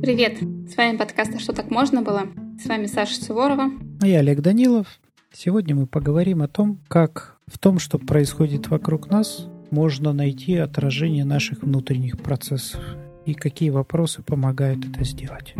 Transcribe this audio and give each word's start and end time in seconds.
Привет! 0.00 0.38
С 0.70 0.76
вами 0.76 0.96
подкаст 0.96 1.32
«А 1.34 1.40
что 1.40 1.52
так 1.52 1.72
можно 1.72 2.02
было?» 2.02 2.28
С 2.56 2.66
вами 2.66 2.86
Саша 2.86 3.16
Суворова. 3.16 3.72
А 4.00 4.06
я 4.06 4.20
Олег 4.20 4.42
Данилов. 4.42 5.00
Сегодня 5.32 5.74
мы 5.74 5.88
поговорим 5.88 6.40
о 6.42 6.46
том, 6.46 6.78
как 6.86 7.38
в 7.48 7.58
том, 7.58 7.80
что 7.80 7.98
происходит 7.98 8.68
вокруг 8.68 9.10
нас, 9.10 9.48
можно 9.72 10.12
найти 10.12 10.54
отражение 10.54 11.24
наших 11.24 11.64
внутренних 11.64 12.18
процессов 12.18 12.80
и 13.24 13.34
какие 13.34 13.70
вопросы 13.70 14.22
помогают 14.22 14.86
это 14.86 15.02
сделать. 15.02 15.56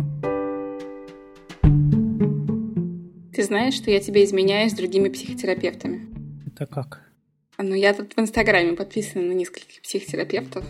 Ты 3.37 3.43
знаешь, 3.43 3.75
что 3.75 3.91
я 3.91 3.99
тебе 3.99 4.25
изменяю 4.25 4.67
с 4.67 4.73
другими 4.73 5.09
психотерапевтами? 5.09 6.09
Это 6.47 6.65
как? 6.65 7.03
Ну, 7.59 7.75
я 7.75 7.93
тут 7.93 8.15
в 8.15 8.19
Инстаграме 8.19 8.73
подписана 8.73 9.25
на 9.25 9.33
нескольких 9.33 9.83
психотерапевтов. 9.83 10.65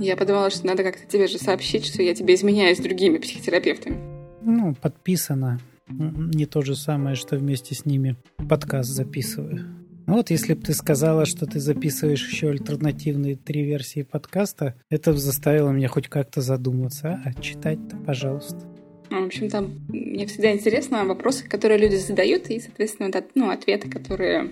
Я 0.00 0.16
подумала, 0.16 0.50
что 0.50 0.66
надо 0.66 0.82
как-то 0.82 1.06
тебе 1.06 1.28
же 1.28 1.38
сообщить, 1.38 1.86
что 1.86 2.02
я 2.02 2.16
тебе 2.16 2.34
изменяю 2.34 2.74
с 2.74 2.80
другими 2.80 3.18
психотерапевтами. 3.18 3.98
Ну, 4.42 4.74
подписано. 4.74 5.60
Не 5.88 6.46
то 6.46 6.62
же 6.62 6.74
самое, 6.74 7.14
что 7.14 7.36
вместе 7.36 7.76
с 7.76 7.84
ними 7.84 8.16
подкаст 8.48 8.90
записываю. 8.90 9.68
Ну 10.08 10.14
вот 10.14 10.30
если 10.30 10.54
бы 10.54 10.62
ты 10.62 10.74
сказала, 10.74 11.24
что 11.24 11.46
ты 11.46 11.60
записываешь 11.60 12.28
еще 12.28 12.50
альтернативные 12.50 13.36
три 13.36 13.62
версии 13.62 14.02
подкаста, 14.02 14.74
это 14.90 15.12
бы 15.12 15.18
заставило 15.18 15.70
меня 15.70 15.86
хоть 15.86 16.08
как-то 16.08 16.40
задуматься. 16.40 17.22
А 17.24 17.32
читать-то, 17.40 17.96
пожалуйста. 17.98 18.66
Ну, 19.10 19.22
в 19.22 19.26
общем, 19.26 19.48
там 19.48 19.70
мне 19.88 20.26
всегда 20.26 20.52
интересно 20.52 21.04
вопросы, 21.04 21.48
которые 21.48 21.78
люди 21.78 21.96
задают, 21.96 22.50
и, 22.50 22.60
соответственно, 22.60 23.10
ну, 23.34 23.50
ответы, 23.50 23.88
которые 23.90 24.50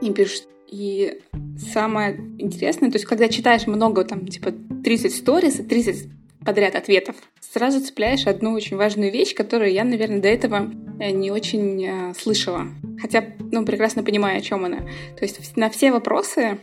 им 0.00 0.14
пишут. 0.14 0.48
И 0.70 1.20
самое 1.72 2.16
интересное, 2.38 2.90
то 2.90 2.96
есть, 2.96 3.06
когда 3.06 3.28
читаешь 3.28 3.66
много, 3.66 4.04
там, 4.04 4.26
типа, 4.26 4.52
30 4.84 5.14
сториз, 5.14 5.54
30 5.54 6.08
подряд 6.44 6.76
ответов, 6.76 7.16
сразу 7.40 7.80
цепляешь 7.80 8.26
одну 8.26 8.52
очень 8.52 8.76
важную 8.76 9.12
вещь, 9.12 9.34
которую 9.34 9.72
я, 9.72 9.84
наверное, 9.84 10.20
до 10.20 10.28
этого 10.28 10.70
э, 10.98 11.10
не 11.10 11.30
очень 11.30 11.84
э, 11.84 12.14
слышала. 12.18 12.68
Хотя, 13.00 13.24
ну, 13.50 13.64
прекрасно 13.64 14.02
понимаю, 14.02 14.38
о 14.38 14.40
чем 14.40 14.64
она. 14.64 14.78
То 14.78 15.22
есть 15.22 15.56
на 15.56 15.68
все 15.68 15.92
вопросы 15.92 16.58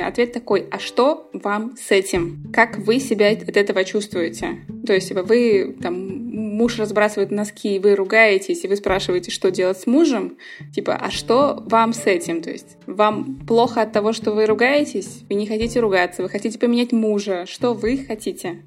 ответ 0.00 0.32
такой, 0.32 0.66
а 0.70 0.78
что 0.78 1.28
вам 1.32 1.76
с 1.76 1.90
этим? 1.90 2.50
Как 2.52 2.78
вы 2.78 2.98
себя 2.98 3.30
от 3.30 3.56
этого 3.56 3.84
чувствуете? 3.84 4.58
То 4.86 4.94
есть, 4.94 5.12
вы 5.12 5.76
там 5.82 6.15
муж 6.56 6.78
разбрасывает 6.78 7.30
носки, 7.30 7.76
и 7.76 7.78
вы 7.78 7.94
ругаетесь, 7.94 8.64
и 8.64 8.68
вы 8.68 8.76
спрашиваете, 8.76 9.30
что 9.30 9.50
делать 9.50 9.78
с 9.78 9.86
мужем, 9.86 10.38
типа, 10.74 10.94
а 10.94 11.10
что 11.10 11.62
вам 11.66 11.92
с 11.92 12.06
этим? 12.06 12.40
То 12.40 12.50
есть 12.50 12.78
вам 12.86 13.46
плохо 13.46 13.82
от 13.82 13.92
того, 13.92 14.12
что 14.12 14.32
вы 14.32 14.46
ругаетесь? 14.46 15.22
Вы 15.28 15.34
не 15.34 15.46
хотите 15.46 15.80
ругаться, 15.80 16.22
вы 16.22 16.30
хотите 16.30 16.58
поменять 16.58 16.92
мужа. 16.92 17.44
Что 17.46 17.74
вы 17.74 17.98
хотите? 17.98 18.62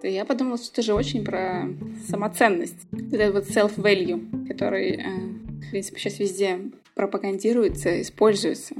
То 0.00 0.08
я 0.08 0.24
подумала, 0.24 0.56
что 0.56 0.68
это 0.72 0.82
же 0.82 0.94
очень 0.94 1.24
про 1.24 1.68
самоценность. 2.08 2.78
Вот 2.92 3.12
этот 3.12 3.34
вот 3.34 3.56
self-value, 3.56 4.46
который, 4.46 4.96
э, 4.96 5.02
в 5.66 5.70
принципе, 5.70 5.98
сейчас 5.98 6.18
везде 6.20 6.58
пропагандируется, 6.94 8.00
используется. 8.00 8.74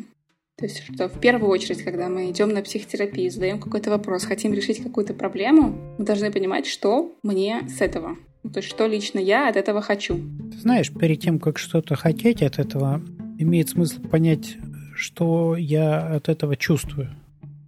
То 0.56 0.66
есть, 0.66 0.84
что 0.84 1.08
в 1.08 1.19
первую 1.19 1.50
очередь, 1.50 1.82
когда 1.82 2.08
мы 2.08 2.30
идем 2.30 2.50
на 2.50 2.62
психотерапию, 2.62 3.30
задаем 3.30 3.58
какой-то 3.58 3.91
вопрос, 3.91 4.24
хотим 4.24 4.52
решить 4.52 4.82
какую-то 4.82 5.14
проблему, 5.14 5.76
мы 5.98 6.04
должны 6.04 6.30
понимать, 6.30 6.66
что 6.66 7.16
мне 7.22 7.62
с 7.69 7.80
этого. 7.80 8.16
То 8.42 8.58
есть, 8.58 8.68
что 8.68 8.86
лично 8.86 9.18
я 9.18 9.48
от 9.48 9.56
этого 9.56 9.82
хочу. 9.82 10.20
Ты 10.52 10.58
знаешь, 10.58 10.90
перед 10.92 11.20
тем, 11.20 11.38
как 11.38 11.58
что-то 11.58 11.94
хотеть 11.94 12.42
от 12.42 12.58
этого, 12.58 13.00
имеет 13.38 13.68
смысл 13.68 14.00
понять, 14.02 14.56
что 14.94 15.56
я 15.56 15.98
от 16.00 16.28
этого 16.28 16.56
чувствую. 16.56 17.10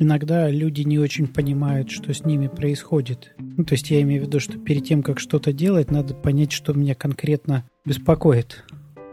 Иногда 0.01 0.51
люди 0.51 0.83
не 0.83 0.99
очень 0.99 1.29
понимают, 1.29 1.91
что 1.91 2.13
с 2.13 2.25
ними 2.25 2.49
происходит. 2.49 3.33
Ну, 3.39 3.65
то 3.65 3.75
есть 3.75 3.91
я 3.91 4.03
имею 4.03 4.23
в 4.23 4.27
виду, 4.27 4.41
что 4.41 4.59
перед 4.59 4.85
тем, 4.85 5.03
как 5.03 5.21
что-то 5.21 5.53
делать, 5.53 5.91
надо 5.91 6.15
понять, 6.15 6.51
что 6.51 6.73
меня 6.73 6.97
конкретно 6.97 7.65
беспокоит. 7.85 8.65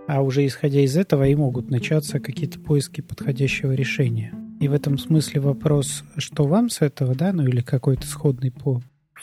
А 0.08 0.22
уже 0.24 0.46
исходя 0.46 0.82
из 0.82 0.98
этого 0.98 1.28
и 1.28 1.36
могут 1.36 1.70
начаться 1.70 2.20
какие-то 2.20 2.60
поиски 2.60 3.02
подходящего 3.02 3.74
решения. 3.74 4.34
И 4.60 4.68
в 4.68 4.74
этом 4.74 4.98
смысле 4.98 5.42
вопрос, 5.42 6.04
что 6.18 6.46
вам 6.46 6.70
с 6.70 6.82
этого, 6.82 7.16
да, 7.16 7.32
ну 7.32 7.44
или 7.44 7.62
какой-то 7.62 8.06
сходный 8.06 8.52
по 8.52 8.82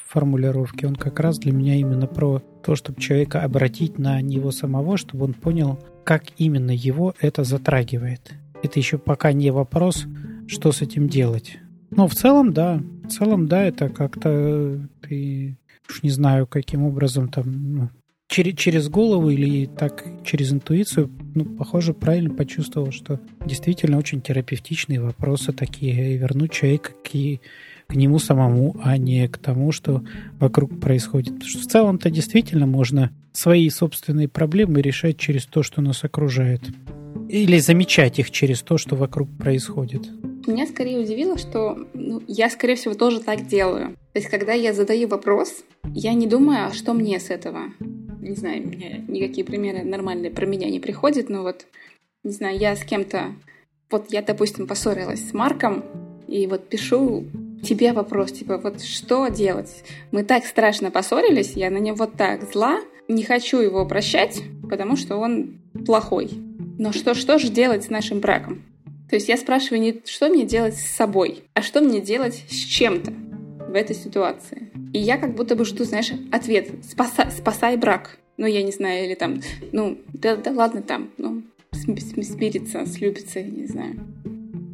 формулировке, 0.09 0.87
он 0.87 0.97
как 0.97 1.21
раз 1.21 1.39
для 1.39 1.53
меня 1.53 1.77
именно 1.77 2.07
про 2.07 2.43
то, 2.65 2.75
чтобы 2.75 3.01
человека 3.01 3.43
обратить 3.43 3.99
на 3.99 4.21
него 4.23 4.51
самого, 4.51 4.97
чтобы 4.97 5.27
он 5.27 5.35
понял, 5.35 5.79
как 6.05 6.25
именно 6.39 6.71
его 6.71 7.15
это 7.21 7.45
затрагивает. 7.45 8.35
Это 8.63 8.79
еще 8.79 8.99
пока 8.99 9.33
не 9.33 9.51
вопрос, 9.51 10.07
что 10.47 10.73
с 10.73 10.83
этим 10.83 11.09
делать. 11.09 11.59
Но 11.91 12.09
в 12.09 12.15
целом, 12.15 12.53
да. 12.53 12.83
В 13.05 13.09
целом, 13.09 13.49
да, 13.49 13.63
это 13.63 13.89
как-то 13.89 14.89
ты 15.03 15.59
уж 15.89 16.03
не 16.03 16.11
знаю, 16.11 16.47
каким 16.47 16.85
образом 16.85 17.29
там 17.29 17.75
ну, 17.75 17.91
через, 18.29 18.57
через 18.57 18.89
голову 18.89 19.31
или 19.31 19.67
так 19.67 20.05
через 20.25 20.53
интуицию, 20.53 21.11
ну, 21.35 21.45
похоже, 21.45 21.95
правильно 21.95 22.35
почувствовал, 22.35 22.93
что 22.93 23.21
действительно 23.45 23.99
очень 23.99 24.21
терапевтичные 24.21 25.01
вопросы 25.01 25.53
такие, 25.53 26.15
и 26.15 26.19
вернуть 26.19 26.53
человека 26.53 26.93
к 27.03 27.39
к 27.89 27.95
нему 27.95 28.19
самому, 28.19 28.77
а 28.85 28.99
не 28.99 29.27
к 29.29 29.39
тому, 29.39 29.73
что 29.73 30.05
вокруг 30.39 30.79
происходит. 30.79 31.35
Потому 31.35 31.49
что 31.49 31.61
в 31.61 31.67
целом-то 31.67 32.11
действительно 32.11 32.67
можно 32.67 33.11
свои 33.33 33.71
собственные 33.71 34.29
проблемы 34.29 34.83
решать 34.83 35.17
через 35.17 35.47
то, 35.47 35.63
что 35.63 35.81
нас 35.81 36.05
окружает. 36.05 36.61
Или 37.31 37.59
замечать 37.59 38.19
их 38.19 38.31
через 38.31 38.61
то, 38.61 38.77
что 38.77 38.95
вокруг 38.95 39.31
происходит. 39.39 40.03
Меня 40.47 40.67
скорее 40.67 40.99
удивило, 40.99 41.39
что 41.39 41.79
ну, 41.95 42.23
я, 42.27 42.51
скорее 42.51 42.75
всего, 42.75 42.93
тоже 42.93 43.21
так 43.21 43.47
делаю. 43.47 43.97
То 44.13 44.19
есть, 44.19 44.29
когда 44.29 44.53
я 44.53 44.75
задаю 44.75 45.09
вопрос, 45.09 45.65
я 45.95 46.13
не 46.13 46.27
думаю, 46.27 46.67
а 46.67 46.73
что 46.75 46.93
мне 46.93 47.19
с 47.19 47.31
этого. 47.31 47.73
Не 48.21 48.35
знаю, 48.35 48.67
меня 48.69 48.99
никакие 49.09 49.47
примеры 49.47 49.83
нормальные 49.83 50.31
про 50.31 50.45
меня 50.45 50.69
не 50.69 50.81
приходят, 50.81 51.31
но 51.31 51.43
вот, 51.43 51.67
не 52.23 52.33
знаю, 52.33 52.59
я 52.59 52.77
с 52.77 52.85
кем-то... 52.85 53.35
Вот 53.91 54.13
я, 54.13 54.21
допустим, 54.21 54.67
поссорилась 54.67 55.27
с 55.27 55.33
Марком, 55.33 55.83
и 56.27 56.47
вот 56.47 56.69
пишу 56.69 57.25
тебе 57.63 57.93
вопрос, 57.93 58.33
типа, 58.33 58.59
вот 58.59 58.83
что 58.83 59.29
делать? 59.29 59.85
Мы 60.11 60.25
так 60.25 60.45
страшно 60.45 60.91
поссорились, 60.91 61.53
я 61.53 61.71
на 61.71 61.79
него 61.79 62.07
так 62.07 62.51
зла, 62.53 62.81
не 63.09 63.23
хочу 63.23 63.59
его 63.59 63.87
прощать, 63.87 64.43
потому 64.69 64.97
что 64.97 65.17
он 65.17 65.59
плохой. 65.87 66.31
Но 66.79 66.93
что, 66.93 67.15
что 67.15 67.39
же 67.39 67.49
делать 67.49 67.85
с 67.85 67.91
нашим 67.91 68.21
браком? 68.21 68.63
То 69.09 69.17
есть 69.17 69.29
я 69.29 69.37
спрашиваю 69.37 69.81
не 69.81 70.03
что 70.05 70.29
мне 70.29 70.45
делать 70.45 70.77
с 70.77 70.85
собой, 70.85 71.45
а 71.55 71.63
что 71.63 71.81
мне 71.81 72.01
делать 72.01 72.45
с 72.49 72.55
чем-то 72.55 73.13
в 73.69 73.75
этой 73.75 73.97
ситуации. 73.97 74.71
И 74.93 74.99
я 74.99 75.17
как 75.17 75.35
будто 75.35 75.57
бы 75.57 75.65
жду, 75.65 75.85
знаешь, 75.85 76.13
ответ 76.31 76.69
«спасай, 76.85 77.31
спасай 77.31 77.77
брак». 77.77 78.19
Ну, 78.37 78.47
я 78.47 78.63
не 78.63 78.71
знаю, 78.71 79.07
или 79.07 79.15
там, 79.15 79.41
ну, 79.73 79.99
да, 80.13 80.37
да 80.37 80.53
ладно 80.53 80.83
там, 80.83 81.11
ну, 81.19 81.43
смириться, 81.73 82.87
слюбиться, 82.87 83.41
я 83.41 83.47
не 83.47 83.67
знаю. 83.67 83.99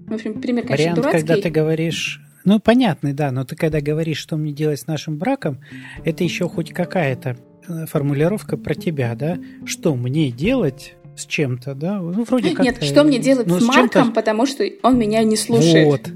В 0.07 0.13
общем, 0.13 0.41
пример, 0.41 0.65
конечно, 0.67 0.83
Вариант, 0.85 0.97
дурацкий. 0.97 1.19
когда 1.21 1.43
ты 1.43 1.51
говоришь 1.51 2.21
ну, 2.45 2.61
понятный, 2.61 3.13
да, 3.13 3.31
но 3.31 3.45
ты 3.45 3.57
когда 3.57 3.81
говоришь, 3.81 4.19
что 4.19 4.37
мне 4.37 4.53
делать 4.53 4.81
с 4.81 4.87
нашим 4.87 5.17
браком, 5.17 5.61
это 6.05 6.25
еще 6.25 6.49
хоть 6.49 6.73
какая-то 6.73 7.37
э, 7.67 7.87
формулировка 7.87 8.57
про 8.57 8.75
тебя, 8.75 9.15
да? 9.15 9.39
Что 9.65 9.95
мне 9.95 10.31
делать 10.31 10.95
с 11.17 11.27
чем-то, 11.27 11.75
да? 11.75 12.01
Ну, 12.01 12.25
вроде 12.25 12.55
как 12.55 12.65
Нет, 12.65 12.83
что 12.83 13.05
мне 13.05 13.19
делать 13.19 13.47
ну, 13.47 13.61
с, 13.61 13.65
с 13.65 13.67
Марком, 13.67 14.13
потому 14.13 14.47
что 14.47 14.65
он 14.83 14.99
меня 14.99 15.23
не 15.23 15.37
слушает. 15.37 15.87
Вот. 15.87 16.11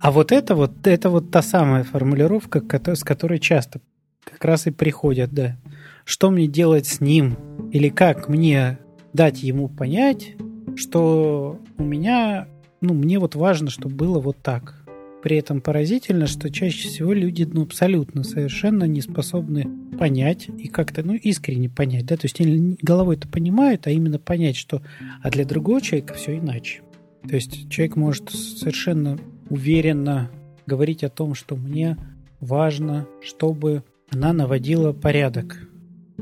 А 0.00 0.10
вот 0.10 0.32
это 0.32 0.54
вот, 0.54 0.86
это 0.86 1.10
вот 1.10 1.30
та 1.30 1.42
самая 1.42 1.84
формулировка, 1.84 2.62
с 2.94 3.04
которой 3.04 3.38
часто 3.38 3.80
как 4.24 4.44
раз 4.44 4.66
и 4.66 4.70
приходят, 4.70 5.32
да. 5.32 5.56
Что 6.04 6.30
мне 6.30 6.46
делать 6.46 6.86
с 6.86 7.00
ним? 7.00 7.36
Или 7.72 7.88
как 7.88 8.28
мне 8.28 8.78
дать 9.12 9.42
ему 9.42 9.68
понять, 9.68 10.34
что 10.76 11.58
у 11.78 11.82
меня, 11.82 12.48
ну, 12.80 12.94
мне 12.94 13.18
вот 13.18 13.34
важно, 13.34 13.70
чтобы 13.70 13.94
было 13.94 14.18
вот 14.18 14.38
так. 14.42 14.83
При 15.24 15.38
этом 15.38 15.62
поразительно, 15.62 16.26
что 16.26 16.50
чаще 16.50 16.86
всего 16.86 17.14
люди 17.14 17.48
ну, 17.50 17.62
абсолютно 17.62 18.24
совершенно 18.24 18.84
не 18.84 19.00
способны 19.00 19.66
понять 19.98 20.50
и 20.50 20.68
как-то 20.68 21.02
ну, 21.02 21.14
искренне 21.14 21.70
понять. 21.70 22.04
Да? 22.04 22.18
То 22.18 22.26
есть 22.26 22.42
они 22.42 22.76
головой 22.82 23.16
это 23.16 23.26
понимают, 23.26 23.86
а 23.86 23.90
именно 23.90 24.18
понять, 24.18 24.54
что 24.54 24.82
а 25.22 25.30
для 25.30 25.46
другого 25.46 25.80
человека 25.80 26.12
все 26.12 26.36
иначе. 26.36 26.82
То 27.26 27.36
есть 27.36 27.70
человек 27.70 27.96
может 27.96 28.28
совершенно 28.32 29.18
уверенно 29.48 30.30
говорить 30.66 31.02
о 31.02 31.08
том, 31.08 31.34
что 31.34 31.56
мне 31.56 31.96
важно, 32.40 33.06
чтобы 33.22 33.82
она 34.10 34.34
наводила 34.34 34.92
порядок, 34.92 35.58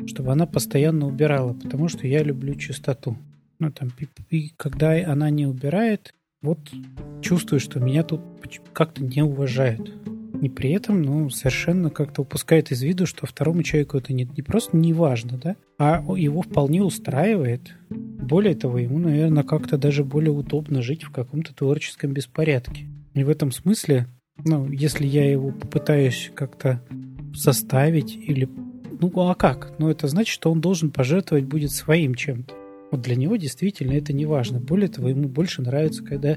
чтобы 0.07 0.31
она 0.31 0.47
постоянно 0.47 1.09
убирала, 1.09 1.55
потому 1.55 1.89
что 1.89 2.07
я 2.07 2.23
люблю 2.23 2.55
чистоту. 2.55 3.19
Ну, 3.59 3.73
там, 3.73 3.91
и, 3.99 4.37
и 4.37 4.53
когда 4.57 4.93
она 5.11 5.29
не 5.31 5.45
убирает, 5.45 6.15
вот 6.43 6.59
чувствую, 7.21 7.61
что 7.61 7.81
меня 7.81 8.03
тут 8.03 8.21
как-то 8.73 9.03
не 9.03 9.23
уважают. 9.23 9.93
И 10.43 10.49
при 10.49 10.73
этом, 10.73 11.03
ну, 11.03 11.31
совершенно 11.31 11.89
как-то 11.89 12.23
упускает 12.23 12.73
из 12.73 12.83
виду, 12.83 13.07
что 13.07 13.27
второму 13.27 13.63
человеку 13.63 13.97
это 13.97 14.13
не, 14.13 14.25
не 14.25 14.43
просто 14.43 14.77
не 14.77 14.93
важно, 14.93 15.39
да, 15.39 15.57
а 15.79 16.03
его 16.17 16.43
вполне 16.43 16.83
устраивает. 16.83 17.73
Более 17.91 18.57
того, 18.57 18.79
ему, 18.79 18.99
наверное, 18.99 19.45
как-то 19.45 19.79
даже 19.79 20.03
более 20.05 20.33
удобно 20.33 20.83
жить 20.83 21.05
в 21.05 21.13
каком-то 21.13 21.55
творческом 21.55 22.13
беспорядке. 22.13 22.89
И 23.15 23.23
в 23.23 23.29
этом 23.29 23.53
смысле, 23.53 24.09
ну, 24.45 24.69
если 24.69 25.07
я 25.07 25.31
его 25.31 25.53
попытаюсь 25.53 26.33
как-то 26.35 26.83
заставить 27.35 28.17
или... 28.17 28.49
Ну, 29.01 29.13
а 29.21 29.37
как? 29.37 29.75
Ну, 29.79 29.91
это 29.91 30.09
значит, 30.09 30.35
что 30.35 30.51
он 30.51 30.61
должен 30.61 30.91
пожертвовать 30.91 31.45
будет 31.45 31.71
своим 31.71 32.17
чем-то. 32.17 32.53
Вот 32.93 33.01
для 33.01 33.17
него 33.17 33.37
действительно 33.37 33.93
это 33.95 34.13
не 34.13 34.27
важно. 34.27 34.61
Более 34.61 34.89
того, 34.89 35.09
ему 35.09 35.27
больше 35.27 35.63
нравится, 35.63 36.05
когда 36.05 36.37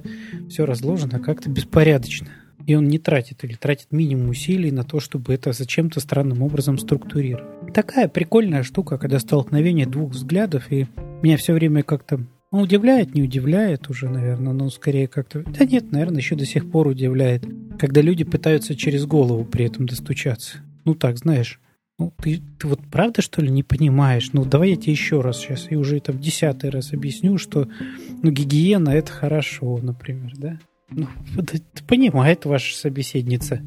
все 0.49 0.65
разложено 0.65 1.19
как-то 1.19 1.49
беспорядочно. 1.49 2.29
И 2.65 2.73
он 2.75 2.87
не 2.87 2.97
тратит 2.97 3.43
или 3.43 3.55
тратит 3.55 3.91
минимум 3.91 4.29
усилий 4.29 4.71
на 4.71 4.85
то, 4.85 5.01
чтобы 5.01 5.33
это 5.33 5.51
зачем-то 5.51 5.99
странным 5.99 6.41
образом 6.41 6.77
структурировать. 6.77 7.73
Такая 7.73 8.07
прикольная 8.07 8.63
штука, 8.63 8.97
когда 8.97 9.19
столкновение 9.19 9.85
двух 9.85 10.13
взглядов, 10.13 10.71
и 10.71 10.87
меня 11.21 11.35
все 11.35 11.53
время 11.53 11.83
как-то 11.83 12.25
ну, 12.53 12.61
удивляет, 12.61 13.13
не 13.13 13.21
удивляет 13.21 13.89
уже, 13.89 14.07
наверное, 14.07 14.53
но 14.53 14.69
скорее 14.69 15.09
как-то... 15.09 15.43
Да 15.43 15.65
нет, 15.65 15.91
наверное, 15.91 16.19
еще 16.19 16.37
до 16.37 16.45
сих 16.45 16.71
пор 16.71 16.87
удивляет, 16.87 17.43
когда 17.77 17.99
люди 17.99 18.23
пытаются 18.23 18.75
через 18.75 19.05
голову 19.05 19.43
при 19.43 19.65
этом 19.65 19.87
достучаться. 19.87 20.59
Ну 20.85 20.95
так, 20.95 21.17
знаешь, 21.17 21.59
ну, 21.97 22.13
ты, 22.21 22.41
ты 22.59 22.67
вот 22.67 22.81
правда, 22.91 23.21
что 23.21 23.41
ли, 23.41 23.49
не 23.49 23.63
понимаешь? 23.63 24.31
Ну, 24.33 24.43
давай 24.43 24.71
я 24.71 24.75
тебе 24.75 24.91
еще 24.91 25.21
раз 25.21 25.37
сейчас, 25.37 25.67
и 25.71 25.75
уже 25.75 25.99
там 26.01 26.19
десятый 26.19 26.69
раз 26.69 26.93
объясню, 26.93 27.37
что 27.37 27.69
ну, 28.21 28.31
гигиена– 28.31 28.89
это 28.91 29.11
хорошо, 29.11 29.79
например, 29.81 30.33
да? 30.37 30.59
Ну, 30.89 31.07
понимает 31.87 32.45
ваша 32.45 32.75
собеседница. 32.75 33.61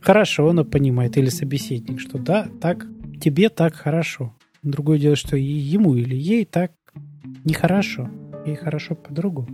Хорошо 0.00 0.48
она 0.48 0.64
понимает, 0.64 1.16
или 1.16 1.28
собеседник, 1.28 2.00
что 2.00 2.18
да, 2.18 2.48
так, 2.60 2.86
тебе 3.20 3.48
так 3.48 3.74
хорошо. 3.74 4.34
Другое 4.62 4.98
дело, 4.98 5.16
что 5.16 5.36
и 5.36 5.44
ему 5.44 5.94
или 5.94 6.16
ей 6.16 6.44
так 6.44 6.72
нехорошо. 7.44 8.10
Ей 8.44 8.56
хорошо 8.56 8.94
по-другому. 8.94 9.48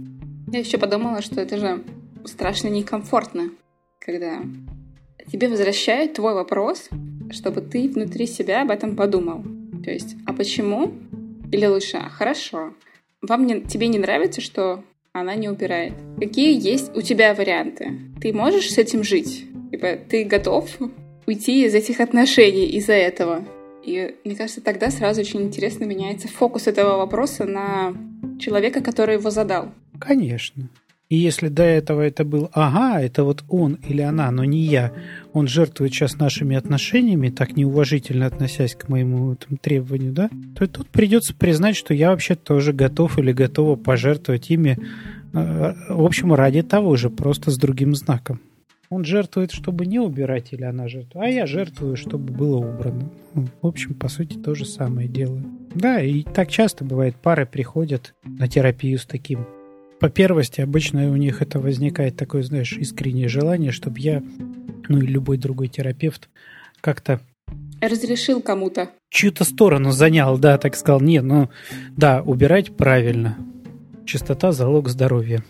Я 0.51 0.61
еще 0.61 0.79
подумала, 0.79 1.23
что 1.23 1.41
это 1.41 1.59
же 1.59 1.85
страшно 2.25 2.69
некомфортно, 2.69 3.51
когда 3.99 4.41
тебе 5.31 5.49
возвращают 5.49 6.15
твой 6.15 6.35
вопрос, 6.35 6.89
чтобы 7.33 7.61
ты 7.61 7.89
внутри 7.89 8.27
себя 8.27 8.63
об 8.63 8.71
этом 8.71 8.97
подумал. 8.97 9.43
То 9.85 9.91
есть, 9.91 10.17
а 10.27 10.33
почему? 10.33 10.93
Или 11.51 11.67
лучше, 11.67 11.97
а 11.97 12.09
хорошо. 12.09 12.73
Вам 13.21 13.47
не, 13.47 13.61
тебе 13.61 13.89
не 13.89 13.99
нравится, 13.99 14.41
что 14.41 14.85
она 15.13 15.35
не 15.35 15.49
убирает? 15.49 15.93
Какие 16.19 16.59
есть 16.59 16.97
у 16.97 17.03
тебя 17.03 17.35
варианты? 17.35 17.99
Ты 18.21 18.33
можешь 18.33 18.71
с 18.71 18.79
этим 18.79 19.05
жить? 19.05 19.47
Типа, 19.71 19.97
ты 20.09 20.25
готов 20.25 20.69
уйти 21.27 21.65
из 21.65 21.75
этих 21.75 22.01
отношений 22.01 22.67
из-за 22.67 22.95
этого? 22.95 23.45
И 23.85 24.15
мне 24.25 24.37
кажется, 24.37 24.61
тогда 24.61 24.91
сразу 24.91 25.21
очень 25.21 25.43
интересно 25.43 25.85
меняется 25.85 26.29
фокус 26.29 26.67
этого 26.67 26.97
вопроса 26.99 27.45
на 27.45 27.95
человека, 28.39 28.81
который 28.81 29.17
его 29.17 29.31
задал. 29.31 29.73
Конечно. 30.01 30.69
И 31.13 31.17
если 31.17 31.49
до 31.49 31.63
этого 31.63 32.01
это 32.01 32.25
был 32.25 32.49
«ага, 32.55 32.99
это 32.99 33.23
вот 33.23 33.45
он 33.51 33.75
или 33.87 34.01
она, 34.01 34.31
но 34.31 34.45
не 34.45 34.61
я», 34.61 34.93
он 35.35 35.47
жертвует 35.47 35.93
сейчас 35.93 36.17
нашими 36.17 36.57
отношениями, 36.57 37.29
так 37.29 37.55
неуважительно 37.55 38.25
относясь 38.25 38.75
к 38.75 38.89
моему 38.89 39.37
там, 39.37 39.59
требованию, 39.59 40.15
да, 40.15 40.31
то 40.57 40.67
тут 40.67 40.89
придется 40.89 41.35
признать, 41.35 41.77
что 41.77 41.93
я 41.93 42.13
вообще 42.13 42.35
тоже 42.35 42.73
готов 42.73 43.19
или 43.19 43.33
готова 43.33 43.77
пожертвовать 43.77 44.49
ими, 44.49 44.79
э, 45.35 45.75
в 45.91 46.03
общем, 46.03 46.33
ради 46.33 46.63
того 46.63 46.97
же, 46.97 47.11
просто 47.11 47.51
с 47.51 47.59
другим 47.59 47.95
знаком. 47.95 48.41
Он 48.89 49.05
жертвует, 49.05 49.53
чтобы 49.53 49.85
не 49.85 50.01
убирать, 50.01 50.55
или 50.55 50.65
она 50.65 50.89
жертвует, 50.89 51.27
а 51.27 51.29
я 51.29 51.45
жертвую, 51.45 51.97
чтобы 51.97 52.33
было 52.33 52.57
убрано. 52.57 53.11
В 53.35 53.67
общем, 53.67 53.93
по 53.93 54.09
сути, 54.09 54.39
то 54.39 54.55
же 54.55 54.65
самое 54.65 55.09
делаю. 55.09 55.45
Да, 55.75 56.01
и 56.01 56.23
так 56.23 56.49
часто 56.49 56.87
бывает, 56.87 57.17
пары 57.17 57.45
приходят 57.45 58.15
на 58.25 58.49
терапию 58.49 58.99
с 58.99 59.05
таким 59.05 59.41
по 60.03 60.11
первости 60.11 60.61
обычно 60.61 61.13
у 61.13 61.17
них 61.17 61.43
это 61.43 61.61
возникает 61.61 62.17
такое, 62.17 62.43
знаешь, 62.43 62.73
искреннее 62.73 63.29
желание, 63.29 63.71
чтобы 63.71 64.01
я, 64.01 64.21
ну 64.89 64.99
и 64.99 65.07
любой 65.07 65.39
другой 65.39 65.69
терапевт 65.69 66.29
как-то 66.81 67.21
разрешил 67.81 68.43
кому-то. 68.43 68.91
Чью-то 69.11 69.45
сторону 69.45 69.93
занял, 69.93 70.39
да, 70.39 70.59
так 70.59 70.75
сказал. 70.75 71.01
Не, 71.01 71.23
ну, 71.23 71.51
да, 71.97 72.21
убирать 72.21 72.77
правильно. 72.77 73.39
Чистота– 74.05 74.51
залог 74.53 74.89
здоровья. 74.89 75.45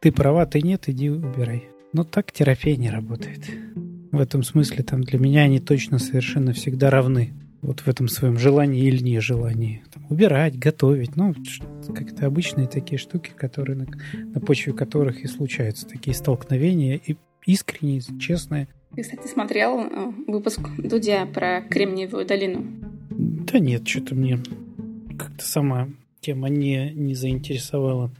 Ты 0.00 0.12
права, 0.12 0.44
ты 0.44 0.60
нет, 0.60 0.90
иди 0.90 1.08
убирай. 1.08 1.70
Но 1.94 2.04
так 2.04 2.32
терапия 2.32 2.76
не 2.76 2.90
работает. 2.90 3.46
В 4.12 4.20
этом 4.20 4.42
смысле 4.42 4.84
там 4.84 5.04
для 5.04 5.18
меня 5.18 5.42
они 5.42 5.58
точно 5.58 5.98
совершенно 5.98 6.52
всегда 6.52 6.90
равны 6.90 7.32
вот 7.62 7.80
в 7.80 7.88
этом 7.88 8.08
своем 8.08 8.38
желании 8.38 8.84
или 8.84 9.02
нежелании. 9.02 9.82
Там, 9.92 10.06
убирать, 10.08 10.58
готовить, 10.58 11.16
ну, 11.16 11.34
как-то 11.94 12.26
обычные 12.26 12.66
такие 12.68 12.98
штуки, 12.98 13.30
которые 13.34 13.76
на, 13.76 13.86
на 14.14 14.40
почве 14.40 14.72
которых 14.72 15.22
и 15.24 15.26
случаются 15.26 15.86
такие 15.86 16.14
столкновения, 16.14 17.00
и 17.04 17.16
искренние, 17.44 18.02
честные. 18.18 18.68
Ты, 18.94 19.02
кстати, 19.02 19.26
смотрел 19.26 19.80
э, 19.80 20.12
выпуск 20.26 20.60
Дудя 20.78 21.26
про 21.26 21.62
Кремниевую 21.62 22.26
долину? 22.26 22.64
Да 23.10 23.58
нет, 23.58 23.86
что-то 23.86 24.14
мне 24.14 24.38
как-то 25.18 25.44
сама 25.44 25.88
тема 26.20 26.48
не, 26.48 26.90
не 26.92 27.14
заинтересовала. 27.14 28.10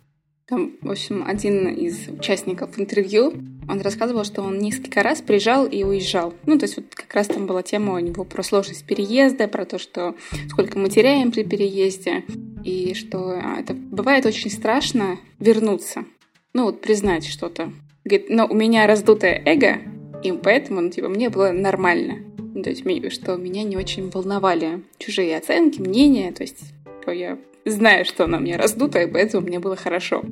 Там, 0.46 0.76
в 0.80 0.90
общем, 0.90 1.24
один 1.26 1.68
из 1.68 2.08
участников 2.08 2.78
интервью, 2.78 3.32
он 3.68 3.80
рассказывал, 3.80 4.24
что 4.24 4.42
он 4.42 4.58
несколько 4.58 5.02
раз 5.02 5.20
приезжал 5.20 5.66
и 5.66 5.82
уезжал. 5.82 6.34
Ну, 6.46 6.58
то 6.58 6.64
есть 6.64 6.76
вот 6.76 6.86
как 6.94 7.12
раз 7.14 7.26
там 7.26 7.46
была 7.46 7.62
тема 7.62 7.94
у 7.94 7.98
него 7.98 8.24
про 8.24 8.42
сложность 8.42 8.84
переезда, 8.84 9.48
про 9.48 9.64
то, 9.64 9.78
что 9.78 10.14
сколько 10.48 10.78
мы 10.78 10.88
теряем 10.88 11.32
при 11.32 11.42
переезде, 11.42 12.24
и 12.64 12.94
что 12.94 13.40
а, 13.42 13.60
это 13.60 13.74
бывает 13.74 14.26
очень 14.26 14.50
страшно 14.50 15.18
вернуться. 15.38 16.04
Ну, 16.52 16.64
вот 16.64 16.80
признать 16.80 17.26
что-то. 17.26 17.72
Говорит, 18.04 18.30
но 18.30 18.46
у 18.46 18.54
меня 18.54 18.86
раздутое 18.86 19.42
эго, 19.44 19.78
и 20.22 20.32
поэтому, 20.32 20.80
ну, 20.80 20.90
типа, 20.90 21.08
мне 21.08 21.28
было 21.28 21.50
нормально. 21.50 22.18
Ну, 22.38 22.62
то 22.62 22.70
есть, 22.70 22.82
что 23.12 23.36
меня 23.36 23.62
не 23.64 23.76
очень 23.76 24.08
волновали 24.10 24.82
чужие 24.98 25.36
оценки, 25.36 25.80
мнения, 25.80 26.32
то 26.32 26.42
есть, 26.42 26.58
типа, 27.00 27.10
я 27.10 27.38
зная, 27.64 28.04
что 28.04 28.24
она 28.24 28.38
мне 28.38 28.56
раздута, 28.56 29.02
и 29.02 29.10
поэтому 29.10 29.46
мне 29.46 29.58
было 29.58 29.76
хорошо. 29.76 30.22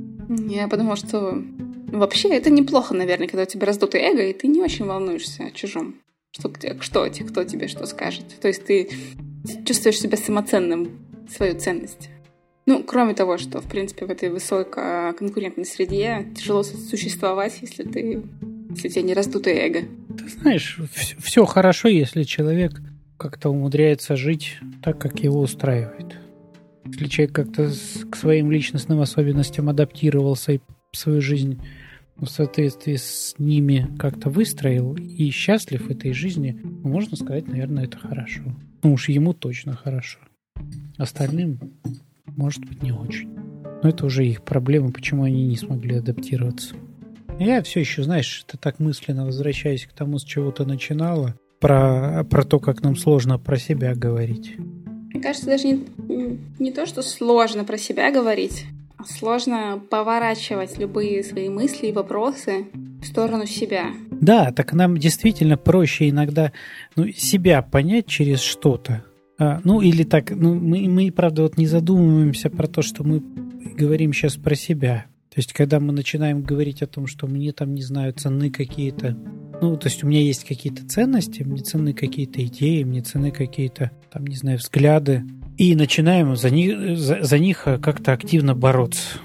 Я 0.49 0.69
подумала, 0.69 0.97
что 0.97 1.43
вообще 1.99 2.29
это 2.29 2.51
неплохо, 2.51 2.95
наверное, 2.95 3.29
когда 3.29 3.43
у 3.43 3.47
тебя 3.47 3.67
раздутое 3.67 4.03
эго, 4.03 4.23
и 4.23 4.33
ты 4.33 4.47
не 4.47 4.61
очень 4.61 4.85
волнуешься 4.85 5.45
о 5.45 5.51
чужом. 5.51 5.97
Что, 6.33 6.51
что, 6.81 7.09
кто 7.09 7.45
тебе 7.45 7.69
что 7.69 7.87
скажет. 7.87 8.25
То 8.41 8.49
есть 8.49 8.65
ты 8.65 8.91
чувствуешь 9.65 10.01
себя 10.01 10.17
самоценным, 10.17 10.99
свою 11.29 11.59
ценность. 11.59 12.11
Ну, 12.67 12.83
кроме 12.83 13.15
того, 13.15 13.39
что, 13.39 13.61
в 13.61 13.69
принципе, 13.69 14.07
в 14.07 14.11
этой 14.11 14.31
высококонкурентной 14.31 15.67
среде 15.67 16.27
тяжело 16.35 16.63
существовать, 16.63 17.59
если 17.61 17.83
ты 17.83 18.23
если 18.71 18.89
у 18.89 18.91
тебя 18.91 19.03
не 19.03 19.15
раздутое 19.15 19.55
эго. 19.55 19.81
Ты 20.19 20.29
знаешь, 20.29 20.79
все 21.23 21.45
хорошо, 21.45 21.89
если 21.89 22.25
человек 22.25 22.73
как-то 23.17 23.51
умудряется 23.51 24.17
жить 24.17 24.59
так, 24.83 24.99
как 24.99 25.21
его 25.21 25.41
устраивает. 25.41 26.17
Если 26.87 27.07
человек 27.07 27.35
как-то 27.35 27.71
к 28.11 28.17
своим 28.17 28.51
личностным 28.51 29.01
особенностям 29.01 29.69
адаптировался 29.69 30.53
и 30.53 30.61
свою 30.93 31.21
жизнь 31.21 31.61
в 32.17 32.27
соответствии 32.27 32.97
с 32.97 33.35
ними 33.39 33.89
как-то 33.99 34.31
выстроил 34.31 34.95
и 34.95 35.31
счастлив 35.31 35.87
в 35.87 35.91
этой 35.91 36.13
жизни, 36.13 36.61
можно 36.83 37.17
сказать, 37.17 37.49
наверное, 37.49 37.85
это 37.85 37.99
хорошо. 37.99 38.43
Ну 38.83 38.93
уж 38.93 39.09
ему 39.09 39.33
точно 39.33 39.75
хорошо. 39.75 40.19
Остальным, 40.97 41.59
может 42.27 42.65
быть, 42.65 42.83
не 42.83 42.93
очень. 42.93 43.35
Но 43.83 43.89
это 43.89 44.07
уже 44.07 44.27
их 44.27 44.43
проблема, 44.43 44.93
почему 44.93 45.25
они 45.25 45.47
не 45.47 45.57
смогли 45.57 45.97
адаптироваться. 45.97 46.75
Я 47.39 47.63
все 47.63 47.81
еще, 47.81 48.05
знаешь, 48.05 48.45
ты 48.47 48.57
так 48.57 48.79
мысленно 48.79 49.27
возвращаясь 49.27 49.87
к 49.87 49.93
тому, 49.93 50.19
с 50.19 50.25
чего 50.25 50.53
ты 50.53 50.65
начинала, 50.65 51.35
про, 51.61 52.25
про 52.25 52.45
то, 52.45 52.61
как 52.61 52.83
нам 52.83 52.97
сложно 52.97 53.39
про 53.39 53.57
себя 53.57 53.95
говорить. 53.95 54.57
Мне 54.59 55.23
кажется, 55.23 55.47
даже 55.47 55.67
не, 55.67 56.39
не 56.59 56.73
то, 56.73 56.87
что 56.87 57.03
сложно 57.03 57.65
про 57.65 57.79
себя 57.79 58.13
говорить, 58.13 58.67
сложно 59.07 59.83
поворачивать 59.91 60.79
любые 60.79 61.23
свои 61.23 61.49
мысли 61.49 61.89
и 61.89 61.93
вопросы 61.93 62.67
в 63.01 63.05
сторону 63.05 63.47
себя. 63.47 63.91
Да, 64.11 64.53
так 64.53 64.73
нам 64.73 64.97
действительно 64.97 65.57
проще 65.57 66.09
иногда 66.11 66.53
ну, 66.97 67.09
себя 67.13 67.63
понять 67.63 68.07
через 68.07 68.41
что-то. 68.41 69.05
А, 69.39 69.61
ну, 69.65 69.81
или 69.81 70.05
так, 70.05 70.31
ну, 70.31 70.55
мы, 70.55 70.89
мы, 70.89 71.11
правда, 71.11 71.43
вот 71.43 71.59
не 71.59 71.67
задумываемся 71.67 72.51
про 72.51 72.67
то, 72.67 72.83
что 72.83 73.05
мы 73.05 73.23
говорим 73.77 74.13
сейчас 74.13 74.37
про 74.37 74.55
себя. 74.55 75.07
То 75.29 75.41
есть, 75.41 75.53
когда 75.53 75.81
мы 75.81 75.93
начинаем 75.93 76.43
говорить 76.43 76.83
о 76.83 76.87
том, 76.87 77.07
что 77.07 77.27
мне 77.27 77.53
там, 77.53 77.75
не 77.75 77.83
знаю, 77.83 78.13
ценны 78.13 78.51
какие-то 78.51 79.17
ну, 79.61 79.77
то 79.77 79.87
есть 79.87 80.03
у 80.05 80.07
меня 80.07 80.21
есть 80.21 80.45
какие-то 80.45 80.87
ценности, 80.87 81.43
мне 81.43 81.63
ценны 81.63 81.95
какие-то 81.95 82.45
идеи, 82.45 82.83
мне 82.83 83.01
ценны 83.01 83.31
какие-то, 83.31 83.93
там, 84.13 84.27
не 84.27 84.37
знаю, 84.37 84.59
взгляды. 84.59 85.25
И 85.57 85.77
начинаем 85.77 86.37
за 86.37 86.51
них, 86.51 86.99
за, 86.99 87.23
за 87.23 87.39
них 87.39 87.63
как-то 87.63 88.13
активно 88.13 88.55
бороться. 88.55 89.19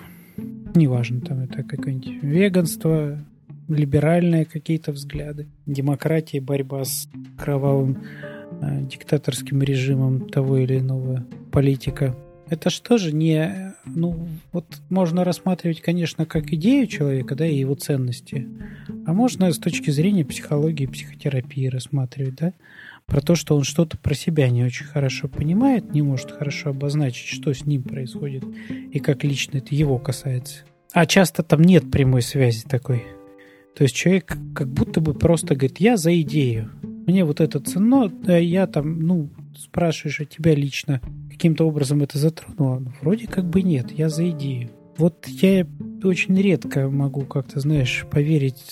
Неважно, 0.76 1.22
там 1.22 1.40
это 1.40 1.64
какое-нибудь 1.64 2.22
веганство, 2.22 3.18
либеральные 3.68 4.46
какие-то 4.46 4.92
взгляды, 4.92 5.48
демократия, 5.66 6.40
борьба 6.40 6.86
с 6.86 7.10
кровавым 7.38 8.04
э, 8.62 8.82
диктаторским 8.82 9.62
режимом 9.64 10.30
того 10.30 10.58
или 10.58 10.80
иного 10.80 11.26
политика. 11.52 12.16
Это 12.50 12.70
что 12.70 12.98
же 12.98 13.12
не... 13.12 13.76
Ну, 13.86 14.28
вот 14.52 14.66
можно 14.90 15.24
рассматривать, 15.24 15.82
конечно, 15.82 16.26
как 16.26 16.52
идею 16.54 16.88
человека, 16.88 17.36
да, 17.36 17.46
и 17.46 17.58
его 17.58 17.76
ценности. 17.76 18.48
А 19.06 19.14
можно 19.14 19.52
с 19.52 19.58
точки 19.58 19.92
зрения 19.92 20.26
психологии, 20.26 20.86
психотерапии 20.86 21.68
рассматривать, 21.68 22.36
да, 22.36 22.54
про 23.10 23.22
то, 23.22 23.36
что 23.36 23.56
он 23.56 23.63
что-то 23.63 23.98
про 23.98 24.13
себя 24.13 24.50
не 24.50 24.63
очень 24.63 24.86
хорошо 24.86 25.28
понимает, 25.28 25.94
не 25.94 26.01
может 26.01 26.32
хорошо 26.32 26.70
обозначить, 26.70 27.28
что 27.28 27.54
с 27.54 27.66
ним 27.66 27.84
происходит 27.84 28.44
и 28.70 29.00
как 29.00 29.24
лично 29.24 29.58
это 29.58 29.75
его 29.75 29.98
касается. 29.98 30.63
А 30.94 31.06
часто 31.06 31.44
там 31.44 31.62
нет 31.62 31.92
прямой 31.92 32.22
связи 32.22 32.63
такой. 32.63 33.04
То 33.75 33.84
есть 33.84 33.96
человек 33.96 34.38
как 34.56 34.68
будто 34.68 35.01
бы 35.01 35.13
просто 35.13 35.56
говорит, 35.56 35.80
я 35.80 35.98
за 35.98 36.20
идею. 36.22 36.72
Мне 36.82 37.24
вот 37.24 37.39
это 37.42 37.60
ценно, 37.60 38.10
да, 38.10 38.38
я 38.38 38.68
там, 38.68 39.00
ну, 39.00 39.30
спрашиваешь, 39.58 40.22
а 40.22 40.25
тебя 40.25 40.54
лично 40.54 41.01
каким-то 41.30 41.66
образом 41.66 42.01
это 42.01 42.18
затронуло? 42.18 42.80
Ну, 42.80 42.92
вроде 43.01 43.28
как 43.28 43.50
бы 43.50 43.62
нет, 43.62 43.92
я 43.92 44.10
за 44.10 44.30
идею. 44.30 44.70
Вот 44.98 45.28
я 45.28 45.66
очень 46.04 46.36
редко 46.39 46.89
могу 46.89 47.22
как-то, 47.22 47.60
знаешь, 47.62 48.06
поверить 48.12 48.63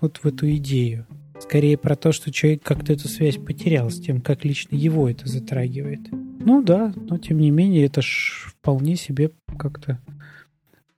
вот 0.00 0.18
в 0.18 0.26
эту 0.26 0.48
идею. 0.56 1.06
Скорее 1.40 1.78
про 1.78 1.96
то, 1.96 2.12
что 2.12 2.30
человек 2.30 2.62
как-то 2.62 2.92
эту 2.92 3.08
связь 3.08 3.36
потерял 3.36 3.90
с 3.90 3.98
тем, 3.98 4.20
как 4.20 4.44
лично 4.44 4.76
его 4.76 5.08
это 5.08 5.26
затрагивает. 5.26 6.00
Ну 6.12 6.62
да, 6.62 6.92
но 6.94 7.16
тем 7.16 7.38
не 7.38 7.50
менее 7.50 7.86
это 7.86 8.02
ж 8.02 8.52
вполне 8.58 8.94
себе 8.94 9.30
как-то 9.58 9.98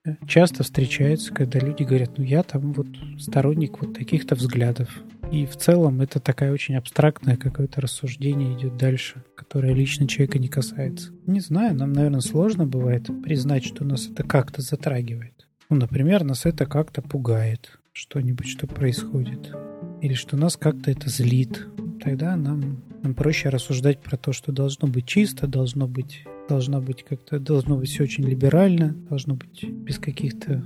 э, 0.04 0.16
часто 0.26 0.64
встречается, 0.64 1.32
когда 1.32 1.60
люди 1.60 1.84
говорят, 1.84 2.18
ну 2.18 2.24
я 2.24 2.42
там 2.42 2.72
вот 2.72 2.88
сторонник 3.18 3.80
вот 3.80 3.94
таких-то 3.94 4.34
взглядов. 4.34 4.90
И 5.30 5.46
в 5.46 5.56
целом 5.56 6.00
это 6.00 6.18
такая 6.18 6.52
очень 6.52 6.74
абстрактное 6.74 7.36
какое-то 7.36 7.80
рассуждение 7.80 8.58
идет 8.58 8.76
дальше, 8.76 9.24
которое 9.36 9.72
лично 9.72 10.08
человека 10.08 10.38
не 10.40 10.48
касается. 10.48 11.12
Не 11.24 11.40
знаю, 11.40 11.74
нам, 11.74 11.92
наверное, 11.92 12.20
сложно 12.20 12.66
бывает 12.66 13.06
признать, 13.22 13.64
что 13.64 13.84
нас 13.84 14.08
это 14.08 14.24
как-то 14.24 14.60
затрагивает. 14.60 15.48
Ну, 15.70 15.76
например, 15.76 16.24
нас 16.24 16.44
это 16.46 16.66
как-то 16.66 17.00
пугает, 17.00 17.78
что-нибудь, 17.92 18.48
что 18.48 18.66
происходит 18.66 19.54
или 20.02 20.14
что 20.14 20.36
нас 20.36 20.56
как-то 20.56 20.90
это 20.90 21.08
злит, 21.08 21.68
тогда 22.02 22.34
нам, 22.34 22.82
нам 23.02 23.14
проще 23.14 23.50
рассуждать 23.50 24.00
про 24.00 24.16
то, 24.16 24.32
что 24.32 24.50
должно 24.50 24.88
быть 24.88 25.06
чисто, 25.06 25.46
должно 25.46 25.86
быть, 25.86 26.24
должно 26.48 26.80
быть 26.80 27.04
как-то, 27.04 27.38
должно 27.38 27.76
быть 27.76 27.88
все 27.88 28.02
очень 28.02 28.24
либерально, 28.24 28.94
должно 29.08 29.36
быть 29.36 29.64
без 29.64 29.98
каких-то 30.00 30.64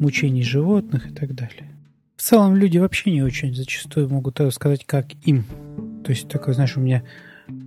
мучений 0.00 0.42
животных 0.42 1.10
и 1.10 1.14
так 1.14 1.34
далее. 1.34 1.76
В 2.16 2.22
целом 2.22 2.56
люди 2.56 2.78
вообще 2.78 3.10
не 3.10 3.22
очень 3.22 3.54
зачастую 3.54 4.08
могут 4.08 4.40
сказать, 4.52 4.86
как 4.86 5.08
им. 5.26 5.44
То 6.02 6.10
есть 6.10 6.26
такой, 6.28 6.54
знаешь, 6.54 6.78
у 6.78 6.80
меня 6.80 7.04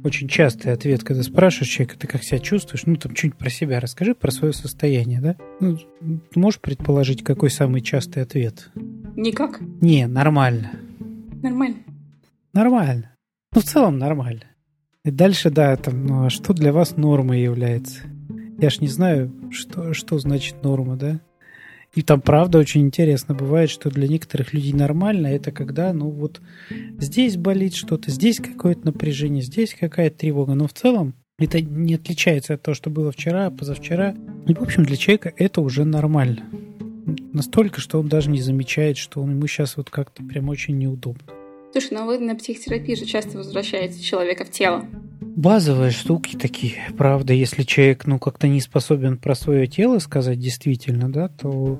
очень 0.04 0.28
частый 0.28 0.74
ответ, 0.74 1.04
когда 1.04 1.22
спрашиваешь 1.22 1.70
человека, 1.70 2.00
ты 2.00 2.08
как 2.08 2.24
себя 2.24 2.40
чувствуешь, 2.40 2.88
ну, 2.88 2.96
там, 2.96 3.16
что-нибудь 3.16 3.38
про 3.38 3.50
себя 3.52 3.80
расскажи, 3.80 4.16
про 4.16 4.32
свое 4.32 4.54
состояние, 4.54 5.22
да? 5.22 5.36
Ну, 5.60 5.78
ты 5.78 6.40
можешь 6.40 6.60
предположить, 6.60 7.24
какой 7.24 7.52
самый 7.52 7.82
частый 7.82 8.24
ответ? 8.24 8.72
Никак. 9.16 9.62
Не, 9.82 10.08
нормально. 10.08 10.72
Нормально. 11.42 11.78
Нормально. 12.54 13.16
Ну, 13.54 13.62
в 13.62 13.64
целом 13.64 13.98
нормально. 13.98 14.44
И 15.04 15.12
дальше, 15.12 15.50
да, 15.50 15.76
там, 15.78 16.06
ну, 16.06 16.26
а 16.26 16.30
что 16.30 16.54
для 16.54 16.72
вас 16.72 16.96
нормой 16.98 17.42
является? 17.42 18.02
Я 18.60 18.70
ж 18.70 18.80
не 18.82 18.88
знаю, 18.88 19.32
что, 19.52 19.94
что 19.94 20.20
значит 20.20 20.64
норма, 20.64 20.96
да? 20.96 21.22
И 21.94 22.04
там, 22.04 22.22
правда, 22.22 22.60
очень 22.60 22.82
интересно 22.82 23.36
бывает, 23.36 23.70
что 23.70 23.90
для 23.90 24.08
некоторых 24.08 24.54
людей 24.54 24.72
нормально 24.72 25.28
это 25.28 25.52
когда, 25.52 25.92
ну, 25.92 26.10
вот 26.10 26.40
здесь 27.00 27.36
болит 27.36 27.74
что-то, 27.74 28.12
здесь 28.12 28.40
какое-то 28.40 28.86
напряжение, 28.86 29.42
здесь 29.42 29.76
какая-то 29.78 30.20
тревога. 30.20 30.54
Но 30.54 30.68
в 30.68 30.74
целом 30.74 31.16
это 31.38 31.60
не 31.60 31.96
отличается 31.96 32.54
от 32.54 32.62
того, 32.62 32.76
что 32.76 32.90
было 32.90 33.12
вчера, 33.12 33.50
позавчера. 33.50 34.16
И, 34.48 34.54
в 34.54 34.62
общем, 34.62 34.84
для 34.84 34.96
человека 34.96 35.34
это 35.36 35.62
уже 35.62 35.84
нормально. 35.84 36.44
Настолько, 37.06 37.82
что 37.82 38.00
он 38.00 38.08
даже 38.08 38.30
не 38.30 38.42
замечает, 38.42 38.98
что 38.98 39.22
он, 39.22 39.32
ему 39.32 39.48
сейчас 39.48 39.78
вот 39.78 39.90
как-то 39.90 40.24
прям 40.24 40.50
очень 40.50 40.78
неудобно. 40.78 41.24
Слушай, 41.72 41.94
ну 41.94 42.06
вы 42.06 42.20
на 42.20 42.36
психотерапии 42.36 42.96
же 42.96 43.06
часто 43.06 43.38
возвращаете 43.38 44.02
человека 44.02 44.44
в 44.44 44.52
тело. 44.52 44.86
Базовые 45.22 45.92
штуки 45.92 46.36
такие, 46.36 46.76
правда, 46.98 47.32
если 47.34 47.64
человек, 47.64 48.06
ну, 48.06 48.20
как-то 48.20 48.50
не 48.50 48.60
способен 48.60 49.18
про 49.18 49.34
свое 49.34 49.66
тело 49.68 50.00
сказать 50.00 50.40
действительно, 50.40 51.12
да, 51.12 51.30
то 51.30 51.80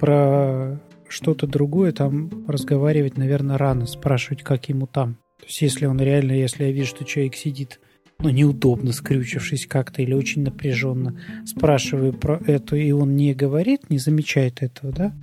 про 0.00 0.80
что-то 1.08 1.46
другое 1.46 1.92
там 1.92 2.46
разговаривать, 2.48 3.18
наверное, 3.18 3.58
рано, 3.58 3.86
спрашивать, 3.86 4.42
как 4.42 4.70
ему 4.70 4.86
там. 4.86 5.14
То 5.38 5.46
есть, 5.46 5.60
если 5.60 5.86
он 5.86 6.00
реально, 6.00 6.32
если 6.32 6.64
я 6.64 6.72
вижу, 6.72 6.88
что 6.88 7.04
человек 7.04 7.34
сидит 7.34 7.80
ну, 8.20 8.30
неудобно, 8.30 8.92
скрючившись 8.92 9.66
как-то 9.66 10.02
или 10.02 10.12
очень 10.12 10.42
напряженно, 10.42 11.20
спрашиваю 11.46 12.12
про 12.12 12.40
это, 12.46 12.74
и 12.74 12.90
он 12.90 13.14
не 13.14 13.32
говорит, 13.32 13.90
не 13.90 13.98
замечает 13.98 14.62
этого, 14.62 14.92
да, 14.92 15.14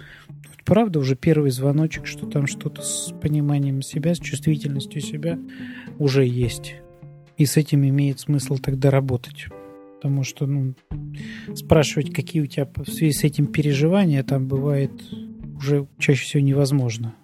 правда 0.63 0.99
уже 0.99 1.15
первый 1.15 1.51
звоночек, 1.51 2.07
что 2.07 2.25
там 2.25 2.47
что-то 2.47 2.81
с 2.81 3.13
пониманием 3.21 3.81
себя, 3.81 4.15
с 4.15 4.19
чувствительностью 4.19 5.01
себя 5.01 5.37
уже 5.99 6.25
есть. 6.25 6.75
И 7.37 7.45
с 7.45 7.57
этим 7.57 7.85
имеет 7.85 8.21
смысл 8.21 8.57
тогда 8.57 8.91
работать. 8.91 9.47
Потому 9.95 10.23
что, 10.23 10.45
ну, 10.45 10.73
спрашивать, 11.53 12.13
какие 12.13 12.41
у 12.41 12.45
тебя 12.45 12.69
в 12.75 12.89
связи 12.89 13.11
с 13.11 13.23
этим 13.23 13.47
переживания, 13.47 14.23
там 14.23 14.47
бывает 14.47 14.91
уже 15.57 15.87
чаще 15.99 16.23
всего 16.23 16.43
невозможно. 16.43 17.15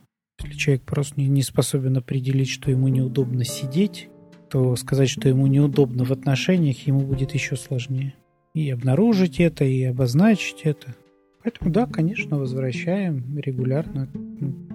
Если 0.43 0.57
человек 0.57 0.83
просто 0.83 1.19
не, 1.19 1.27
не 1.27 1.43
способен 1.43 1.95
определить, 1.97 2.49
что 2.49 2.71
ему 2.71 2.87
неудобно 2.87 3.45
сидеть, 3.45 4.09
то 4.51 4.75
сказать, 4.75 5.10
что 5.10 5.29
ему 5.29 5.48
неудобно 5.48 6.03
в 6.03 6.12
отношениях, 6.12 6.86
ему 6.86 7.00
будет 7.00 7.34
еще 7.34 7.55
сложнее. 7.55 8.13
И 8.53 8.70
обнаружить 8.70 9.39
это, 9.39 9.63
и 9.63 9.81
обозначить 9.84 10.62
это. 10.63 10.93
Поэтому 11.41 11.72
да, 11.72 11.88
конечно, 11.88 12.38
возвращаем 12.38 13.39
регулярно, 13.39 14.10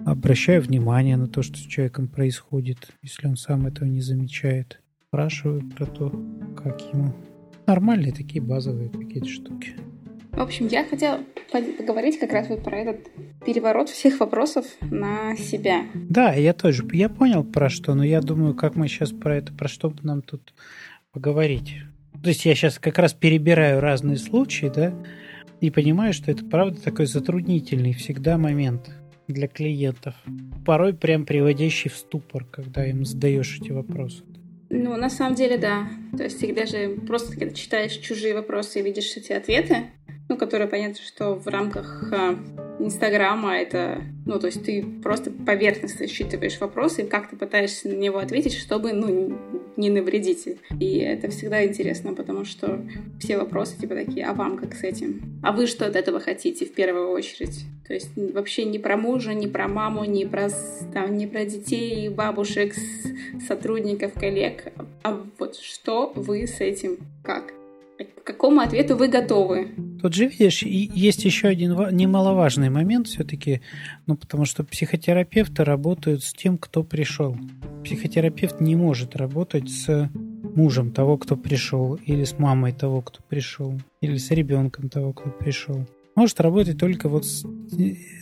обращаю 0.03 0.63
внимание 0.63 1.15
на 1.15 1.27
то, 1.27 1.43
что 1.43 1.57
с 1.57 1.61
человеком 1.61 2.07
происходит, 2.07 2.89
если 3.03 3.27
он 3.27 3.37
сам 3.37 3.67
этого 3.67 3.87
не 3.87 4.01
замечает. 4.01 4.81
Спрашиваю 5.07 5.61
про 5.69 5.85
то, 5.85 6.09
как 6.57 6.81
ему. 6.91 7.13
Нормальные 7.67 8.13
такие 8.13 8.41
базовые 8.41 8.89
какие-то 8.89 9.29
штуки. 9.29 9.75
В 10.37 10.41
общем, 10.41 10.67
я 10.67 10.85
хотела 10.85 11.21
поговорить 11.51 12.19
как 12.19 12.31
раз 12.31 12.47
вот 12.47 12.63
про 12.63 12.77
этот 12.77 13.09
переворот 13.43 13.89
всех 13.89 14.19
вопросов 14.19 14.67
на 14.81 15.35
себя. 15.35 15.87
Да, 15.95 16.31
я 16.33 16.53
тоже. 16.53 16.87
Я 16.93 17.09
понял 17.09 17.43
про 17.43 17.69
что, 17.69 17.95
но 17.95 18.03
я 18.03 18.21
думаю, 18.21 18.53
как 18.53 18.75
мы 18.75 18.87
сейчас 18.87 19.11
про 19.11 19.37
это, 19.37 19.51
про 19.51 19.67
что 19.67 19.91
нам 20.03 20.21
тут 20.21 20.53
поговорить. 21.11 21.77
То 22.21 22.29
есть 22.29 22.45
я 22.45 22.53
сейчас 22.53 22.77
как 22.77 22.99
раз 22.99 23.13
перебираю 23.13 23.81
разные 23.81 24.17
случаи, 24.17 24.71
да, 24.73 24.93
и 25.59 25.71
понимаю, 25.71 26.13
что 26.13 26.29
это 26.29 26.45
правда 26.45 26.79
такой 26.79 27.07
затруднительный 27.07 27.93
всегда 27.93 28.37
момент 28.37 28.91
для 29.27 29.47
клиентов. 29.47 30.13
Порой 30.63 30.93
прям 30.93 31.25
приводящий 31.25 31.89
в 31.89 31.97
ступор, 31.97 32.45
когда 32.45 32.85
им 32.85 33.05
задаешь 33.05 33.57
эти 33.59 33.71
вопросы. 33.71 34.23
Ну, 34.69 34.95
на 34.97 35.09
самом 35.09 35.33
деле, 35.33 35.57
да. 35.57 35.87
То 36.15 36.25
есть 36.25 36.39
ты 36.39 36.53
даже 36.53 36.89
просто 37.07 37.35
когда 37.35 37.55
читаешь 37.55 37.93
чужие 37.93 38.35
вопросы 38.35 38.81
и 38.81 38.83
видишь 38.83 39.17
эти 39.17 39.31
ответы, 39.31 39.87
ну, 40.29 40.37
которые 40.37 40.67
понятно, 40.67 41.01
что 41.03 41.35
в 41.35 41.47
рамках 41.47 42.11
а, 42.11 42.37
Инстаграма 42.79 43.57
это, 43.57 44.03
ну, 44.25 44.39
то 44.39 44.47
есть 44.47 44.63
ты 44.63 44.85
просто 45.01 45.31
поверхностно 45.31 46.07
считываешь 46.07 46.59
вопросы 46.59 47.03
и 47.03 47.07
как 47.07 47.29
ты 47.29 47.35
пытаешься 47.35 47.87
на 47.87 47.93
него 47.93 48.19
ответить, 48.19 48.53
чтобы, 48.53 48.93
ну, 48.93 49.37
не 49.77 49.89
навредить. 49.89 50.47
И 50.79 50.97
это 50.97 51.29
всегда 51.29 51.65
интересно, 51.65 52.13
потому 52.13 52.45
что 52.45 52.81
все 53.19 53.37
вопросы 53.37 53.79
типа 53.79 53.95
такие, 53.95 54.25
а 54.25 54.33
вам 54.33 54.57
как 54.57 54.73
с 54.73 54.83
этим? 54.83 55.39
А 55.43 55.51
вы 55.51 55.67
что 55.67 55.85
от 55.85 55.95
этого 55.95 56.19
хотите 56.19 56.65
в 56.65 56.73
первую 56.73 57.09
очередь? 57.09 57.65
То 57.87 57.93
есть 57.93 58.09
вообще 58.15 58.65
не 58.65 58.79
про 58.79 58.97
мужа, 58.97 59.33
не 59.33 59.47
про 59.47 59.67
маму, 59.67 60.03
не 60.03 60.25
про, 60.25 60.49
там, 60.93 61.15
не 61.15 61.25
про 61.25 61.45
детей, 61.45 62.09
бабушек, 62.09 62.73
сотрудников, 63.47 64.13
коллег, 64.13 64.73
а 65.03 65.23
вот 65.39 65.55
что 65.55 66.11
вы 66.15 66.47
с 66.47 66.59
этим, 66.59 66.97
как? 67.23 67.53
К 67.97 68.23
какому 68.23 68.59
ответу 68.59 68.97
вы 68.97 69.07
готовы? 69.07 69.69
Тут 70.01 70.13
же, 70.13 70.27
видишь, 70.27 70.63
есть 70.63 71.25
еще 71.25 71.47
один 71.47 71.75
немаловажный 71.91 72.69
момент 72.69 73.07
все-таки, 73.07 73.61
ну, 74.05 74.15
потому 74.15 74.45
что 74.45 74.63
психотерапевты 74.63 75.63
работают 75.63 76.23
с 76.23 76.33
тем, 76.33 76.57
кто 76.57 76.83
пришел. 76.83 77.37
Психотерапевт 77.83 78.61
не 78.61 78.75
может 78.75 79.15
работать 79.15 79.69
с 79.69 80.09
мужем 80.55 80.91
того, 80.91 81.17
кто 81.17 81.35
пришел, 81.35 81.95
или 81.95 82.23
с 82.23 82.37
мамой 82.37 82.73
того, 82.73 83.01
кто 83.01 83.19
пришел, 83.27 83.79
или 84.01 84.17
с 84.17 84.31
ребенком 84.31 84.89
того, 84.89 85.13
кто 85.13 85.29
пришел. 85.29 85.87
Может 86.15 86.39
работать 86.41 86.79
только 86.79 87.09
вот 87.09 87.25
с, 87.25 87.45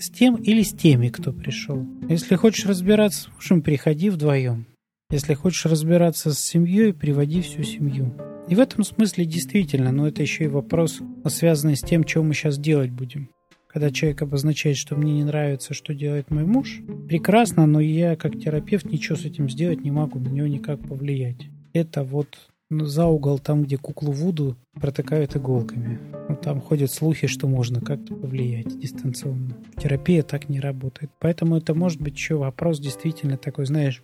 с 0.01 0.10
тем 0.10 0.36
или 0.36 0.63
с 0.63 0.74
теми, 0.74 1.08
кто 1.08 1.32
пришел. 1.32 1.86
Если 2.10 2.36
хочешь 2.36 2.65
разбираться 2.65 3.29
с 3.29 3.36
мужем, 3.36 3.62
приходи 3.62 4.10
вдвоем. 4.10 4.65
Если 5.10 5.34
хочешь 5.34 5.65
разбираться 5.65 6.34
с 6.34 6.39
семьей, 6.39 6.94
приводи 6.94 7.41
всю 7.41 7.63
семью. 7.63 8.13
И 8.48 8.56
в 8.56 8.60
этом 8.60 8.84
смысле 8.84 9.25
действительно, 9.25 9.92
но 9.92 10.08
это 10.08 10.22
еще 10.22 10.44
и 10.44 10.48
вопрос, 10.48 11.00
связанный 11.28 11.75
с 11.75 11.82
тем, 11.82 12.08
что 12.08 12.22
мы 12.22 12.34
сейчас 12.34 12.60
делать 12.60 12.92
будем. 12.92 13.30
Когда 13.68 13.92
человек 13.92 14.22
обозначает, 14.22 14.78
что 14.78 14.96
мне 14.96 15.14
не 15.14 15.24
нравится, 15.24 15.74
что 15.74 15.94
делает 15.94 16.32
мой 16.32 16.46
муж, 16.46 16.82
прекрасно, 17.10 17.66
но 17.66 17.80
я 17.80 18.16
как 18.16 18.40
терапевт 18.40 18.86
ничего 18.86 19.18
с 19.18 19.25
этим 19.25 19.50
сделать 19.50 19.84
не 19.84 19.92
могу, 19.92 20.20
на 20.20 20.30
него 20.30 20.48
никак 20.48 20.80
повлиять. 20.80 21.48
Это 21.74 22.04
вот 22.04 22.38
ну, 22.70 22.86
за 22.86 23.06
угол, 23.06 23.38
там, 23.38 23.64
где 23.64 23.78
куклу 23.78 24.12
Вуду 24.12 24.56
протыкают 24.74 25.36
иголками. 25.36 26.00
Ну, 26.30 26.36
там 26.36 26.62
ходят 26.62 26.92
слухи, 26.92 27.28
что 27.28 27.48
можно 27.48 27.80
как-то 27.80 28.16
повлиять 28.16 28.80
дистанционно. 28.80 29.56
Терапия 29.78 30.24
так 30.24 30.50
не 30.50 30.60
работает. 30.60 31.12
Поэтому 31.20 31.58
это 31.58 31.75
может 31.75 32.02
быть 32.02 32.16
еще 32.16 32.36
вопрос 32.36 32.80
действительно 32.80 33.38
такой, 33.38 33.66
знаешь, 33.66 34.02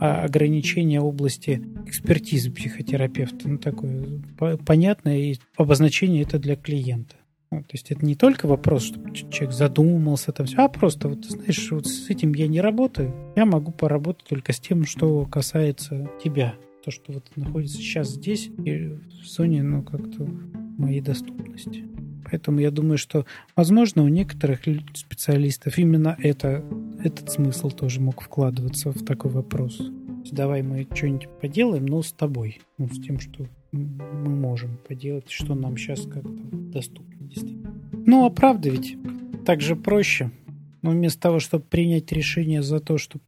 ограничения 0.00 1.00
области 1.00 1.62
экспертизы 1.86 2.50
психотерапевта. 2.50 3.48
Ну, 3.48 3.58
такое 3.58 4.20
понятное 4.64 5.18
и 5.18 5.36
обозначение 5.56 6.22
это 6.22 6.38
для 6.38 6.56
клиента. 6.56 7.16
Ну, 7.52 7.62
то 7.62 7.70
есть 7.72 7.90
это 7.90 8.06
не 8.06 8.14
только 8.14 8.46
вопрос, 8.46 8.84
чтобы 8.84 9.12
человек 9.12 9.52
задумался, 9.52 10.30
там 10.30 10.46
все, 10.46 10.58
а 10.58 10.68
просто 10.68 11.08
вот, 11.08 11.24
знаешь, 11.24 11.70
вот 11.72 11.86
с 11.86 12.08
этим 12.08 12.32
я 12.34 12.46
не 12.46 12.60
работаю. 12.60 13.12
Я 13.34 13.44
могу 13.44 13.72
поработать 13.72 14.28
только 14.28 14.52
с 14.52 14.60
тем, 14.60 14.84
что 14.84 15.26
касается 15.26 16.08
тебя 16.22 16.54
то, 16.84 16.90
что 16.90 17.12
вот 17.12 17.30
находится 17.36 17.76
сейчас 17.76 18.10
здесь, 18.10 18.50
и 18.64 18.96
в 19.22 19.26
зоне, 19.26 19.62
ну, 19.62 19.82
как-то 19.82 20.28
моей 20.78 21.00
доступности. 21.00 21.84
Поэтому 22.30 22.60
я 22.60 22.70
думаю, 22.70 22.98
что, 22.98 23.26
возможно, 23.56 24.04
у 24.04 24.08
некоторых 24.08 24.60
специалистов 24.94 25.78
именно 25.78 26.16
это, 26.20 26.64
этот 27.02 27.30
смысл 27.30 27.70
тоже 27.70 28.00
мог 28.00 28.20
вкладываться 28.22 28.90
в 28.90 29.04
такой 29.04 29.30
вопрос. 29.30 29.80
Давай 30.30 30.62
мы 30.62 30.86
что-нибудь 30.92 31.28
поделаем, 31.40 31.86
но 31.86 32.02
с 32.02 32.12
тобой. 32.12 32.60
Ну, 32.78 32.88
с 32.88 33.00
тем, 33.00 33.18
что 33.18 33.46
мы 33.72 34.36
можем 34.36 34.78
поделать, 34.88 35.30
что 35.30 35.54
нам 35.54 35.76
сейчас 35.76 36.02
как-то 36.02 36.30
доступно 36.52 37.26
действительно. 37.26 37.74
Ну, 38.06 38.26
а 38.26 38.30
правда 38.30 38.68
ведь 38.68 38.96
так 39.44 39.60
же 39.60 39.76
проще. 39.76 40.30
Но 40.82 40.90
вместо 40.90 41.20
того, 41.20 41.40
чтобы 41.40 41.64
принять 41.64 42.12
решение 42.12 42.62
за 42.62 42.80
то, 42.80 42.98
чтобы 42.98 43.24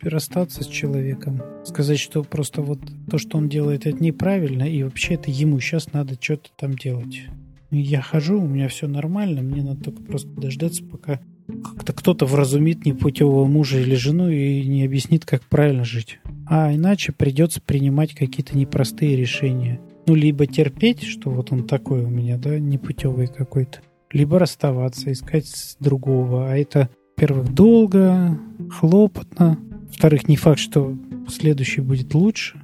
расстаться 0.00 0.62
с 0.62 0.66
человеком, 0.66 1.42
сказать, 1.64 1.98
что 1.98 2.22
просто 2.22 2.62
вот 2.62 2.78
то, 3.10 3.18
что 3.18 3.38
он 3.38 3.48
делает, 3.48 3.86
это 3.86 4.02
неправильно, 4.02 4.62
и 4.62 4.82
вообще 4.82 5.14
это 5.14 5.30
ему 5.30 5.58
сейчас 5.60 5.92
надо 5.92 6.16
что-то 6.20 6.50
там 6.56 6.74
делать. 6.74 7.22
Я 7.70 8.00
хожу, 8.00 8.40
у 8.40 8.46
меня 8.46 8.68
все 8.68 8.86
нормально, 8.86 9.42
мне 9.42 9.62
надо 9.62 9.84
только 9.84 10.02
просто 10.02 10.28
дождаться, 10.30 10.84
пока 10.84 11.20
как-то 11.48 11.92
кто-то 11.92 12.26
вразумит 12.26 12.84
непутевого 12.84 13.46
мужа 13.46 13.78
или 13.78 13.94
жену 13.94 14.28
и 14.28 14.66
не 14.66 14.84
объяснит, 14.84 15.24
как 15.24 15.42
правильно 15.42 15.84
жить. 15.84 16.18
А 16.46 16.72
иначе 16.74 17.12
придется 17.12 17.60
принимать 17.60 18.14
какие-то 18.14 18.56
непростые 18.56 19.16
решения. 19.16 19.80
Ну, 20.06 20.14
либо 20.14 20.46
терпеть, 20.46 21.02
что 21.02 21.30
вот 21.30 21.52
он 21.52 21.66
такой 21.66 22.04
у 22.04 22.08
меня, 22.08 22.38
да, 22.38 22.58
непутевый 22.58 23.26
какой-то, 23.26 23.80
либо 24.12 24.38
расставаться, 24.38 25.12
искать 25.12 25.76
другого. 25.80 26.50
А 26.50 26.56
это, 26.56 26.90
во-первых, 27.16 27.52
долго, 27.52 28.38
хлопотно, 28.70 29.58
во-вторых, 29.88 30.28
не 30.28 30.36
факт, 30.36 30.60
что 30.60 30.96
следующий 31.28 31.80
будет 31.80 32.14
лучше. 32.14 32.60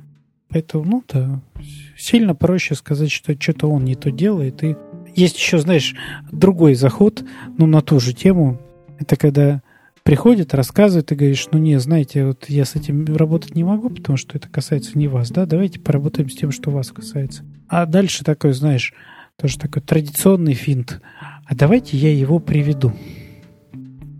Поэтому, 0.49 0.85
ну 0.85 1.05
да, 1.13 1.43
сильно 1.99 2.35
проще 2.35 2.75
сказать, 2.75 3.11
что 3.11 3.35
что-то 3.39 3.67
он 3.67 3.85
не 3.85 3.95
то 3.95 4.11
делает. 4.11 4.63
И 4.63 4.77
есть 5.17 5.37
еще, 5.37 5.59
знаешь, 5.59 5.95
другой 6.31 6.75
заход, 6.75 7.25
ну, 7.59 7.67
на 7.67 7.81
ту 7.81 7.99
же 7.99 8.13
тему. 8.13 8.61
Это 8.99 9.17
когда 9.17 9.63
приходит, 10.03 10.55
рассказывает 10.55 11.11
и 11.11 11.15
говоришь, 11.15 11.49
ну 11.51 11.59
не, 11.59 11.79
знаете, 11.81 12.27
вот 12.27 12.49
я 12.49 12.65
с 12.65 12.77
этим 12.77 13.05
работать 13.17 13.55
не 13.55 13.65
могу, 13.65 13.91
потому 13.91 14.17
что 14.17 14.37
это 14.37 14.49
касается 14.49 14.97
не 14.99 15.09
вас, 15.09 15.31
да, 15.31 15.47
давайте 15.47 15.81
поработаем 15.81 16.29
с 16.29 16.35
тем, 16.35 16.51
что 16.51 16.71
вас 16.71 16.93
касается. 16.93 17.45
А 17.69 17.87
дальше 17.87 18.25
такой, 18.25 18.53
знаешь, 18.53 18.93
тоже 19.37 19.59
такой 19.59 19.83
традиционный 19.83 20.55
финт. 20.55 21.01
А 21.47 21.55
давайте 21.55 21.97
я 21.97 22.13
его 22.13 22.39
приведу. 22.39 22.93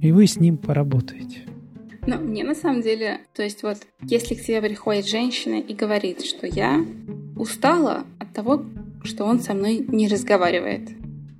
И 0.01 0.13
вы 0.13 0.27
с 0.27 0.39
ним 0.39 0.57
поработаете. 0.57 1.41
Ну, 2.07 2.19
мне 2.19 2.45
на 2.45 2.55
самом 2.55 2.83
деле, 2.83 3.21
то 3.35 3.43
есть 3.43 3.63
вот, 3.63 3.79
если 4.03 4.35
к 4.35 4.43
тебе 4.43 4.61
приходит 4.61 5.07
женщина 5.07 5.55
и 5.55 5.75
говорит, 5.75 6.23
что 6.23 6.47
я 6.47 6.85
устала 7.37 8.05
от 8.19 8.33
того, 8.35 8.63
что 9.03 9.25
он 9.25 9.41
со 9.41 9.55
мной 9.55 9.85
не 9.89 10.09
разговаривает. 10.09 10.91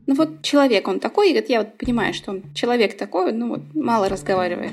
Ну 0.07 0.15
вот 0.15 0.43
человек 0.43 0.87
он 0.89 1.01
такой, 1.01 1.29
и 1.29 1.33
говорит, 1.33 1.51
я 1.51 1.61
вот 1.61 1.79
понимаю, 1.79 2.13
что 2.13 2.33
он 2.33 2.43
человек 2.55 2.97
такой, 2.97 3.33
ну 3.33 3.49
вот 3.49 3.61
мало 3.75 4.09
разговаривает. 4.09 4.73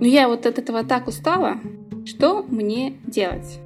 Но 0.00 0.06
я 0.06 0.28
вот 0.28 0.46
от 0.46 0.58
этого 0.58 0.84
так 0.84 1.08
устала, 1.08 1.56
что 2.06 2.42
мне 2.42 2.94
делать? 3.06 3.58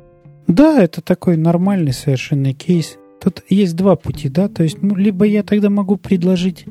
Да, 0.46 0.82
это 0.82 1.02
такой 1.02 1.37
нормальный 1.37 1.92
совершенно 1.92 2.54
кейс. 2.54 2.96
Тут 3.20 3.42
есть 3.48 3.76
два 3.76 3.94
пути, 3.96 4.28
да, 4.28 4.48
то 4.48 4.64
есть, 4.64 4.82
ну, 4.82 4.96
либо 4.96 5.24
я 5.24 5.42
тогда 5.42 5.70
могу 5.70 5.96
предложить 5.96 6.64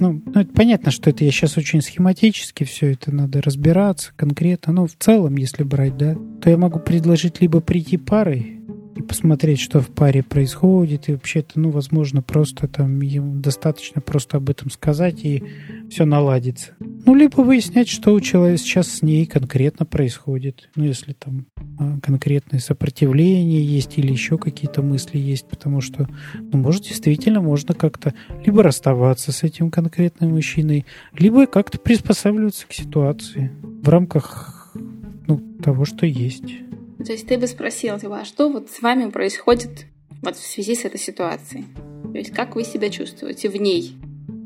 ну, 0.00 0.22
ну, 0.24 0.40
это 0.42 0.52
понятно, 0.52 0.92
что 0.92 1.10
это 1.10 1.24
я 1.24 1.32
сейчас 1.32 1.58
очень 1.58 1.82
схематически 1.82 2.62
все 2.62 2.92
это 2.92 3.10
надо 3.12 3.42
разбираться 3.42 4.12
конкретно. 4.14 4.72
Но 4.72 4.86
в 4.86 4.94
целом, 4.96 5.36
если 5.36 5.64
брать, 5.64 5.96
да, 5.96 6.16
то 6.40 6.48
я 6.48 6.56
могу 6.56 6.78
предложить 6.78 7.40
либо 7.40 7.60
прийти 7.60 7.96
парой 7.96 8.57
и 8.98 9.02
посмотреть, 9.02 9.60
что 9.60 9.80
в 9.80 9.88
паре 9.88 10.22
происходит, 10.22 11.08
и 11.08 11.12
вообще-то, 11.12 11.60
ну, 11.60 11.70
возможно, 11.70 12.20
просто 12.20 12.66
там 12.66 13.00
ему 13.00 13.40
достаточно 13.40 14.00
просто 14.00 14.38
об 14.38 14.50
этом 14.50 14.70
сказать, 14.70 15.24
и 15.24 15.44
все 15.88 16.04
наладится. 16.04 16.72
Ну, 16.80 17.14
либо 17.14 17.40
выяснять, 17.40 17.88
что 17.88 18.12
у 18.12 18.20
человека 18.20 18.58
сейчас 18.58 18.88
с 18.88 19.02
ней 19.02 19.24
конкретно 19.26 19.86
происходит. 19.86 20.68
Ну, 20.74 20.84
если 20.84 21.12
там 21.12 21.46
а, 21.78 21.98
конкретное 22.00 22.58
сопротивление 22.58 23.64
есть 23.64 23.98
или 23.98 24.10
еще 24.10 24.36
какие-то 24.36 24.82
мысли 24.82 25.18
есть, 25.18 25.48
потому 25.48 25.80
что, 25.80 26.08
ну, 26.34 26.58
может, 26.58 26.82
действительно 26.82 27.40
можно 27.40 27.74
как-то 27.74 28.14
либо 28.44 28.62
расставаться 28.62 29.30
с 29.30 29.44
этим 29.44 29.70
конкретным 29.70 30.30
мужчиной, 30.30 30.86
либо 31.16 31.46
как-то 31.46 31.78
приспосабливаться 31.78 32.66
к 32.66 32.72
ситуации 32.72 33.52
в 33.62 33.88
рамках 33.88 34.72
ну, 35.26 35.38
того, 35.62 35.84
что 35.84 36.04
есть. 36.04 36.67
То 37.04 37.12
есть 37.12 37.28
ты 37.28 37.38
бы 37.38 37.46
спросил, 37.46 37.98
типа, 37.98 38.20
а 38.20 38.24
что 38.24 38.50
вот 38.50 38.70
с 38.70 38.82
вами 38.82 39.10
происходит 39.10 39.86
вот 40.22 40.36
в 40.36 40.44
связи 40.44 40.74
с 40.74 40.84
этой 40.84 40.98
ситуацией? 40.98 41.64
То 42.12 42.18
есть 42.18 42.32
как 42.32 42.56
вы 42.56 42.64
себя 42.64 42.90
чувствуете 42.90 43.48
в 43.48 43.56
ней? 43.56 43.94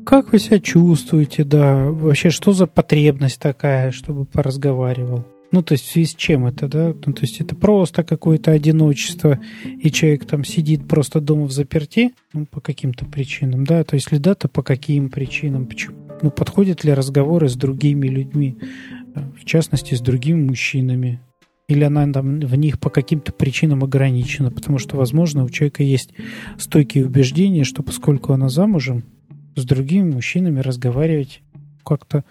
Как 0.05 0.31
вы 0.31 0.39
себя 0.39 0.59
чувствуете, 0.59 1.43
да? 1.43 1.85
Вообще, 1.89 2.29
что 2.29 2.51
за 2.51 2.67
потребность 2.67 3.39
такая, 3.39 3.91
чтобы 3.91 4.25
поразговаривал? 4.25 5.25
Ну, 5.51 5.61
то 5.61 5.73
есть 5.73 5.85
в 5.85 5.91
связи 5.91 6.07
с 6.07 6.15
чем 6.15 6.45
это, 6.45 6.67
да? 6.67 6.95
Ну, 7.05 7.13
то 7.13 7.21
есть 7.21 7.39
это 7.39 7.55
просто 7.55 8.03
какое-то 8.03 8.51
одиночество, 8.51 9.39
и 9.63 9.91
человек 9.91 10.25
там 10.25 10.43
сидит 10.43 10.87
просто 10.87 11.21
дома 11.21 11.45
в 11.45 11.51
заперти, 11.51 12.13
ну, 12.33 12.45
по 12.45 12.59
каким-то 12.59 13.05
причинам, 13.05 13.63
да? 13.63 13.83
То 13.83 13.95
есть 13.95 14.07
если 14.07 14.21
да, 14.21 14.35
то 14.35 14.47
по 14.47 14.63
каким 14.63 15.09
причинам? 15.09 15.67
Почему? 15.67 15.95
Ну, 16.21 16.31
подходят 16.31 16.83
ли 16.83 16.93
разговоры 16.93 17.49
с 17.49 17.55
другими 17.55 18.07
людьми, 18.07 18.57
э, 19.15 19.21
в 19.39 19.45
частности, 19.45 19.93
с 19.93 20.01
другими 20.01 20.41
мужчинами? 20.41 21.21
Или 21.69 21.83
она 21.83 22.11
там 22.11 22.39
в 22.39 22.55
них 22.55 22.79
по 22.79 22.89
каким-то 22.89 23.31
причинам 23.31 23.83
ограничена, 23.83 24.51
потому 24.51 24.77
что, 24.77 24.97
возможно, 24.97 25.45
у 25.45 25.49
человека 25.49 25.83
есть 25.83 26.11
стойкие 26.57 27.05
убеждения, 27.05 27.63
что 27.63 27.83
поскольку 27.83 28.33
она 28.33 28.49
замужем, 28.49 29.05
с 29.55 29.63
другими 29.63 30.11
мужчинами 30.11 30.59
разговаривать 30.59 31.41
как-то 31.85 32.25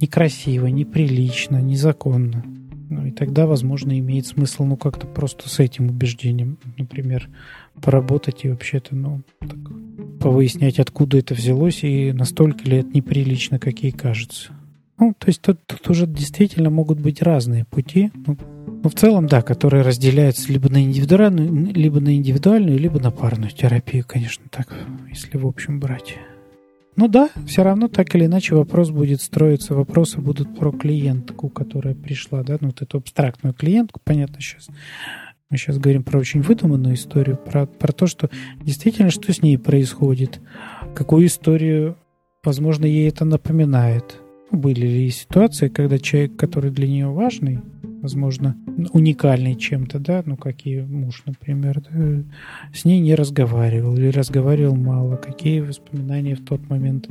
некрасиво, 0.00 0.66
неприлично, 0.66 1.60
незаконно. 1.60 2.44
Ну 2.90 3.06
и 3.06 3.10
тогда, 3.10 3.46
возможно, 3.46 3.98
имеет 3.98 4.26
смысл, 4.26 4.64
ну, 4.64 4.76
как-то 4.78 5.06
просто 5.06 5.48
с 5.48 5.58
этим 5.58 5.90
убеждением, 5.90 6.58
например, 6.78 7.28
поработать 7.82 8.44
и 8.44 8.48
вообще-то, 8.48 8.96
ну, 8.96 9.22
так, 9.40 9.58
повыяснять, 10.20 10.78
откуда 10.78 11.18
это 11.18 11.34
взялось 11.34 11.84
и 11.84 12.12
настолько 12.12 12.64
ли 12.64 12.78
это 12.78 12.88
неприлично, 12.88 13.58
как 13.58 13.80
ей 13.80 13.92
кажется. 13.92 14.52
Ну, 14.98 15.14
то 15.16 15.28
есть 15.28 15.42
тут, 15.42 15.58
тут 15.66 15.88
уже 15.90 16.06
действительно 16.06 16.70
могут 16.70 17.00
быть 17.00 17.22
разные 17.22 17.64
пути. 17.64 18.10
Ну, 18.26 18.36
ну, 18.82 18.90
в 18.90 18.94
целом, 18.94 19.26
да, 19.26 19.42
которые 19.42 19.82
разделяются 19.82 20.52
либо 20.52 20.70
на 20.70 20.82
индивидуальную, 20.82 21.72
либо 21.72 22.00
на 22.00 22.14
индивидуальную, 22.14 22.78
либо 22.78 23.00
на 23.00 23.10
парную 23.10 23.50
терапию, 23.50 24.04
конечно, 24.06 24.44
так, 24.50 24.72
если 25.08 25.36
в 25.36 25.46
общем 25.46 25.80
брать. 25.80 26.16
Ну 26.94 27.08
да, 27.08 27.30
все 27.46 27.62
равно 27.62 27.88
так 27.88 28.14
или 28.14 28.26
иначе 28.26 28.54
вопрос 28.54 28.90
будет 28.90 29.20
строиться, 29.20 29.74
вопросы 29.74 30.20
будут 30.20 30.56
про 30.56 30.72
клиентку, 30.72 31.48
которая 31.48 31.94
пришла, 31.94 32.42
да, 32.42 32.56
ну 32.60 32.68
вот 32.68 32.82
эту 32.82 32.98
абстрактную 32.98 33.54
клиентку, 33.54 34.00
понятно 34.02 34.40
сейчас. 34.40 34.68
Мы 35.50 35.56
сейчас 35.56 35.78
говорим 35.78 36.02
про 36.02 36.18
очень 36.18 36.42
выдуманную 36.42 36.94
историю, 36.94 37.36
про, 37.36 37.66
про 37.66 37.92
то, 37.92 38.06
что 38.06 38.30
действительно, 38.60 39.10
что 39.10 39.32
с 39.32 39.42
ней 39.42 39.58
происходит, 39.58 40.40
какую 40.94 41.26
историю, 41.26 41.96
возможно, 42.44 42.84
ей 42.84 43.08
это 43.08 43.24
напоминает. 43.24 44.20
Были 44.50 44.86
ли 44.86 45.10
ситуации, 45.10 45.68
когда 45.68 45.98
человек, 45.98 46.36
который 46.36 46.70
для 46.70 46.88
нее 46.88 47.08
важный, 47.08 47.60
возможно, 48.00 48.56
уникальный 48.92 49.56
чем-то, 49.56 49.98
да, 49.98 50.22
ну, 50.24 50.36
какие 50.36 50.80
муж, 50.80 51.22
например, 51.26 51.82
да, 51.90 52.22
с 52.72 52.84
ней 52.84 53.00
не 53.00 53.14
разговаривал 53.14 53.96
или 53.96 54.08
разговаривал 54.08 54.76
мало, 54.76 55.16
какие 55.16 55.60
воспоминания 55.60 56.34
в 56.34 56.44
тот 56.44 56.68
момент 56.70 57.08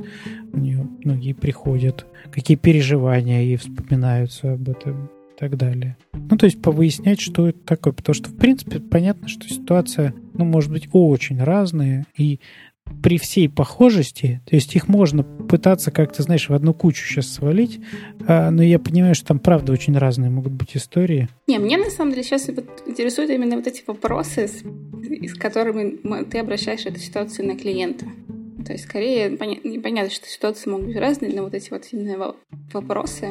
у 0.54 0.58
нее 0.58 0.88
многие 1.04 1.34
приходят, 1.34 2.06
какие 2.32 2.58
переживания 2.58 3.42
ей 3.42 3.58
вспоминаются 3.58 4.54
об 4.54 4.70
этом 4.70 5.06
и 5.06 5.40
так 5.40 5.58
далее. 5.58 5.98
Ну, 6.14 6.38
то 6.38 6.46
есть 6.46 6.62
повыяснять, 6.62 7.20
что 7.20 7.50
это 7.50 7.60
такое, 7.60 7.94
потому 7.94 8.14
что, 8.16 8.30
в 8.30 8.36
принципе, 8.36 8.80
понятно, 8.80 9.28
что 9.28 9.48
ситуация, 9.48 10.14
ну, 10.34 10.46
может 10.46 10.72
быть, 10.72 10.90
очень 10.92 11.42
разная, 11.42 12.06
и 12.18 12.40
при 13.04 13.18
всей 13.18 13.50
похожести, 13.50 14.42
то 14.46 14.56
есть 14.56 14.76
их 14.76 14.88
можно 14.88 15.24
пытаться 15.24 15.92
как-то, 15.92 16.24
знаешь, 16.24 16.50
в 16.50 16.54
одну 16.54 16.74
кучу 16.74 17.06
сейчас 17.06 17.28
свалить, 17.28 17.80
а, 18.28 18.52
но 18.52 18.64
я 18.64 18.80
понимаю, 18.80 19.16
что 19.16 19.28
там 19.28 19.40
правда 19.40 19.72
очень 19.72 19.98
разные 19.98 20.30
могут 20.30 20.54
быть 20.54 20.76
истории. 20.76 21.30
Не, 21.48 21.60
мне 21.60 21.78
на 21.78 21.90
самом 21.90 22.12
деле 22.12 22.24
сейчас 22.24 22.50
интересуют 22.50 23.32
именно 23.32 23.56
вот 23.56 23.68
эти 23.68 23.84
вопросы, 23.88 24.48
с, 24.48 24.64
с 24.64 25.34
которыми 25.36 26.24
ты 26.24 26.40
обращаешь 26.40 26.86
эту 26.86 27.00
ситуацию 27.00 27.48
на 27.48 27.56
клиента. 27.56 28.06
То 28.66 28.74
есть, 28.74 28.84
скорее, 28.84 29.30
непонятно, 29.30 30.12
что 30.12 30.28
ситуации 30.28 30.70
могут 30.70 30.88
быть 30.88 30.98
разные, 30.98 31.34
но 31.34 31.44
вот 31.44 31.54
эти 31.54 31.70
вот 31.70 31.86
именно 31.92 32.36
вопросы, 32.74 33.30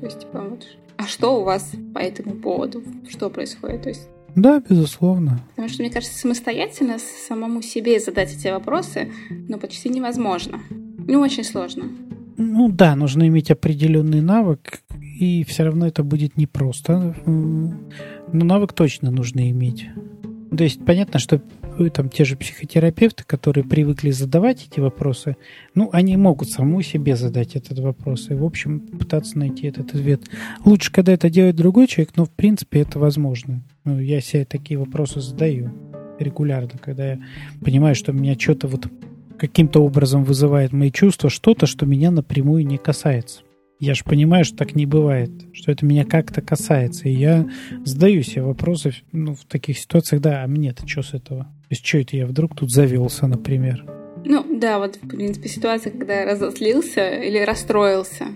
то 0.00 0.06
есть, 0.06 0.20
типа, 0.20 0.40
вот, 0.40 0.66
а 0.96 1.06
что 1.06 1.40
у 1.40 1.44
вас 1.44 1.72
по 1.94 1.98
этому 2.00 2.34
поводу? 2.34 2.82
Что 3.08 3.30
происходит? 3.30 3.82
То 3.82 3.88
есть, 3.90 4.08
да, 4.34 4.62
безусловно. 4.66 5.40
Потому 5.50 5.68
что, 5.68 5.82
мне 5.82 5.90
кажется, 5.90 6.18
самостоятельно 6.18 6.96
самому 7.28 7.62
себе 7.62 8.00
задать 8.00 8.34
эти 8.34 8.48
вопросы, 8.48 9.10
ну, 9.30 9.58
почти 9.58 9.88
невозможно. 9.88 10.60
Ну, 11.06 11.20
очень 11.20 11.44
сложно. 11.44 11.84
Ну 12.36 12.70
да, 12.70 12.96
нужно 12.96 13.28
иметь 13.28 13.50
определенный 13.50 14.20
навык, 14.20 14.82
и 15.18 15.44
все 15.44 15.64
равно 15.64 15.86
это 15.86 16.02
будет 16.02 16.36
непросто. 16.36 17.14
Но 17.26 18.44
навык 18.44 18.72
точно 18.72 19.10
нужно 19.10 19.50
иметь. 19.50 19.86
То 20.56 20.64
есть 20.64 20.84
понятно, 20.84 21.18
что 21.18 21.40
там 21.94 22.10
те 22.10 22.24
же 22.24 22.36
психотерапевты, 22.36 23.24
которые 23.24 23.64
привыкли 23.64 24.10
задавать 24.10 24.68
эти 24.70 24.80
вопросы, 24.80 25.36
ну, 25.74 25.88
они 25.92 26.16
могут 26.18 26.50
саму 26.50 26.82
себе 26.82 27.16
задать 27.16 27.56
этот 27.56 27.78
вопрос 27.78 28.28
и, 28.30 28.34
в 28.34 28.44
общем, 28.44 28.80
пытаться 28.80 29.38
найти 29.38 29.68
этот 29.68 29.94
ответ. 29.94 30.22
Лучше, 30.64 30.92
когда 30.92 31.12
это 31.12 31.30
делает 31.30 31.56
другой 31.56 31.86
человек, 31.86 32.12
но, 32.16 32.26
в 32.26 32.30
принципе, 32.30 32.80
это 32.80 32.98
возможно. 32.98 33.62
Ну, 33.84 33.98
я 33.98 34.20
себе 34.20 34.44
такие 34.44 34.78
вопросы 34.78 35.20
задаю 35.20 35.72
регулярно, 36.18 36.78
когда 36.78 37.12
я 37.12 37.20
понимаю, 37.64 37.94
что 37.94 38.12
меня 38.12 38.38
что-то 38.38 38.68
вот 38.68 38.86
каким-то 39.38 39.82
образом 39.82 40.24
вызывает 40.24 40.72
мои 40.72 40.90
чувства, 40.92 41.30
что-то, 41.30 41.66
что 41.66 41.86
меня 41.86 42.10
напрямую 42.10 42.66
не 42.66 42.76
касается. 42.76 43.40
Я 43.82 43.94
же 43.94 44.04
понимаю, 44.04 44.44
что 44.44 44.58
так 44.58 44.76
не 44.76 44.86
бывает, 44.86 45.32
что 45.52 45.72
это 45.72 45.84
меня 45.84 46.04
как-то 46.04 46.40
касается. 46.40 47.08
И 47.08 47.14
я 47.14 47.48
задаю 47.84 48.22
себе 48.22 48.42
вопросы 48.42 48.94
ну, 49.10 49.34
в 49.34 49.44
таких 49.44 49.76
ситуациях, 49.76 50.22
да, 50.22 50.44
а 50.44 50.46
мне-то 50.46 50.86
что 50.86 51.02
с 51.02 51.14
этого? 51.14 51.42
То 51.42 51.66
есть 51.70 51.84
что 51.84 51.98
это 51.98 52.16
я 52.16 52.28
вдруг 52.28 52.54
тут 52.54 52.70
завелся, 52.70 53.26
например? 53.26 53.84
Ну, 54.24 54.46
да, 54.56 54.78
вот, 54.78 55.00
в 55.02 55.08
принципе, 55.08 55.48
ситуация, 55.48 55.90
когда 55.90 56.20
я 56.20 56.26
разозлился 56.26 57.10
или 57.10 57.38
расстроился. 57.38 58.26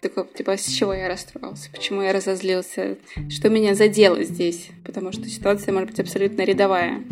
Такой, 0.00 0.24
типа, 0.36 0.56
с 0.56 0.66
чего 0.66 0.92
я 0.92 1.06
расстроился? 1.06 1.70
Почему 1.70 2.02
я 2.02 2.12
разозлился? 2.12 2.96
Что 3.28 3.50
меня 3.50 3.76
задело 3.76 4.24
здесь? 4.24 4.68
Потому 4.84 5.12
что 5.12 5.28
ситуация 5.28 5.72
может 5.72 5.90
быть 5.90 6.00
абсолютно 6.00 6.42
рядовая. 6.42 7.04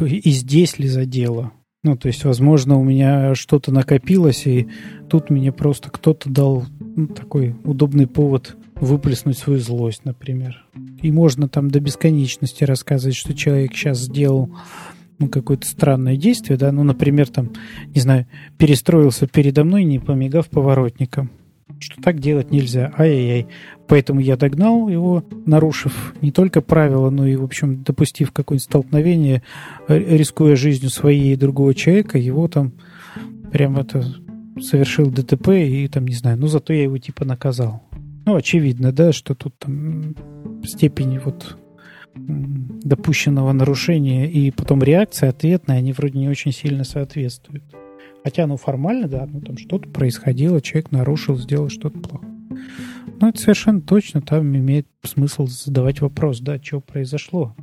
И 0.00 0.30
здесь 0.30 0.78
ли 0.78 0.88
задело? 0.88 1.52
Ну, 1.82 1.94
то 1.94 2.06
есть, 2.06 2.24
возможно, 2.24 2.78
у 2.78 2.84
меня 2.84 3.34
что-то 3.34 3.70
накопилось, 3.70 4.46
и 4.46 4.68
тут 5.10 5.28
мне 5.28 5.52
просто 5.52 5.90
кто-то 5.90 6.30
дал 6.30 6.64
ну, 6.94 7.06
такой 7.06 7.54
удобный 7.64 8.06
повод 8.06 8.56
выплеснуть 8.76 9.38
свою 9.38 9.60
злость, 9.60 10.04
например. 10.04 10.64
И 11.00 11.12
можно 11.12 11.48
там 11.48 11.70
до 11.70 11.80
бесконечности 11.80 12.64
рассказывать, 12.64 13.16
что 13.16 13.34
человек 13.34 13.74
сейчас 13.74 13.98
сделал 13.98 14.50
ну, 15.18 15.28
какое-то 15.28 15.66
странное 15.66 16.16
действие, 16.16 16.58
да, 16.58 16.72
ну, 16.72 16.82
например, 16.82 17.28
там, 17.28 17.52
не 17.94 18.00
знаю, 18.00 18.26
перестроился 18.58 19.26
передо 19.26 19.62
мной, 19.64 19.84
не 19.84 19.98
помигав 20.00 20.48
поворотником. 20.48 21.30
Что 21.78 22.00
так 22.02 22.18
делать 22.18 22.50
нельзя. 22.50 22.92
Ай-яй-яй. 22.98 23.46
Поэтому 23.88 24.20
я 24.20 24.36
догнал 24.36 24.88
его, 24.88 25.24
нарушив 25.46 26.14
не 26.20 26.30
только 26.30 26.60
правила, 26.60 27.10
но 27.10 27.26
и, 27.26 27.36
в 27.36 27.44
общем, 27.44 27.82
допустив 27.82 28.32
какое-нибудь 28.32 28.64
столкновение, 28.64 29.42
рискуя 29.88 30.56
жизнью 30.56 30.90
своей 30.90 31.32
и 31.32 31.36
другого 31.36 31.74
человека, 31.74 32.18
его 32.18 32.48
там 32.48 32.72
прям 33.52 33.78
это 33.78 34.04
совершил 34.60 35.10
ДТП 35.10 35.48
и 35.48 35.88
там, 35.88 36.06
не 36.06 36.14
знаю, 36.14 36.38
ну 36.38 36.46
зато 36.46 36.72
я 36.72 36.84
его 36.84 36.98
типа 36.98 37.24
наказал. 37.24 37.82
Ну, 38.24 38.36
очевидно, 38.36 38.92
да, 38.92 39.12
что 39.12 39.34
тут 39.34 39.58
там 39.58 40.14
степень 40.64 41.18
вот 41.18 41.56
допущенного 42.14 43.52
нарушения 43.52 44.30
и 44.30 44.50
потом 44.50 44.82
реакция 44.82 45.30
ответная, 45.30 45.78
они 45.78 45.92
вроде 45.92 46.18
не 46.18 46.28
очень 46.28 46.52
сильно 46.52 46.84
соответствуют. 46.84 47.64
Хотя, 48.22 48.46
ну, 48.46 48.56
формально, 48.56 49.08
да, 49.08 49.26
ну, 49.26 49.40
там 49.40 49.56
что-то 49.56 49.88
происходило, 49.88 50.60
человек 50.60 50.92
нарушил, 50.92 51.36
сделал 51.36 51.68
что-то 51.68 51.98
плохое. 51.98 52.32
Но 53.20 53.28
это 53.28 53.40
совершенно 53.40 53.80
точно 53.80 54.20
там 54.20 54.56
имеет 54.56 54.86
смысл 55.02 55.46
задавать 55.46 56.00
вопрос, 56.00 56.40
да, 56.40 56.58
что 56.62 56.80
произошло, 56.80 57.56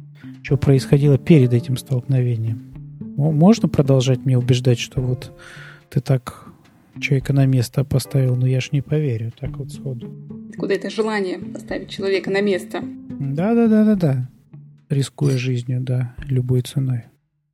что 0.43 0.57
происходило 0.57 1.17
перед 1.17 1.53
этим 1.53 1.77
столкновением. 1.77 2.73
Можно 3.15 3.69
продолжать 3.69 4.25
мне 4.25 4.37
убеждать, 4.37 4.79
что 4.79 5.01
вот 5.01 5.31
ты 5.89 6.01
так 6.01 6.48
человека 6.99 7.33
на 7.33 7.45
место 7.45 7.83
поставил, 7.83 8.35
но 8.35 8.47
я 8.47 8.61
ж 8.61 8.69
не 8.71 8.81
поверю 8.81 9.31
так 9.39 9.57
вот 9.57 9.71
сходу. 9.71 10.11
Откуда 10.49 10.73
это 10.73 10.89
желание 10.89 11.39
поставить 11.39 11.89
человека 11.89 12.29
на 12.31 12.41
место? 12.41 12.81
Да-да-да-да-да. 12.81 14.29
Рискуя 14.89 15.37
жизнью, 15.37 15.81
да, 15.81 16.15
любой 16.25 16.61
ценой. 16.61 17.03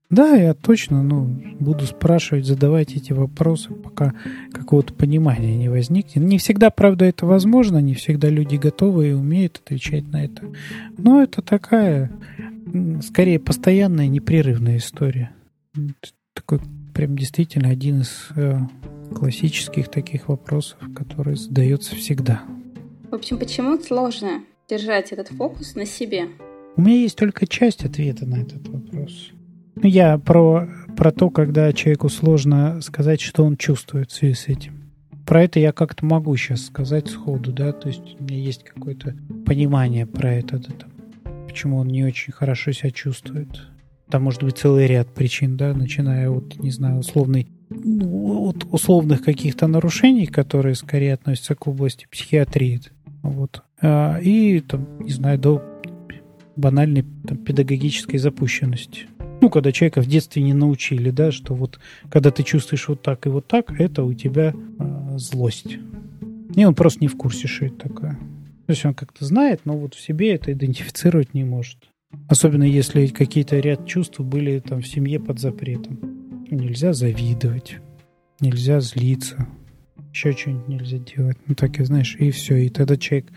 Да, 0.09 0.35
я 0.35 0.53
точно, 0.53 1.01
ну, 1.01 1.25
буду 1.59 1.85
спрашивать, 1.85 2.45
задавать 2.45 2.95
эти 2.95 3.11
вопросы, 3.11 3.73
пока 3.73 4.13
какого-то 4.53 4.93
понимания 4.93 5.57
не 5.57 5.67
возникнет. 5.67 6.23
Не 6.23 6.37
всегда, 6.37 6.69
правда, 6.69 7.05
это 7.05 7.25
возможно, 7.25 7.79
не 7.79 7.95
всегда 7.95 8.29
люди 8.29 8.55
готовы 8.55 9.09
и 9.09 9.13
умеют 9.13 9.61
отвечать 9.65 10.07
на 10.07 10.23
это. 10.23 10.43
Но 10.97 11.23
это 11.23 11.41
такая, 11.41 12.11
скорее, 13.01 13.39
постоянная, 13.39 14.07
непрерывная 14.07 14.77
история. 14.77 15.31
Такой 16.33 16.59
прям 16.93 17.17
действительно 17.17 17.69
один 17.69 18.01
из 18.01 18.29
э, 18.35 18.59
классических 19.13 19.89
таких 19.89 20.29
вопросов, 20.29 20.77
который 20.95 21.35
задается 21.35 21.95
всегда. 21.95 22.41
В 23.11 23.15
общем, 23.15 23.37
почему 23.37 23.77
сложно 23.79 24.43
держать 24.67 25.11
этот 25.11 25.29
фокус 25.29 25.75
на 25.75 25.85
себе? 25.85 26.27
У 26.75 26.81
меня 26.81 26.97
есть 26.97 27.17
только 27.17 27.47
часть 27.47 27.85
ответа 27.85 28.25
на 28.25 28.41
этот 28.41 28.67
вопрос. 28.67 29.31
Ну, 29.75 29.87
я 29.87 30.17
про, 30.17 30.67
про 30.97 31.11
то, 31.11 31.29
когда 31.29 31.71
человеку 31.73 32.09
сложно 32.09 32.81
сказать, 32.81 33.21
что 33.21 33.43
он 33.43 33.57
чувствует 33.57 34.11
в 34.11 34.15
связи 34.15 34.33
с 34.33 34.47
этим. 34.47 34.91
Про 35.25 35.43
это 35.43 35.59
я 35.59 35.71
как-то 35.71 36.05
могу 36.05 36.35
сейчас 36.35 36.65
сказать 36.65 37.09
сходу, 37.09 37.51
да, 37.51 37.71
то 37.71 37.87
есть 37.87 38.15
у 38.19 38.23
меня 38.23 38.37
есть 38.37 38.63
какое-то 38.63 39.15
понимание 39.45 40.05
про 40.05 40.33
это, 40.33 40.59
да, 40.59 40.69
там, 40.73 40.91
почему 41.47 41.77
он 41.77 41.87
не 41.87 42.03
очень 42.03 42.31
хорошо 42.31 42.71
себя 42.71 42.91
чувствует. 42.91 43.49
Там 44.09 44.23
может 44.23 44.43
быть 44.43 44.57
целый 44.57 44.85
ряд 44.85 45.07
причин, 45.13 45.57
да, 45.57 45.73
начиная 45.73 46.29
от, 46.29 46.59
не 46.59 46.69
знаю, 46.69 46.99
условной 46.99 47.47
ну, 47.69 48.49
от 48.49 48.65
условных 48.71 49.23
каких-то 49.23 49.67
нарушений, 49.67 50.25
которые 50.25 50.75
скорее 50.75 51.13
относятся 51.13 51.55
к 51.55 51.67
области 51.67 52.07
психиатрии. 52.09 52.81
Вот. 53.21 53.63
А, 53.81 54.19
и, 54.19 54.59
там, 54.59 54.87
не 54.99 55.11
знаю, 55.11 55.39
до 55.39 55.63
банальной 56.55 57.05
там, 57.27 57.37
педагогической 57.37 58.19
запущенности. 58.19 59.07
Ну, 59.41 59.49
когда 59.49 59.71
человека 59.71 60.01
в 60.01 60.07
детстве 60.07 60.41
не 60.41 60.53
научили, 60.53 61.09
да, 61.09 61.31
что 61.31 61.53
вот 61.53 61.79
когда 62.09 62.31
ты 62.31 62.43
чувствуешь 62.43 62.87
вот 62.87 63.01
так 63.01 63.25
и 63.25 63.29
вот 63.29 63.47
так, 63.47 63.79
это 63.79 64.03
у 64.03 64.13
тебя 64.13 64.53
э, 64.53 65.17
злость. 65.17 65.77
И 66.55 66.63
он 66.63 66.73
просто 66.73 67.01
не 67.01 67.07
в 67.07 67.17
курсе, 67.17 67.47
что 67.47 67.65
это 67.65 67.89
такое. 67.89 68.11
То 68.65 68.71
есть 68.71 68.85
он 68.85 68.93
как-то 68.93 69.25
знает, 69.25 69.61
но 69.65 69.77
вот 69.77 69.93
в 69.93 70.01
себе 70.01 70.33
это 70.33 70.51
идентифицировать 70.53 71.33
не 71.33 71.43
может. 71.43 71.77
Особенно 72.29 72.63
если 72.63 73.07
какие-то 73.07 73.59
ряд 73.59 73.85
чувств 73.85 74.19
были 74.19 74.59
там 74.59 74.81
в 74.81 74.87
семье 74.87 75.19
под 75.19 75.39
запретом. 75.39 76.24
Нельзя 76.49 76.93
завидовать, 76.93 77.77
нельзя 78.39 78.79
злиться, 78.79 79.47
еще 80.13 80.31
что-нибудь 80.31 80.67
нельзя 80.67 80.97
делать. 80.99 81.37
Ну 81.45 81.55
так 81.55 81.79
и 81.79 81.83
знаешь, 81.83 82.15
и 82.17 82.31
все. 82.31 82.55
И 82.55 82.69
тогда 82.69 82.95
человек 82.95 83.27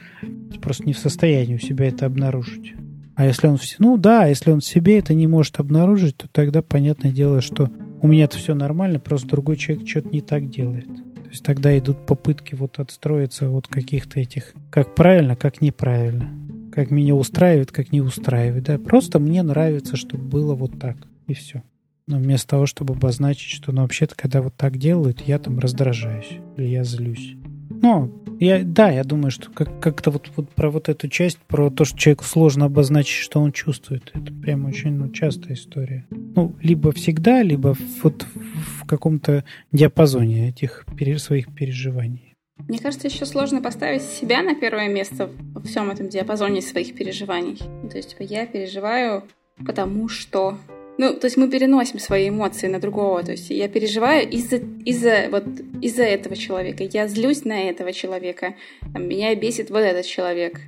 просто 0.61 0.85
не 0.85 0.92
в 0.92 0.99
состоянии 0.99 1.57
у 1.57 1.59
себя 1.59 1.88
это 1.88 2.07
обнаружить. 2.07 2.75
А 3.16 3.27
если 3.27 3.49
он... 3.49 3.59
Ну 3.81 3.97
да, 3.97 4.27
если 4.27 4.53
он 4.53 4.61
в 4.61 4.64
себе 4.64 5.01
это 5.01 5.12
не 5.12 5.27
может 5.27 5.59
обнаружить, 5.59 6.16
то 6.16 6.29
тогда 6.31 6.62
понятное 6.62 7.11
дело, 7.11 7.40
что 7.40 7.68
у 8.01 8.07
меня 8.07 8.25
это 8.25 8.37
все 8.37 8.55
нормально, 8.55 9.01
просто 9.01 9.27
другой 9.27 9.57
человек 9.57 9.88
что-то 9.88 10.11
не 10.11 10.21
так 10.21 10.49
делает. 10.51 10.87
То 10.87 11.31
есть 11.31 11.42
тогда 11.42 11.77
идут 11.77 12.07
попытки 12.07 12.55
вот 12.55 12.79
отстроиться 12.79 13.51
от 13.51 13.66
каких-то 13.66 14.21
этих... 14.21 14.55
Как 14.71 14.94
правильно, 14.94 15.35
как 15.35 15.61
неправильно. 15.61 16.31
Как 16.73 16.92
меня 16.92 17.16
устраивает, 17.16 17.73
как 17.73 17.90
не 17.90 18.01
устраивает. 18.01 18.62
Да? 18.62 18.79
Просто 18.79 19.18
мне 19.18 19.42
нравится, 19.42 19.97
чтобы 19.97 20.23
было 20.23 20.55
вот 20.55 20.79
так. 20.79 20.97
И 21.27 21.35
все. 21.35 21.64
Но 22.09 22.16
вместо 22.16 22.49
того, 22.49 22.66
чтобы 22.66 22.94
обозначить, 22.94 23.51
что 23.51 23.71
ну 23.71 23.83
вообще-то, 23.83 24.14
когда 24.16 24.42
вот 24.42 24.55
так 24.57 24.79
делают, 24.79 25.21
я 25.21 25.38
там 25.38 25.59
раздражаюсь 25.59 26.38
или 26.57 26.66
я 26.66 26.83
злюсь. 26.83 27.35
Ну, 27.71 28.11
я, 28.40 28.62
да, 28.64 28.90
я 28.90 29.05
думаю, 29.05 29.31
что 29.31 29.51
как- 29.51 29.79
как-то 29.79 30.11
вот, 30.11 30.31
вот 30.35 30.49
про 30.51 30.71
вот 30.71 30.88
эту 30.88 31.09
часть, 31.09 31.38
про 31.38 31.71
то, 31.71 31.85
что 31.85 31.99
человеку 31.99 32.25
сложно 32.25 32.64
обозначить, 32.64 33.18
что 33.23 33.40
он 33.40 33.53
чувствует, 33.53 34.11
это 34.14 34.33
прям 34.33 34.64
очень 34.64 34.92
ну, 34.92 35.11
частая 35.11 35.53
история. 35.55 36.07
Ну, 36.11 36.57
либо 36.62 36.92
всегда, 36.92 37.42
либо 37.42 37.77
вот 38.03 38.25
в 38.35 38.87
каком-то 38.87 39.44
диапазоне 39.71 40.49
этих 40.49 40.87
пере- 40.97 41.18
своих 41.18 41.55
переживаний. 41.55 42.35
Мне 42.66 42.79
кажется, 42.79 43.07
еще 43.07 43.27
сложно 43.27 43.61
поставить 43.61 44.03
себя 44.03 44.42
на 44.42 44.55
первое 44.55 44.88
место 44.88 45.31
во 45.55 45.61
всем 45.61 45.90
этом 45.90 46.09
диапазоне 46.09 46.62
своих 46.62 46.94
переживаний. 46.94 47.59
То 47.90 47.97
есть, 47.99 48.11
типа, 48.11 48.23
я 48.23 48.47
переживаю 48.47 49.25
потому 49.64 50.09
что 50.09 50.59
Ну, 50.99 51.15
то 51.15 51.27
есть 51.27 51.37
мы 51.37 51.49
переносим 51.49 52.01
свои 52.01 52.29
эмоции 52.29 52.67
на 52.67 52.81
другого. 52.81 53.23
То 53.23 53.33
есть 53.33 53.51
я 53.51 53.69
переживаю 53.69 54.29
из-за 54.29 54.57
из 54.57 55.31
вот, 55.31 55.45
из 55.81 55.99
этого 55.99 56.37
человека. 56.37 56.83
Я 56.83 57.07
злюсь 57.07 57.45
на 57.45 57.69
этого 57.71 57.93
человека. 57.93 58.55
Меня 58.95 59.35
бесит 59.37 59.71
вот 59.71 59.79
этот 59.79 60.05
человек. 60.05 60.61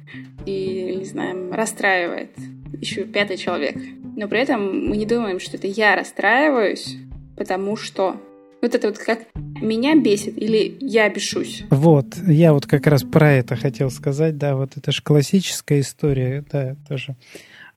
И, 0.47 0.95
не 0.97 1.05
знаю, 1.05 1.53
расстраивает 1.53 2.31
еще 2.81 3.05
пятый 3.05 3.37
человек. 3.37 3.77
Но 4.17 4.29
при 4.29 4.41
этом 4.41 4.89
мы 4.89 4.97
не 4.97 5.07
думаем, 5.07 5.41
что 5.41 5.57
это 5.57 5.67
я 5.67 5.97
расстраиваюсь, 5.97 6.97
потому 7.37 7.77
что 7.77 8.17
вот 8.63 8.75
это 8.75 8.89
вот 8.89 8.99
как 8.99 9.21
меня 9.35 9.97
бесит 9.97 10.37
или 10.39 10.77
я 10.81 11.09
бешусь. 11.09 11.65
Вот, 11.71 12.17
я 12.27 12.53
вот 12.53 12.67
как 12.67 12.87
раз 12.87 13.03
про 13.03 13.33
это 13.33 13.57
хотел 13.57 13.91
сказать, 13.91 14.37
да, 14.39 14.57
вот 14.57 14.77
это 14.77 14.93
же 14.93 15.03
классическая 15.03 15.81
история, 15.81 16.45
да, 16.51 16.77
тоже 16.89 17.17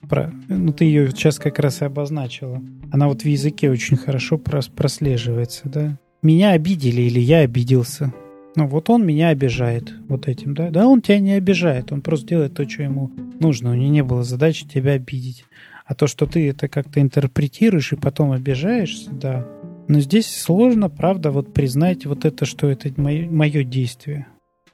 про, 0.07 0.31
ну, 0.47 0.71
ты 0.73 0.85
ее 0.85 1.09
сейчас 1.11 1.39
как 1.39 1.59
раз 1.59 1.81
и 1.81 1.85
обозначила. 1.85 2.61
Она 2.91 3.07
вот 3.07 3.23
в 3.23 3.25
языке 3.25 3.69
очень 3.69 3.97
хорошо 3.97 4.37
прос, 4.37 4.67
прослеживается, 4.67 5.69
да. 5.69 5.97
Меня 6.21 6.51
обидели 6.51 7.01
или 7.01 7.19
я 7.19 7.39
обиделся. 7.39 8.13
Ну, 8.55 8.67
вот 8.67 8.89
он 8.89 9.05
меня 9.05 9.29
обижает 9.29 9.93
вот 10.07 10.27
этим, 10.27 10.53
да? 10.53 10.69
Да, 10.69 10.87
он 10.87 11.01
тебя 11.01 11.19
не 11.19 11.33
обижает, 11.33 11.91
он 11.91 12.01
просто 12.01 12.27
делает 12.27 12.53
то, 12.53 12.69
что 12.69 12.83
ему 12.83 13.11
нужно. 13.39 13.71
У 13.71 13.73
него 13.73 13.91
не 13.91 14.03
было 14.03 14.23
задачи 14.23 14.67
тебя 14.67 14.93
обидеть. 14.93 15.45
А 15.85 15.95
то, 15.95 16.07
что 16.07 16.25
ты 16.27 16.49
это 16.49 16.67
как-то 16.67 17.01
интерпретируешь 17.01 17.91
и 17.91 17.97
потом 17.97 18.31
обижаешься, 18.31 19.11
да. 19.11 19.45
Но 19.87 19.99
здесь 19.99 20.27
сложно, 20.27 20.89
правда, 20.89 21.31
вот 21.31 21.53
признать 21.53 22.05
вот 22.05 22.25
это, 22.25 22.45
что 22.45 22.69
это 22.69 22.89
мое, 22.95 23.29
мое 23.29 23.63
действие 23.63 24.27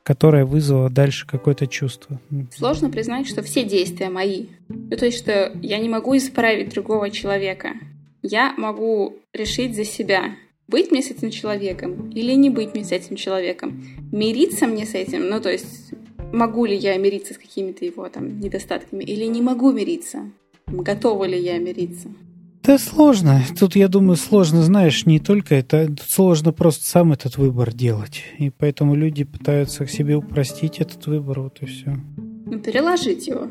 которое 0.09 0.43
вызвало 0.43 0.89
дальше 0.89 1.27
какое-то 1.27 1.67
чувство. 1.67 2.19
Сложно 2.57 2.89
признать, 2.89 3.27
что 3.27 3.43
все 3.43 3.63
действия 3.63 4.09
мои. 4.09 4.47
Ну, 4.67 4.97
то 4.97 5.05
есть, 5.05 5.19
что 5.19 5.51
я 5.61 5.77
не 5.77 5.87
могу 5.87 6.17
исправить 6.17 6.73
другого 6.73 7.11
человека. 7.11 7.73
Я 8.23 8.55
могу 8.57 9.17
решить 9.33 9.75
за 9.75 9.85
себя, 9.85 10.31
быть 10.67 10.89
мне 10.89 11.03
с 11.03 11.11
этим 11.11 11.29
человеком 11.29 12.09
или 12.09 12.31
не 12.31 12.49
быть 12.49 12.73
мне 12.73 12.83
с 12.83 12.91
этим 12.91 13.17
человеком. 13.17 13.83
Мириться 14.11 14.65
мне 14.65 14.87
с 14.87 14.95
этим, 14.95 15.29
ну, 15.29 15.39
то 15.39 15.51
есть, 15.51 15.91
могу 16.33 16.65
ли 16.65 16.75
я 16.75 16.97
мириться 16.97 17.35
с 17.35 17.37
какими-то 17.37 17.85
его 17.85 18.09
там 18.09 18.39
недостатками 18.39 19.03
или 19.03 19.25
не 19.25 19.43
могу 19.43 19.71
мириться. 19.71 20.31
Готова 20.65 21.25
ли 21.25 21.39
я 21.39 21.59
мириться? 21.59 22.09
Да 22.69 22.77
сложно. 22.77 23.41
Тут, 23.59 23.75
я 23.75 23.87
думаю, 23.87 24.15
сложно, 24.15 24.61
знаешь, 24.61 25.07
не 25.07 25.19
только 25.19 25.55
это. 25.55 25.87
Тут 25.87 26.01
сложно 26.01 26.53
просто 26.53 26.85
сам 26.85 27.11
этот 27.11 27.35
выбор 27.35 27.73
делать. 27.73 28.21
И 28.37 28.51
поэтому 28.51 28.93
люди 28.93 29.23
пытаются 29.23 29.87
к 29.87 29.89
себе 29.89 30.15
упростить 30.15 30.77
этот 30.77 31.03
выбор, 31.07 31.39
вот 31.39 31.63
и 31.63 31.65
все. 31.65 31.97
Ну, 32.45 32.59
переложить 32.59 33.25
его. 33.25 33.47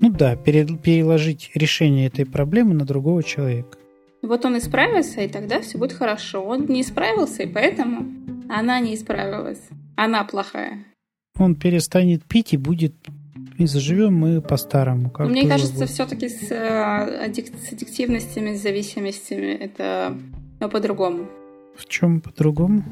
Ну 0.00 0.10
да, 0.10 0.36
переложить 0.36 1.50
решение 1.54 2.06
этой 2.06 2.24
проблемы 2.24 2.74
на 2.74 2.84
другого 2.84 3.24
человека. 3.24 3.76
Вот 4.22 4.44
он 4.44 4.56
исправится, 4.56 5.20
и 5.20 5.26
тогда 5.26 5.60
все 5.62 5.76
будет 5.76 5.94
хорошо. 5.94 6.40
Он 6.40 6.66
не 6.66 6.82
исправился, 6.82 7.42
и 7.42 7.52
поэтому 7.52 8.06
она 8.48 8.78
не 8.78 8.94
исправилась. 8.94 9.62
Она 9.96 10.22
плохая. 10.22 10.84
Он 11.36 11.56
перестанет 11.56 12.22
пить 12.22 12.52
и 12.52 12.56
будет 12.56 12.94
и 13.60 13.66
заживем 13.66 14.14
мы 14.14 14.40
по-старому. 14.40 15.12
Мне 15.18 15.46
кажется, 15.46 15.86
все-таки 15.86 16.30
с, 16.30 16.50
э, 16.50 17.24
аддик... 17.24 17.48
с 17.48 17.72
аддиктивностями, 17.72 18.54
с 18.54 18.62
зависимостями 18.62 19.52
это 19.52 20.16
ну, 20.60 20.68
по-другому. 20.70 21.28
В 21.76 21.86
чем 21.86 22.22
по-другому? 22.22 22.82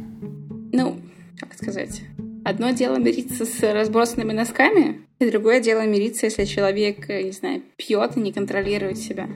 Ну, 0.73 1.01
как 1.39 1.55
сказать? 1.55 2.03
Одно 2.45 2.71
дело 2.73 2.99
мириться 2.99 3.47
с 3.47 3.63
разбросанными 3.63 4.33
носками, 4.33 5.01
и 5.19 5.31
другое 5.31 5.61
дело 5.61 5.87
мириться, 5.87 6.27
если 6.27 6.45
человек, 6.45 7.09
э, 7.09 7.23
не 7.23 7.33
знаю, 7.33 7.63
пьет 7.77 8.19
и 8.19 8.21
не 8.21 8.33
контролирует 8.33 8.99
себя, 8.99 9.27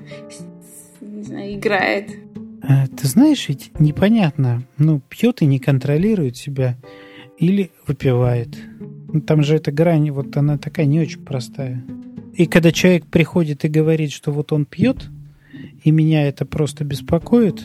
не 1.00 1.22
знаю, 1.22 1.54
играет. 1.54 2.10
А, 2.62 2.86
ты 2.88 3.06
знаешь, 3.08 3.48
ведь 3.48 3.70
непонятно, 3.80 4.64
ну, 4.76 5.00
пьет 5.08 5.40
и 5.40 5.46
не 5.46 5.58
контролирует 5.58 6.36
себя 6.36 6.76
или 7.38 7.70
выпивает. 7.86 8.50
Ну, 9.12 9.20
там 9.20 9.42
же 9.42 9.56
эта 9.56 9.70
грань, 9.70 10.10
вот 10.10 10.36
она 10.36 10.58
такая 10.58 10.86
не 10.86 11.00
очень 11.00 11.20
простая. 11.20 11.84
И 12.34 12.46
когда 12.46 12.72
человек 12.72 13.06
приходит 13.06 13.64
и 13.64 13.68
говорит, 13.68 14.10
что 14.10 14.32
вот 14.32 14.52
он 14.52 14.64
пьет, 14.64 15.08
и 15.84 15.90
меня 15.90 16.26
это 16.26 16.46
просто 16.46 16.84
беспокоит, 16.84 17.62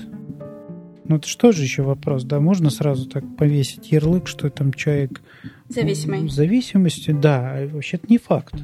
ну 1.06 1.16
это 1.16 1.28
что 1.28 1.54
же 1.54 1.64
еще 1.64 1.84
вопрос, 1.84 2.26
да? 2.26 2.42
Можно 2.42 2.70
сразу 2.70 3.08
так 3.08 3.24
повесить 3.38 3.92
ярлык, 3.92 4.28
что 4.28 4.50
там 4.50 4.74
человек... 4.74 5.22
Зависимый. 5.70 6.24
В 6.24 6.32
зависимости, 6.32 7.12
да. 7.12 7.62
Вообще 7.72 7.98
это 7.98 8.08
не 8.10 8.18
факт. 8.18 8.56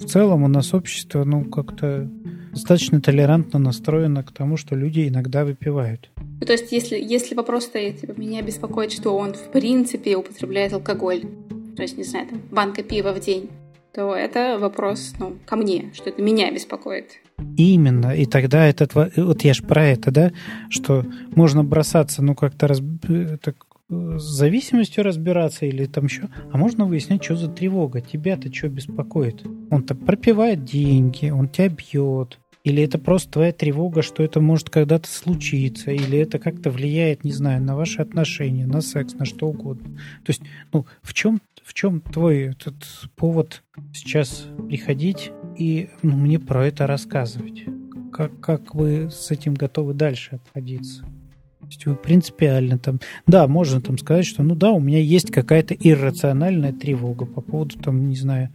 В 0.00 0.04
целом 0.04 0.44
у 0.44 0.48
нас 0.48 0.74
общество, 0.74 1.24
ну, 1.24 1.44
как-то 1.44 2.08
достаточно 2.52 3.00
толерантно 3.00 3.58
настроено 3.58 4.22
к 4.22 4.30
тому, 4.30 4.56
что 4.56 4.76
люди 4.76 5.08
иногда 5.08 5.44
выпивают. 5.44 6.10
Ну, 6.40 6.46
то 6.46 6.52
есть, 6.52 6.70
если, 6.70 6.96
если 6.96 7.34
вопрос 7.34 7.64
стоит, 7.64 8.00
типа, 8.00 8.18
меня 8.18 8.42
беспокоит, 8.42 8.92
что 8.92 9.16
он 9.16 9.34
в 9.34 9.50
принципе 9.50 10.16
употребляет 10.16 10.72
алкоголь, 10.72 11.24
то 11.78 11.82
есть, 11.82 11.96
не 11.96 12.02
знаю, 12.02 12.26
там, 12.26 12.42
банка 12.50 12.82
пива 12.82 13.12
в 13.12 13.20
день, 13.20 13.50
то 13.94 14.12
это 14.12 14.58
вопрос, 14.58 15.14
ну, 15.20 15.36
ко 15.46 15.54
мне, 15.54 15.92
что 15.94 16.10
это 16.10 16.20
меня 16.20 16.50
беспокоит. 16.50 17.20
Именно. 17.56 18.16
И 18.16 18.26
тогда 18.26 18.66
этот... 18.66 18.94
Вот 18.94 19.42
я 19.42 19.54
ж 19.54 19.62
про 19.62 19.86
это, 19.86 20.10
да, 20.10 20.32
что 20.70 21.06
можно 21.36 21.62
бросаться, 21.62 22.20
ну, 22.20 22.34
как-то 22.34 22.66
раз, 22.66 22.82
так, 23.40 23.54
с 23.88 24.22
зависимостью 24.22 25.04
разбираться 25.04 25.66
или 25.66 25.86
там 25.86 26.06
еще, 26.06 26.28
а 26.50 26.58
можно 26.58 26.84
выяснять, 26.84 27.22
что 27.22 27.36
за 27.36 27.48
тревога, 27.48 28.00
тебя-то 28.00 28.52
что 28.52 28.68
беспокоит. 28.68 29.46
Он-то 29.70 29.94
пропивает 29.94 30.64
деньги, 30.64 31.30
он 31.30 31.48
тебя 31.48 31.68
бьет, 31.68 32.40
или 32.64 32.82
это 32.82 32.98
просто 32.98 33.30
твоя 33.30 33.52
тревога, 33.52 34.02
что 34.02 34.24
это 34.24 34.40
может 34.40 34.68
когда-то 34.68 35.08
случиться, 35.08 35.92
или 35.92 36.18
это 36.18 36.40
как-то 36.40 36.70
влияет, 36.70 37.22
не 37.22 37.30
знаю, 37.30 37.62
на 37.62 37.76
ваши 37.76 38.02
отношения, 38.02 38.66
на 38.66 38.80
секс, 38.80 39.14
на 39.14 39.24
что 39.24 39.46
угодно. 39.46 39.96
То 40.24 40.30
есть, 40.30 40.42
ну, 40.72 40.84
в 41.02 41.14
чем 41.14 41.40
в 41.68 41.74
чем 41.74 42.00
твой 42.00 42.44
этот 42.44 42.76
повод 43.14 43.62
сейчас 43.92 44.46
приходить 44.68 45.32
и 45.54 45.90
ну, 46.02 46.16
мне 46.16 46.38
про 46.38 46.66
это 46.66 46.86
рассказывать? 46.86 47.64
Как, 48.10 48.40
как 48.40 48.74
вы 48.74 49.10
с 49.10 49.30
этим 49.30 49.52
готовы 49.52 49.92
дальше 49.92 50.36
обходиться? 50.36 51.02
То 51.02 51.66
есть 51.66 51.84
вы 51.84 51.94
принципиально 51.94 52.78
там... 52.78 53.00
Да, 53.26 53.46
можно 53.46 53.82
там 53.82 53.98
сказать, 53.98 54.24
что 54.24 54.42
ну 54.42 54.54
да, 54.54 54.70
у 54.70 54.80
меня 54.80 54.98
есть 54.98 55.30
какая-то 55.30 55.74
иррациональная 55.74 56.72
тревога 56.72 57.26
по 57.26 57.42
поводу 57.42 57.78
там, 57.78 58.08
не 58.08 58.16
знаю, 58.16 58.48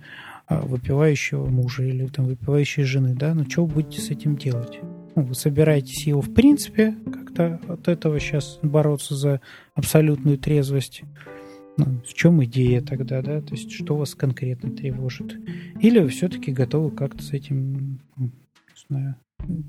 а, 0.48 0.62
выпивающего 0.62 1.46
мужа 1.46 1.84
или 1.84 2.08
там 2.08 2.26
выпивающей 2.26 2.82
жены, 2.82 3.14
да, 3.14 3.36
но 3.36 3.46
что 3.48 3.64
вы 3.64 3.76
будете 3.76 4.02
с 4.02 4.10
этим 4.10 4.38
делать? 4.38 4.80
Ну, 5.16 5.22
вы 5.22 5.36
собираетесь 5.36 6.08
его 6.08 6.22
в 6.22 6.34
принципе 6.34 6.96
как-то 7.06 7.60
от 7.68 7.88
этого 7.88 8.20
сейчас 8.20 8.58
бороться 8.64 9.14
за 9.14 9.40
абсолютную 9.76 10.40
трезвость 10.40 11.04
ну, 11.78 12.02
в 12.06 12.14
чем 12.14 12.44
идея 12.44 12.82
тогда, 12.82 13.22
да? 13.22 13.42
То 13.42 13.54
есть, 13.56 13.72
что 13.72 13.96
вас 13.96 14.16
конкретно 14.16 14.72
тревожит? 14.72 15.38
Или 15.82 16.00
вы 16.00 16.10
все-таки 16.10 16.52
готовы 16.52 16.92
как-то 16.92 17.24
с 17.24 17.32
этим, 17.32 18.00
ну, 18.16 18.26
не 18.26 18.88
знаю, 18.88 19.16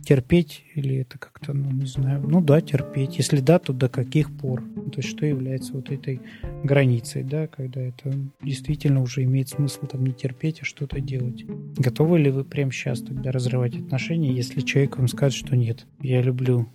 терпеть? 0.04 0.64
Или 0.74 0.96
это 0.96 1.18
как-то, 1.18 1.52
ну, 1.54 1.70
не 1.70 1.86
знаю, 1.86 2.22
ну 2.22 2.40
да, 2.40 2.60
терпеть. 2.60 3.16
Если 3.18 3.40
да, 3.40 3.58
то 3.58 3.72
до 3.72 3.88
каких 3.88 4.30
пор? 4.36 4.62
Ну, 4.76 4.90
то 4.90 5.00
есть, 5.00 5.08
что 5.08 5.24
является 5.24 5.72
вот 5.72 5.90
этой 5.90 6.20
границей, 6.62 7.22
да, 7.22 7.46
когда 7.46 7.80
это 7.80 8.12
действительно 8.42 9.00
уже 9.00 9.22
имеет 9.22 9.48
смысл 9.48 9.86
там 9.86 10.04
не 10.04 10.12
терпеть, 10.12 10.60
а 10.60 10.64
что-то 10.64 11.00
делать? 11.00 11.44
Готовы 11.76 12.18
ли 12.18 12.30
вы 12.30 12.44
прямо 12.44 12.70
сейчас 12.70 13.00
тогда 13.00 13.32
разрывать 13.32 13.76
отношения, 13.76 14.32
если 14.32 14.60
человек 14.60 14.98
вам 14.98 15.08
скажет, 15.08 15.38
что 15.38 15.56
нет, 15.56 15.86
я 16.00 16.20
люблю 16.22 16.68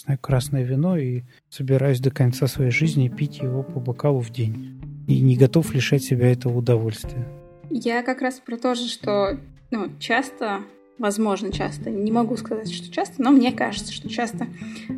знаю, 0.00 0.18
красное 0.18 0.62
вино 0.62 0.96
и 0.96 1.22
собираюсь 1.48 2.00
до 2.00 2.10
конца 2.10 2.46
своей 2.46 2.70
жизни 2.70 3.08
пить 3.08 3.38
его 3.38 3.62
по 3.62 3.80
бокалу 3.80 4.20
в 4.20 4.30
день. 4.30 4.80
И 5.06 5.20
не 5.20 5.36
готов 5.36 5.74
лишать 5.74 6.02
себя 6.02 6.30
этого 6.30 6.58
удовольствия. 6.58 7.26
Я 7.70 8.02
как 8.02 8.20
раз 8.20 8.40
про 8.40 8.56
то 8.56 8.74
же, 8.74 8.88
что 8.88 9.38
ну, 9.70 9.90
часто, 9.98 10.60
возможно, 10.98 11.52
часто, 11.52 11.90
не 11.90 12.10
могу 12.12 12.36
сказать, 12.36 12.72
что 12.72 12.92
часто, 12.92 13.22
но 13.22 13.30
мне 13.30 13.52
кажется, 13.52 13.92
что 13.92 14.08
часто, 14.08 14.48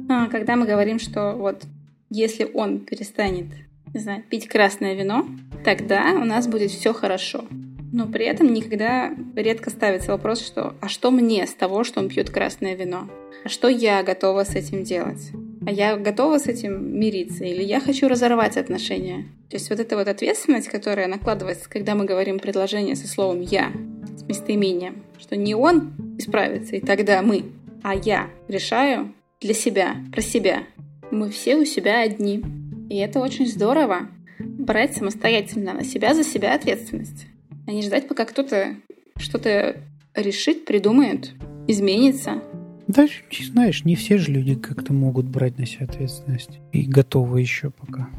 а, 0.09 0.29
когда 0.29 0.57
мы 0.57 0.67
говорим, 0.67 0.99
что 0.99 1.35
вот 1.35 1.65
если 2.11 2.51
он 2.53 2.81
перестанет, 2.81 3.47
не 3.93 4.01
знаю, 4.01 4.23
пить 4.29 4.49
красное 4.49 4.95
вино, 4.95 5.27
тогда 5.65 6.13
у 6.15 6.25
нас 6.25 6.47
будет 6.47 6.71
все 6.71 6.93
хорошо. 6.93 7.45
Но 7.93 8.07
при 8.07 8.25
этом 8.25 8.53
никогда 8.53 9.15
редко 9.37 9.69
ставится 9.69 10.13
вопрос, 10.13 10.45
что 10.45 10.75
«а 10.81 10.89
что 10.89 11.11
мне 11.11 11.47
с 11.47 11.53
того, 11.53 11.85
что 11.85 12.01
он 12.01 12.09
пьет 12.09 12.31
красное 12.31 12.75
вино?» 12.75 13.09
А 13.45 13.49
что 13.49 13.69
я 13.69 14.03
готова 14.03 14.45
с 14.45 14.55
этим 14.55 14.83
делать? 14.83 15.31
А 15.67 15.71
я 15.71 15.97
готова 15.97 16.39
с 16.39 16.47
этим 16.47 16.99
мириться? 16.99 17.45
Или 17.45 17.63
я 17.63 17.81
хочу 17.81 18.09
разорвать 18.09 18.57
отношения? 18.57 19.27
То 19.51 19.57
есть 19.57 19.69
вот 19.69 19.79
эта 19.79 19.97
вот 19.97 20.09
ответственность, 20.09 20.69
которая 20.69 21.07
накладывается, 21.07 21.69
когда 21.69 21.95
мы 21.95 22.05
говорим 22.05 22.39
предложение 22.39 22.97
со 22.97 23.07
словом 23.07 23.41
«я», 23.41 23.73
с 24.17 24.23
местоимением, 24.23 25.03
что 25.19 25.37
не 25.37 25.55
он 25.55 25.93
исправится, 26.19 26.77
и 26.77 26.81
тогда 26.81 27.21
мы, 27.23 27.45
а 27.83 27.95
я 27.95 28.31
решаю 28.49 29.13
для 29.41 29.55
себя, 29.55 29.97
про 30.13 30.23
себя. 30.23 30.63
Мы 31.11 31.31
все 31.31 31.57
у 31.57 31.65
себя 31.65 32.01
одни. 32.01 32.43
И 32.89 32.97
это 32.97 33.19
очень 33.19 33.47
здорово, 33.47 34.09
брать 34.39 34.95
самостоятельно 34.95 35.75
на 35.75 35.85
себя 35.85 36.15
за 36.15 36.25
себя 36.25 36.55
ответственность 36.55 37.27
а 37.67 37.73
не 37.73 37.83
ждать, 37.83 38.09
пока 38.09 38.25
кто-то 38.25 38.77
что-то 39.17 39.77
решит, 40.15 40.65
придумает, 40.65 41.33
изменится. 41.67 42.43
Да, 42.89 43.07
знаешь, 43.41 43.85
не 43.85 43.95
все 43.95 44.19
же 44.19 44.33
люди 44.33 44.55
как-то 44.55 44.93
могут 44.93 45.27
брать 45.27 45.59
на 45.59 45.67
себя 45.67 45.87
ответственность. 45.87 46.61
И 46.73 46.83
готовы 46.83 47.41
еще 47.41 47.71
пока. 47.71 48.11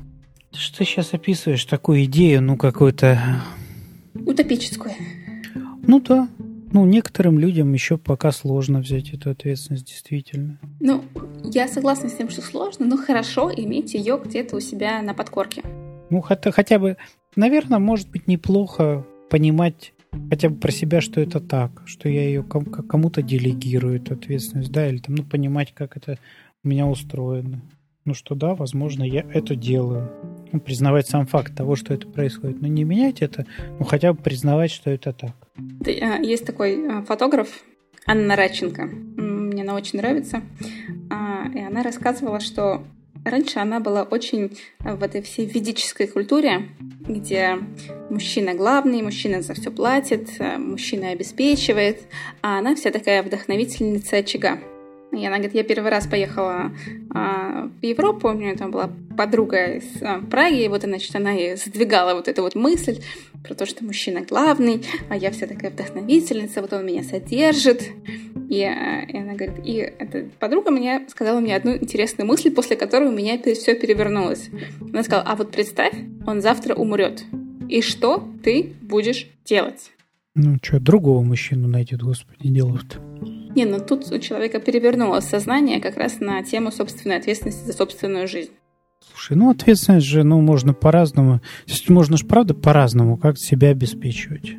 Что 0.52 0.80
ты 0.80 0.86
сейчас 0.86 1.14
описываешь 1.14 1.66
такую 1.66 2.06
идею, 2.06 2.42
ну, 2.42 2.58
какую-то... 2.58 3.20
Утопическую. 4.14 4.94
Ну 5.86 6.00
да. 6.00 6.30
Ну, 6.72 6.86
некоторым 6.86 7.38
людям 7.38 7.74
еще 7.74 7.98
пока 7.98 8.32
сложно 8.32 8.80
взять 8.80 9.14
эту 9.14 9.30
ответственность, 9.30 9.86
действительно. 9.86 10.60
Ну, 10.80 11.04
я 11.44 11.68
согласна 11.68 12.10
с 12.10 12.14
тем, 12.14 12.30
что 12.30 12.42
сложно, 12.42 12.86
но 12.86 12.98
хорошо 12.98 13.52
иметь 13.56 13.94
ее 13.94 14.20
где-то 14.24 14.56
у 14.56 14.60
себя 14.60 15.02
на 15.02 15.14
подкорке. 15.14 15.62
Ну, 16.10 16.22
хотя, 16.22 16.52
хотя 16.52 16.80
бы, 16.80 16.98
наверное, 17.36 17.80
может 17.80 18.10
быть 18.10 18.28
неплохо 18.28 19.06
понимать 19.34 19.94
хотя 20.30 20.50
бы 20.50 20.60
про 20.60 20.72
себя, 20.72 21.02
что 21.02 21.20
это 21.20 21.40
так, 21.40 21.82
что 21.88 22.08
я 22.08 22.24
ее 22.24 22.44
кому-то 22.44 23.24
делегирую, 23.24 23.96
эту 23.96 24.14
ответственность, 24.14 24.72
да, 24.72 24.88
или 24.88 25.00
там, 25.00 25.16
ну, 25.16 25.24
понимать, 25.24 25.74
как 25.74 25.98
это 25.98 26.20
у 26.64 26.68
меня 26.68 26.86
устроено. 26.86 27.64
Ну, 28.06 28.14
что 28.14 28.36
да, 28.36 28.54
возможно, 28.54 29.04
я 29.04 29.26
это 29.34 29.56
делаю. 29.56 30.12
Ну, 30.52 30.60
признавать 30.60 31.08
сам 31.08 31.26
факт 31.26 31.56
того, 31.56 31.76
что 31.76 31.96
это 31.96 32.08
происходит. 32.08 32.62
Но 32.62 32.68
не 32.68 32.84
менять 32.84 33.24
это, 33.24 33.48
ну, 33.80 33.86
хотя 33.86 34.14
бы 34.14 34.22
признавать, 34.22 34.70
что 34.70 34.92
это 34.92 35.14
так. 35.14 35.36
А, 35.58 36.20
есть 36.22 36.46
такой 36.46 36.88
а, 36.88 37.02
фотограф, 37.02 37.64
Анна 38.06 38.36
Радченко. 38.36 38.84
Мне 38.86 39.64
она 39.64 39.74
очень 39.74 39.98
нравится. 39.98 40.44
А, 41.10 41.48
и 41.52 41.60
она 41.60 41.82
рассказывала, 41.82 42.40
что 42.40 42.84
раньше 43.26 43.58
она 43.58 43.80
была 43.80 44.04
очень 44.04 44.56
в 44.80 45.02
этой 45.02 45.24
всей 45.24 45.48
ведической 45.48 46.06
культуре, 46.06 46.70
где 47.08 47.60
мужчина 48.10 48.54
главный, 48.54 49.02
мужчина 49.02 49.42
за 49.42 49.54
все 49.54 49.72
платит, 49.72 50.30
мужчина 50.58 51.10
обеспечивает, 51.10 52.02
а 52.42 52.60
она 52.60 52.76
вся 52.76 52.92
такая 52.92 53.24
вдохновительница 53.24 54.18
очага. 54.18 54.60
И 55.14 55.26
она 55.28 55.38
говорит, 55.38 55.54
я 55.54 55.64
первый 55.64 55.92
раз 55.92 56.08
поехала 56.08 56.72
а, 57.14 57.70
в 57.82 57.86
Европу, 57.86 58.30
у 58.30 58.34
меня 58.34 58.56
там 58.56 58.72
была 58.72 58.90
подруга 59.16 59.76
из 59.76 60.02
а, 60.02 60.20
Праги, 60.22 60.64
и 60.64 60.68
вот, 60.68 60.82
значит, 60.82 61.16
она 61.16 61.38
и 61.38 61.56
задвигала 61.56 62.16
вот 62.16 62.28
эту 62.28 62.42
вот 62.42 62.56
мысль 62.56 63.00
про 63.44 63.54
то, 63.54 63.68
что 63.68 63.86
мужчина 63.86 64.22
главный, 64.22 64.84
а 65.10 65.16
я 65.16 65.30
вся 65.30 65.46
такая 65.46 65.70
вдохновительница, 65.70 66.62
вот 66.62 66.74
он 66.74 66.88
меня 66.88 67.04
содержит. 67.04 67.84
И, 68.54 68.64
а, 68.64 69.02
и 69.02 69.18
она 69.18 69.34
говорит, 69.34 69.66
и 69.66 69.78
эта 69.78 70.30
подруга 70.38 70.70
мне 70.70 71.08
сказала 71.10 71.40
мне 71.40 71.56
одну 71.56 71.76
интересную 71.76 72.28
мысль, 72.28 72.52
после 72.52 72.76
которой 72.76 73.10
у 73.10 73.12
меня 73.12 73.40
все 73.42 73.74
перевернулось. 73.74 74.52
Она 74.80 75.02
сказала, 75.02 75.28
а 75.28 75.36
вот 75.36 75.52
представь, 75.52 75.96
он 76.28 76.40
завтра 76.40 76.76
умрет. 76.76 77.24
И 77.68 77.82
что 77.82 78.24
ты 78.44 78.74
будешь 78.80 79.28
делать? 79.44 79.92
Ну 80.36 80.60
что, 80.62 80.80
другого 80.80 81.24
мужчину 81.24 81.68
найдет, 81.68 82.04
господи, 82.04 82.48
делают. 82.48 83.00
Не, 83.56 83.66
ну 83.66 83.80
тут 83.80 84.12
у 84.12 84.20
человека 84.20 84.60
перевернулось 84.60 85.26
сознание 85.26 85.82
как 85.82 85.98
раз 85.98 86.20
на 86.20 86.44
тему 86.44 86.72
собственной 86.72 87.18
ответственности 87.18 87.66
за 87.66 87.74
собственную 87.74 88.28
жизнь. 88.28 88.52
Слушай, 89.10 89.36
ну 89.36 89.50
ответственность 89.50 90.06
же, 90.06 90.24
ну, 90.24 90.42
можно 90.42 90.76
по-разному. 90.76 91.42
Можно 91.88 92.18
же, 92.18 92.26
правда, 92.28 92.54
по-разному 92.54 93.18
как 93.18 93.40
себя 93.40 93.70
обеспечивать. 93.70 94.52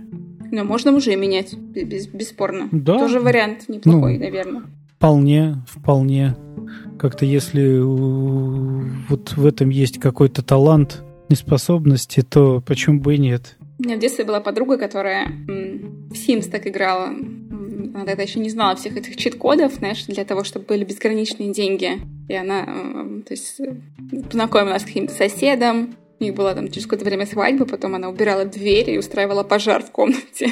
Но 0.51 0.65
можно 0.65 0.93
уже 0.93 1.17
менять, 1.17 1.55
бесспорно. 1.55 2.69
Да. 2.73 2.99
Тоже 2.99 3.21
вариант 3.21 3.69
неплохой, 3.69 4.19
ну, 4.19 4.25
наверное. 4.25 4.63
Вполне, 4.97 5.57
вполне. 5.69 6.37
Как-то 6.99 7.27
если 7.27 7.79
вот 7.81 9.37
в 9.37 9.45
этом 9.47 9.69
есть 9.69 9.99
какой-то 9.99 10.43
талант 10.43 11.03
и 11.29 11.35
способности, 11.35 12.23
то 12.23 12.63
почему 12.67 13.01
бы 13.01 13.17
и 13.17 13.19
нет? 13.19 13.57
У 13.79 13.83
меня 13.83 13.97
в 13.97 14.01
детстве 14.01 14.25
была 14.25 14.41
подруга, 14.41 14.79
которая 14.79 15.27
в 15.47 16.13
Sims 16.13 16.49
так 16.49 16.67
играла. 16.67 17.09
Она 17.09 18.05
тогда 18.07 18.23
еще 18.23 18.41
не 18.41 18.51
знала 18.51 18.77
всех 18.77 18.97
этих 18.97 19.17
чит-кодов, 19.17 19.75
знаешь, 19.75 20.05
для 20.07 20.25
того, 20.25 20.45
чтобы 20.45 20.67
были 20.67 20.85
безграничные 20.85 21.53
деньги. 21.53 22.01
И 22.29 22.35
она, 22.35 22.65
то 22.65 23.33
есть, 23.33 23.61
э, 23.61 23.77
познакомилась 24.23 24.83
с 24.83 24.85
каким-то 24.87 25.13
соседом, 25.13 25.97
у 26.21 26.25
них 26.25 26.35
была 26.35 26.55
там 26.55 26.71
через 26.71 26.87
какое-то 26.87 27.05
время 27.05 27.27
свадьба, 27.27 27.67
потом 27.67 27.95
она 27.95 28.09
убирала 28.09 28.45
двери 28.45 28.93
и 28.93 28.99
устраивала 28.99 29.43
пожар 29.43 29.83
в 29.83 29.91
комнате. 29.91 30.51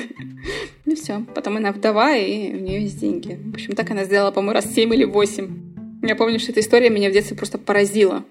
И 0.84 0.94
все. 0.94 1.24
Потом 1.34 1.56
она 1.56 1.72
вдова, 1.72 2.16
и 2.16 2.52
у 2.52 2.60
нее 2.60 2.82
есть 2.82 2.98
деньги. 2.98 3.38
В 3.44 3.54
общем, 3.54 3.74
так 3.74 3.90
она 3.90 4.04
сделала, 4.04 4.30
по-моему, 4.32 4.54
раз 4.54 4.72
семь 4.74 4.92
или 4.94 5.04
восемь. 5.04 5.72
Я 6.02 6.16
помню, 6.16 6.40
что 6.40 6.52
эта 6.52 6.60
история 6.60 6.90
меня 6.90 7.10
в 7.10 7.12
детстве 7.12 7.36
просто 7.36 7.58
поразила. 7.58 8.24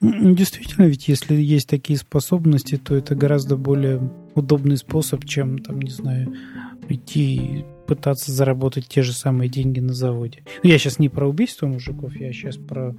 Действительно, 0.00 0.86
ведь 0.86 1.08
если 1.08 1.34
есть 1.34 1.68
такие 1.68 1.98
способности, 1.98 2.76
то 2.76 2.94
это 2.94 3.14
гораздо 3.14 3.56
более 3.56 4.12
удобный 4.34 4.76
способ, 4.76 5.24
чем, 5.24 5.58
там, 5.58 5.80
не 5.80 5.90
знаю, 5.90 6.34
идти 6.88 7.64
пытаться 7.86 8.30
заработать 8.30 8.88
те 8.88 9.02
же 9.02 9.12
самые 9.12 9.48
деньги 9.48 9.80
на 9.80 9.94
заводе. 9.94 10.44
Ну, 10.62 10.70
я 10.70 10.78
сейчас 10.78 10.98
не 10.98 11.08
про 11.08 11.28
убийство 11.28 11.66
мужиков, 11.66 12.14
я 12.16 12.32
сейчас 12.32 12.56
про 12.56 12.94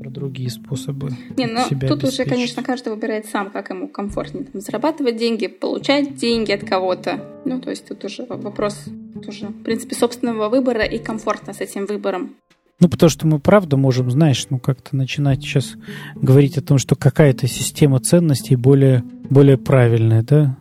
про 0.00 0.10
другие 0.10 0.50
способы. 0.50 1.10
Не, 1.36 1.46
ну 1.46 1.64
себя 1.68 1.88
тут 1.88 2.04
уже, 2.04 2.24
конечно, 2.24 2.62
каждый 2.62 2.94
выбирает 2.94 3.26
сам, 3.26 3.50
как 3.50 3.70
ему 3.70 3.88
комфортнее 3.88 4.44
там, 4.44 4.60
зарабатывать 4.60 5.16
деньги, 5.16 5.46
получать 5.46 6.16
деньги 6.16 6.52
от 6.52 6.64
кого-то. 6.64 7.20
Ну, 7.44 7.60
то 7.60 7.70
есть 7.70 7.86
тут 7.86 8.04
уже 8.04 8.24
вопрос 8.24 8.84
тоже, 9.24 9.46
в 9.46 9.62
принципе, 9.62 9.96
собственного 9.96 10.48
выбора 10.48 10.84
и 10.84 10.98
комфортно 10.98 11.52
с 11.52 11.60
этим 11.60 11.86
выбором. 11.86 12.36
Ну, 12.78 12.88
потому 12.88 13.08
что 13.08 13.26
мы 13.26 13.40
правда 13.40 13.76
можем, 13.76 14.10
знаешь, 14.10 14.46
ну 14.50 14.58
как-то 14.58 14.94
начинать 14.94 15.40
сейчас 15.40 15.76
говорить 16.14 16.58
о 16.58 16.62
том, 16.62 16.78
что 16.78 16.94
какая-то 16.94 17.46
система 17.46 18.00
ценностей 18.00 18.54
более, 18.54 19.02
более 19.30 19.56
правильная, 19.56 20.22
да? 20.22 20.56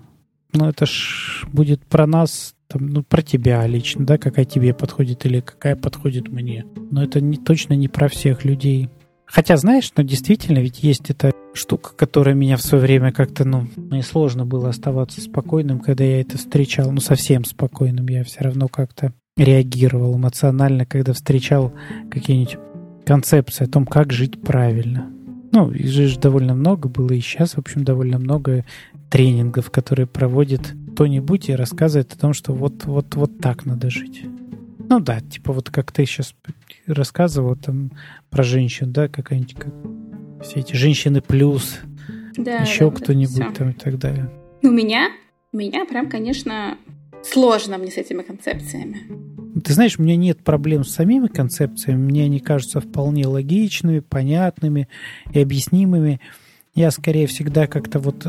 Ну, 0.54 0.70
это 0.70 0.86
ж 0.86 1.46
будет 1.52 1.86
про 1.86 2.08
нас, 2.08 2.55
там, 2.76 2.88
ну, 2.88 3.04
про 3.04 3.22
тебя 3.22 3.66
лично, 3.66 4.06
да, 4.06 4.18
какая 4.18 4.44
тебе 4.44 4.74
подходит 4.74 5.26
или 5.26 5.40
какая 5.40 5.78
подходит 5.78 6.28
мне. 6.28 6.66
Но 6.92 7.04
это 7.04 7.22
не, 7.22 7.38
точно 7.38 7.74
не 7.74 7.88
про 7.88 8.10
всех 8.10 8.44
людей. 8.44 8.90
Хотя, 9.26 9.56
знаешь, 9.56 9.92
ну, 9.96 10.04
действительно, 10.04 10.60
ведь 10.60 10.84
есть 10.84 11.10
эта 11.10 11.32
штука, 11.54 11.92
которая 11.96 12.36
меня 12.36 12.58
в 12.58 12.62
свое 12.62 12.84
время 12.84 13.14
как-то, 13.14 13.46
ну, 13.46 13.68
мне 13.78 14.04
сложно 14.04 14.46
было 14.46 14.70
оставаться 14.70 15.22
спокойным, 15.22 15.80
когда 15.80 16.04
я 16.04 16.20
это 16.20 16.38
встречал. 16.38 16.92
Ну, 16.92 17.00
совсем 17.00 17.46
спокойным. 17.46 18.08
Я 18.10 18.26
все 18.26 18.42
равно 18.42 18.68
как-то 18.68 19.14
реагировал 19.38 20.18
эмоционально, 20.18 20.86
когда 20.86 21.14
встречал 21.14 21.74
какие-нибудь 22.12 22.58
концепции 23.06 23.64
о 23.64 23.70
том, 23.70 23.86
как 23.86 24.12
жить 24.12 24.42
правильно. 24.42 25.10
Ну, 25.54 25.72
их 25.72 25.88
же 25.88 26.20
довольно 26.20 26.56
много 26.56 26.90
было, 26.90 27.14
и 27.14 27.22
сейчас, 27.22 27.54
в 27.54 27.60
общем, 27.60 27.86
довольно 27.86 28.20
много 28.20 28.66
тренингов, 29.10 29.72
которые 29.72 30.08
проводит 30.08 30.74
кто-нибудь 30.96 31.50
и 31.50 31.56
рассказывает 31.56 32.14
о 32.14 32.18
том, 32.18 32.34
что 32.34 32.54
вот, 32.54 32.86
вот, 32.86 33.16
вот 33.16 33.40
так 33.40 33.66
надо 33.66 33.90
жить. 33.90 34.24
Ну 34.88 35.02
да, 35.02 35.20
типа 35.20 35.52
вот 35.52 35.70
как 35.70 35.92
ты 35.92 36.06
сейчас 36.06 36.34
рассказывал 36.88 37.58
там 37.58 37.92
про 38.30 38.44
женщин, 38.44 38.94
да, 38.94 39.10
какая-нибудь 39.10 39.56
как 39.56 39.74
все 40.42 40.62
эти 40.62 40.76
женщины 40.78 41.22
плюс, 41.22 41.80
да, 42.38 42.60
еще 42.60 42.90
да, 42.90 42.96
кто-нибудь 42.96 43.38
да, 43.38 43.52
там 43.52 43.70
и 43.72 43.74
так 43.74 44.00
далее. 44.00 44.30
Ну, 44.62 44.72
меня, 44.72 45.10
меня 45.52 45.86
прям, 45.86 46.10
конечно, 46.10 46.78
сложно 47.24 47.78
мне 47.78 47.92
с 47.92 47.98
этими 47.98 48.22
концепциями. 48.22 49.02
Ты 49.62 49.74
знаешь, 49.74 50.00
у 50.00 50.02
меня 50.02 50.16
нет 50.16 50.46
проблем 50.46 50.86
с 50.86 50.94
самими 50.94 51.28
концепциями, 51.28 52.00
мне 52.00 52.24
они 52.24 52.40
кажутся 52.40 52.80
вполне 52.80 53.28
логичными, 53.28 54.00
понятными 54.00 54.88
и 55.34 55.42
объяснимыми. 55.42 56.22
Я 56.76 56.92
скорее 56.92 57.26
всегда 57.26 57.68
как-то 57.68 58.00
вот 58.00 58.28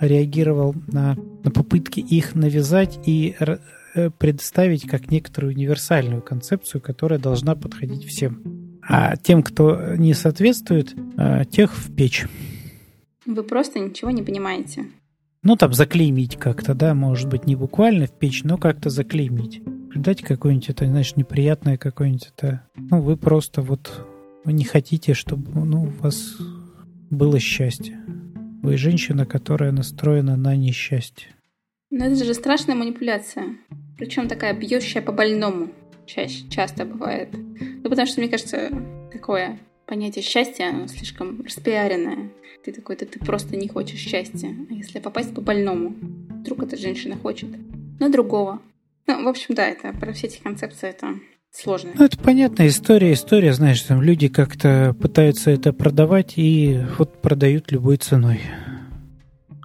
реагировал 0.00 0.74
на, 0.86 1.16
на 1.44 1.50
попытки 1.50 2.00
их 2.00 2.34
навязать 2.34 2.98
и 3.04 3.36
э, 3.38 4.10
предоставить 4.18 4.86
как 4.86 5.10
некоторую 5.10 5.52
универсальную 5.52 6.22
концепцию, 6.22 6.80
которая 6.80 7.18
должна 7.18 7.54
подходить 7.54 8.06
всем. 8.06 8.80
А 8.82 9.16
тем, 9.18 9.42
кто 9.42 9.94
не 9.94 10.14
соответствует, 10.14 10.94
э, 11.18 11.44
тех 11.50 11.76
в 11.76 11.94
печь. 11.94 12.26
Вы 13.26 13.42
просто 13.42 13.78
ничего 13.78 14.10
не 14.10 14.22
понимаете. 14.22 14.86
Ну, 15.42 15.56
там, 15.56 15.74
заклеймить 15.74 16.36
как-то, 16.36 16.74
да, 16.74 16.94
может 16.94 17.28
быть, 17.28 17.46
не 17.46 17.56
буквально 17.56 18.06
в 18.06 18.12
печь, 18.12 18.42
но 18.42 18.56
как-то 18.56 18.88
заклеймить. 18.88 19.62
Дать 19.94 20.22
какое-нибудь, 20.22 20.70
это, 20.70 20.86
знаешь, 20.86 21.14
неприятное 21.16 21.76
какое-нибудь, 21.76 22.30
это... 22.36 22.62
Ну, 22.74 23.02
вы 23.02 23.18
просто 23.18 23.60
вот... 23.60 24.06
Вы 24.44 24.54
не 24.54 24.64
хотите, 24.64 25.12
чтобы, 25.12 25.64
ну, 25.64 25.92
вас 26.00 26.38
было 27.10 27.38
счастье. 27.40 28.00
Вы 28.62 28.76
женщина, 28.76 29.26
которая 29.26 29.72
настроена 29.72 30.36
на 30.36 30.54
несчастье. 30.54 31.34
Но 31.90 32.06
это 32.06 32.24
же 32.24 32.34
страшная 32.34 32.76
манипуляция. 32.76 33.56
Причем 33.98 34.28
такая 34.28 34.54
бьющая 34.54 35.02
по 35.02 35.12
больному. 35.12 35.70
Чаще, 36.06 36.48
часто 36.48 36.84
бывает. 36.84 37.30
Ну, 37.32 37.90
потому 37.90 38.06
что, 38.06 38.20
мне 38.20 38.30
кажется, 38.30 38.70
такое 39.12 39.58
понятие 39.86 40.22
счастья 40.22 40.68
оно 40.68 40.86
слишком 40.86 41.42
распиаренное. 41.42 42.30
Ты 42.64 42.72
такой, 42.72 42.96
да 42.96 43.06
ты 43.06 43.18
просто 43.18 43.56
не 43.56 43.68
хочешь 43.68 43.98
счастья. 43.98 44.54
А 44.70 44.72
если 44.72 45.00
попасть 45.00 45.34
по 45.34 45.40
больному? 45.40 45.96
Вдруг 46.40 46.62
эта 46.62 46.76
женщина 46.76 47.16
хочет. 47.16 47.48
На 47.98 48.08
другого. 48.08 48.62
Ну, 49.06 49.24
в 49.24 49.28
общем, 49.28 49.54
да, 49.54 49.66
это 49.66 49.92
про 49.92 50.12
все 50.12 50.28
эти 50.28 50.40
концепции, 50.40 50.90
это 50.90 51.18
сложно. 51.52 51.90
Ну, 51.94 52.04
это 52.04 52.18
понятная 52.18 52.68
история. 52.68 53.12
История, 53.12 53.52
знаешь, 53.52 53.82
там 53.82 54.02
люди 54.02 54.28
как-то 54.28 54.94
пытаются 55.00 55.50
это 55.50 55.72
продавать 55.72 56.34
и 56.36 56.80
вот 56.98 57.20
продают 57.20 57.72
любой 57.72 57.96
ценой. 57.96 58.40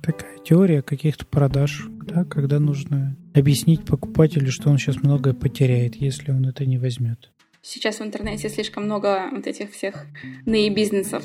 Такая 0.04 0.38
теория 0.40 0.82
каких-то 0.82 1.26
продаж, 1.26 1.88
да, 2.06 2.26
когда 2.26 2.60
нужно 2.60 3.18
объяснить 3.34 3.86
покупателю, 3.86 4.52
что 4.52 4.70
он 4.70 4.78
сейчас 4.78 4.98
многое 4.98 5.34
потеряет, 5.34 5.96
если 5.96 6.32
он 6.32 6.46
это 6.48 6.66
не 6.66 6.78
возьмет. 6.78 7.32
Сейчас 7.62 8.00
в 8.00 8.04
интернете 8.04 8.48
слишком 8.50 8.86
много 8.86 9.30
вот 9.32 9.48
этих 9.48 9.72
всех 9.72 10.06
бизнесов. 10.46 11.24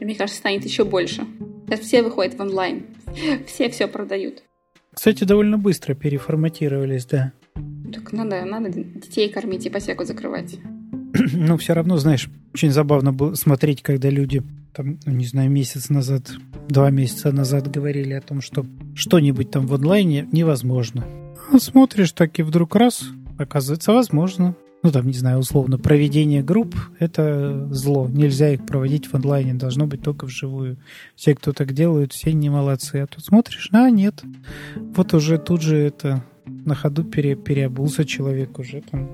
Мне 0.00 0.14
кажется, 0.14 0.38
станет 0.38 0.64
еще 0.64 0.84
больше. 0.84 1.26
Сейчас 1.66 1.80
все 1.80 2.02
выходят 2.02 2.34
в 2.34 2.40
онлайн. 2.40 2.86
Все 3.46 3.68
все 3.68 3.86
продают. 3.86 4.42
Кстати, 4.94 5.24
довольно 5.24 5.58
быстро 5.58 5.94
переформатировались, 5.94 7.04
да. 7.04 7.32
Так 7.92 8.12
надо, 8.12 8.44
надо 8.44 8.70
детей 8.70 9.28
кормить, 9.30 9.66
ипотеку 9.66 10.04
закрывать. 10.04 10.58
Но 11.32 11.56
все 11.56 11.74
равно, 11.74 11.96
знаешь, 11.96 12.28
очень 12.54 12.70
забавно 12.70 13.12
было 13.12 13.34
смотреть, 13.34 13.82
когда 13.82 14.10
люди, 14.10 14.42
там, 14.72 14.98
ну, 15.04 15.12
не 15.12 15.26
знаю, 15.26 15.50
месяц 15.50 15.88
назад, 15.88 16.30
два 16.68 16.90
месяца 16.90 17.32
назад 17.32 17.70
говорили 17.70 18.12
о 18.12 18.20
том, 18.20 18.40
что 18.40 18.66
что-нибудь 18.94 19.50
там 19.50 19.66
в 19.66 19.74
онлайне 19.74 20.28
невозможно. 20.32 21.04
А 21.52 21.58
смотришь, 21.58 22.12
так 22.12 22.38
и 22.38 22.42
вдруг 22.42 22.74
раз, 22.74 23.04
оказывается, 23.38 23.92
возможно. 23.92 24.56
Ну, 24.82 24.92
там, 24.92 25.06
не 25.06 25.14
знаю, 25.14 25.38
условно, 25.38 25.78
проведение 25.78 26.42
групп– 26.42 26.76
это 26.98 27.66
зло. 27.72 28.08
Нельзя 28.08 28.52
их 28.52 28.64
проводить 28.66 29.06
в 29.06 29.14
онлайне, 29.14 29.54
должно 29.54 29.86
быть 29.86 30.02
только 30.02 30.26
вживую. 30.26 30.76
Все, 31.16 31.34
кто 31.34 31.52
так 31.52 31.72
делают, 31.72 32.12
все 32.12 32.32
не 32.32 32.50
молодцы. 32.50 32.96
А 32.96 33.06
тут 33.06 33.24
смотришь, 33.24 33.68
а, 33.72 33.90
нет. 33.90 34.22
Вот 34.94 35.12
уже 35.14 35.38
тут 35.38 35.62
же 35.62 35.76
это 35.76 36.22
на 36.66 36.74
ходу 36.74 37.04
пере, 37.04 37.34
переобулся 37.36 38.04
человек, 38.04 38.58
уже 38.58 38.82
там 38.82 39.08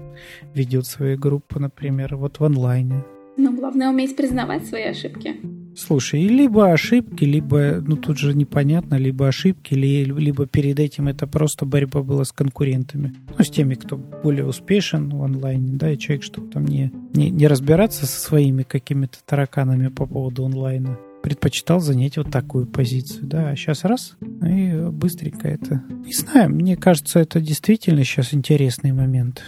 ведет 0.54 0.86
свои 0.86 1.16
группы, 1.16 1.60
например, 1.60 2.16
вот 2.16 2.40
в 2.40 2.44
онлайне. 2.44 3.04
Ну, 3.36 3.56
главное 3.56 3.88
уметь 3.90 4.16
признавать 4.16 4.66
свои 4.66 4.84
ошибки. 4.84 5.36
Слушай, 5.74 6.28
либо 6.28 6.70
ошибки, 6.70 7.24
либо, 7.24 7.82
ну 7.86 7.96
тут 7.96 8.18
же 8.18 8.34
непонятно, 8.34 8.96
либо 8.96 9.28
ошибки, 9.28 9.72
либо 9.74 10.46
перед 10.46 10.78
этим 10.78 11.08
это 11.08 11.26
просто 11.26 11.64
борьба 11.64 12.02
была 12.02 12.24
с 12.24 12.32
конкурентами. 12.32 13.14
Ну, 13.38 13.42
с 13.42 13.48
теми, 13.48 13.74
кто 13.74 13.96
более 13.96 14.46
успешен 14.46 15.08
в 15.08 15.22
онлайне, 15.22 15.72
да, 15.72 15.90
и 15.90 15.98
человек, 15.98 16.24
чтобы 16.24 16.48
там 16.48 16.66
не, 16.66 16.92
не, 17.14 17.30
не 17.30 17.46
разбираться 17.46 18.04
со 18.04 18.20
своими 18.20 18.64
какими-то 18.64 19.18
тараканами 19.24 19.88
по 19.88 20.06
поводу 20.06 20.44
онлайна 20.44 20.98
предпочитал 21.22 21.80
занять 21.80 22.16
вот 22.16 22.30
такую 22.30 22.66
позицию, 22.66 23.26
да, 23.26 23.50
а 23.50 23.56
сейчас 23.56 23.84
раз, 23.84 24.16
и 24.20 24.88
быстренько 24.90 25.48
это. 25.48 25.82
Не 26.04 26.12
знаю, 26.12 26.50
мне 26.50 26.76
кажется, 26.76 27.20
это 27.20 27.40
действительно 27.40 28.04
сейчас 28.04 28.34
интересный 28.34 28.92
момент, 28.92 29.42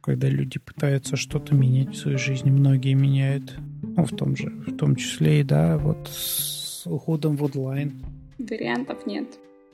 когда 0.00 0.28
люди 0.28 0.58
пытаются 0.58 1.16
что-то 1.16 1.54
менять 1.54 1.94
в 1.94 1.96
своей 1.96 2.18
жизни, 2.18 2.50
многие 2.50 2.94
меняют, 2.94 3.56
ну, 3.82 4.04
в 4.04 4.10
том 4.10 4.36
же, 4.36 4.50
в 4.66 4.76
том 4.76 4.96
числе 4.96 5.40
и, 5.40 5.44
да, 5.44 5.78
вот 5.78 6.08
с 6.08 6.86
уходом 6.86 7.36
в 7.36 7.44
онлайн. 7.44 8.02
Вариантов 8.38 9.06
нет. 9.06 9.26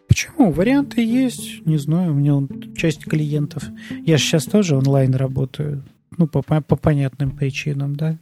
Почему? 0.09 0.51
Варианты 0.51 1.05
есть. 1.05 1.65
Не 1.67 1.79
знаю, 1.79 2.13
у 2.13 2.15
меня 2.15 2.47
часть 2.77 3.05
клиентов. 3.05 3.65
Я 4.05 4.19
же 4.19 4.25
сейчас 4.25 4.45
тоже 4.45 4.77
онлайн 4.77 5.15
работаю. 5.15 5.85
Ну, 6.17 6.27
по, 6.27 6.43
по 6.43 6.77
понятным 6.77 7.37
причинам, 7.37 7.97
да. 7.97 8.19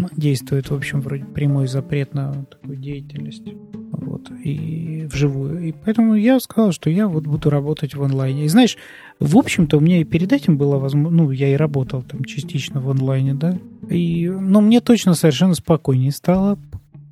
Ну, 0.00 0.08
действует, 0.16 0.70
в 0.70 0.74
общем, 0.74 1.00
вроде 1.00 1.24
прямой 1.24 1.66
запрет 1.66 2.14
на 2.14 2.32
такую 2.50 2.76
деятельность. 2.76 3.44
Вот, 3.92 4.30
и 4.42 5.06
вживую. 5.10 5.68
И 5.68 5.72
поэтому 5.72 6.14
я 6.14 6.40
сказал, 6.40 6.72
что 6.72 6.88
я 6.88 7.06
вот 7.06 7.24
буду 7.24 7.50
работать 7.50 7.94
в 7.94 8.02
онлайне. 8.02 8.46
И 8.46 8.48
знаешь, 8.48 8.78
в 9.18 9.36
общем-то, 9.36 9.76
у 9.76 9.80
меня 9.80 10.00
и 10.00 10.04
перед 10.04 10.32
этим 10.32 10.56
было 10.56 10.78
возможно, 10.78 11.24
ну, 11.24 11.30
я 11.30 11.52
и 11.52 11.56
работал 11.56 12.02
там 12.02 12.24
частично 12.24 12.80
в 12.80 12.88
онлайне, 12.88 13.34
да. 13.34 13.58
И, 13.90 14.28
но 14.28 14.60
мне 14.60 14.80
точно 14.80 15.14
совершенно 15.14 15.54
спокойнее 15.54 16.12
стало 16.12 16.58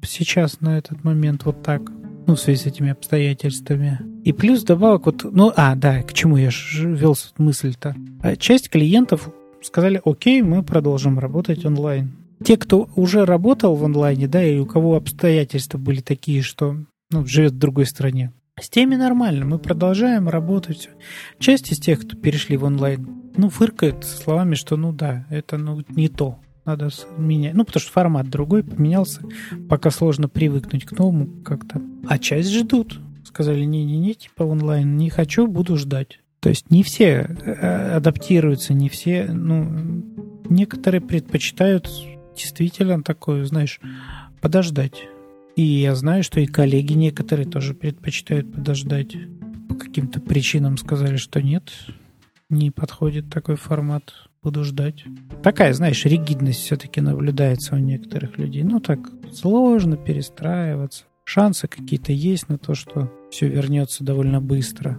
сейчас 0.02 0.60
на 0.60 0.78
этот 0.78 1.04
момент 1.04 1.44
вот 1.44 1.62
так 1.62 1.82
ну, 2.26 2.34
в 2.34 2.40
связи 2.40 2.62
с 2.62 2.66
этими 2.66 2.90
обстоятельствами. 2.90 4.00
И 4.24 4.32
плюс 4.32 4.62
добавок 4.62 5.06
вот, 5.06 5.24
ну, 5.24 5.52
а, 5.56 5.74
да, 5.74 6.02
к 6.02 6.12
чему 6.12 6.36
я 6.36 6.50
вел 6.82 7.16
мысль-то. 7.38 7.96
А 8.22 8.36
часть 8.36 8.68
клиентов 8.70 9.30
сказали, 9.62 10.00
окей, 10.04 10.42
мы 10.42 10.62
продолжим 10.62 11.18
работать 11.18 11.64
онлайн 11.64 12.12
те, 12.44 12.56
кто 12.56 12.88
уже 12.96 13.24
работал 13.24 13.74
в 13.74 13.84
онлайне, 13.84 14.28
да, 14.28 14.44
и 14.44 14.58
у 14.58 14.66
кого 14.66 14.96
обстоятельства 14.96 15.78
были 15.78 16.00
такие, 16.00 16.42
что 16.42 16.76
ну, 17.10 17.26
живет 17.26 17.52
в 17.52 17.58
другой 17.58 17.86
стране, 17.86 18.32
с 18.60 18.68
теми 18.68 18.96
нормально, 18.96 19.44
мы 19.44 19.58
продолжаем 19.58 20.28
работать. 20.28 20.90
Часть 21.38 21.70
из 21.70 21.78
тех, 21.78 22.00
кто 22.00 22.16
перешли 22.16 22.56
в 22.56 22.64
онлайн, 22.64 23.06
ну, 23.36 23.50
фыркает 23.50 24.04
словами, 24.04 24.56
что 24.56 24.76
ну 24.76 24.92
да, 24.92 25.26
это 25.30 25.58
ну 25.58 25.84
не 25.88 26.08
то, 26.08 26.38
надо 26.64 26.90
менять. 27.16 27.54
Ну, 27.54 27.64
потому 27.64 27.80
что 27.80 27.92
формат 27.92 28.28
другой 28.28 28.64
поменялся, 28.64 29.22
пока 29.68 29.90
сложно 29.90 30.28
привыкнуть 30.28 30.84
к 30.84 30.92
новому 30.92 31.28
как-то. 31.44 31.80
А 32.08 32.18
часть 32.18 32.52
ждут. 32.52 33.00
Сказали, 33.24 33.62
не-не-не, 33.64 34.14
типа 34.14 34.42
онлайн, 34.42 34.96
не 34.96 35.10
хочу, 35.10 35.46
буду 35.46 35.76
ждать. 35.76 36.20
То 36.40 36.48
есть 36.48 36.70
не 36.70 36.82
все 36.82 37.36
э, 37.44 37.96
адаптируются, 37.96 38.74
не 38.74 38.88
все, 38.88 39.26
ну, 39.30 40.02
некоторые 40.48 41.00
предпочитают 41.00 41.88
действительно 42.38 43.02
такое, 43.02 43.44
знаешь, 43.44 43.80
подождать. 44.40 45.04
И 45.56 45.62
я 45.62 45.94
знаю, 45.94 46.22
что 46.22 46.40
и 46.40 46.46
коллеги 46.46 46.92
некоторые 46.92 47.46
тоже 47.46 47.74
предпочитают 47.74 48.52
подождать. 48.52 49.16
По 49.68 49.74
каким-то 49.74 50.20
причинам 50.20 50.78
сказали, 50.78 51.16
что 51.16 51.42
нет, 51.42 51.70
не 52.48 52.70
подходит 52.70 53.28
такой 53.28 53.56
формат, 53.56 54.14
буду 54.42 54.64
ждать. 54.64 55.04
Такая, 55.42 55.74
знаешь, 55.74 56.04
ригидность 56.04 56.60
все-таки 56.60 57.00
наблюдается 57.00 57.74
у 57.74 57.78
некоторых 57.78 58.38
людей. 58.38 58.62
Ну 58.62 58.80
так, 58.80 59.00
сложно 59.32 59.96
перестраиваться. 59.96 61.04
Шансы 61.28 61.68
какие-то 61.68 62.10
есть 62.10 62.48
на 62.48 62.56
то, 62.56 62.72
что 62.74 63.12
все 63.30 63.48
вернется 63.48 64.02
довольно 64.02 64.40
быстро. 64.40 64.98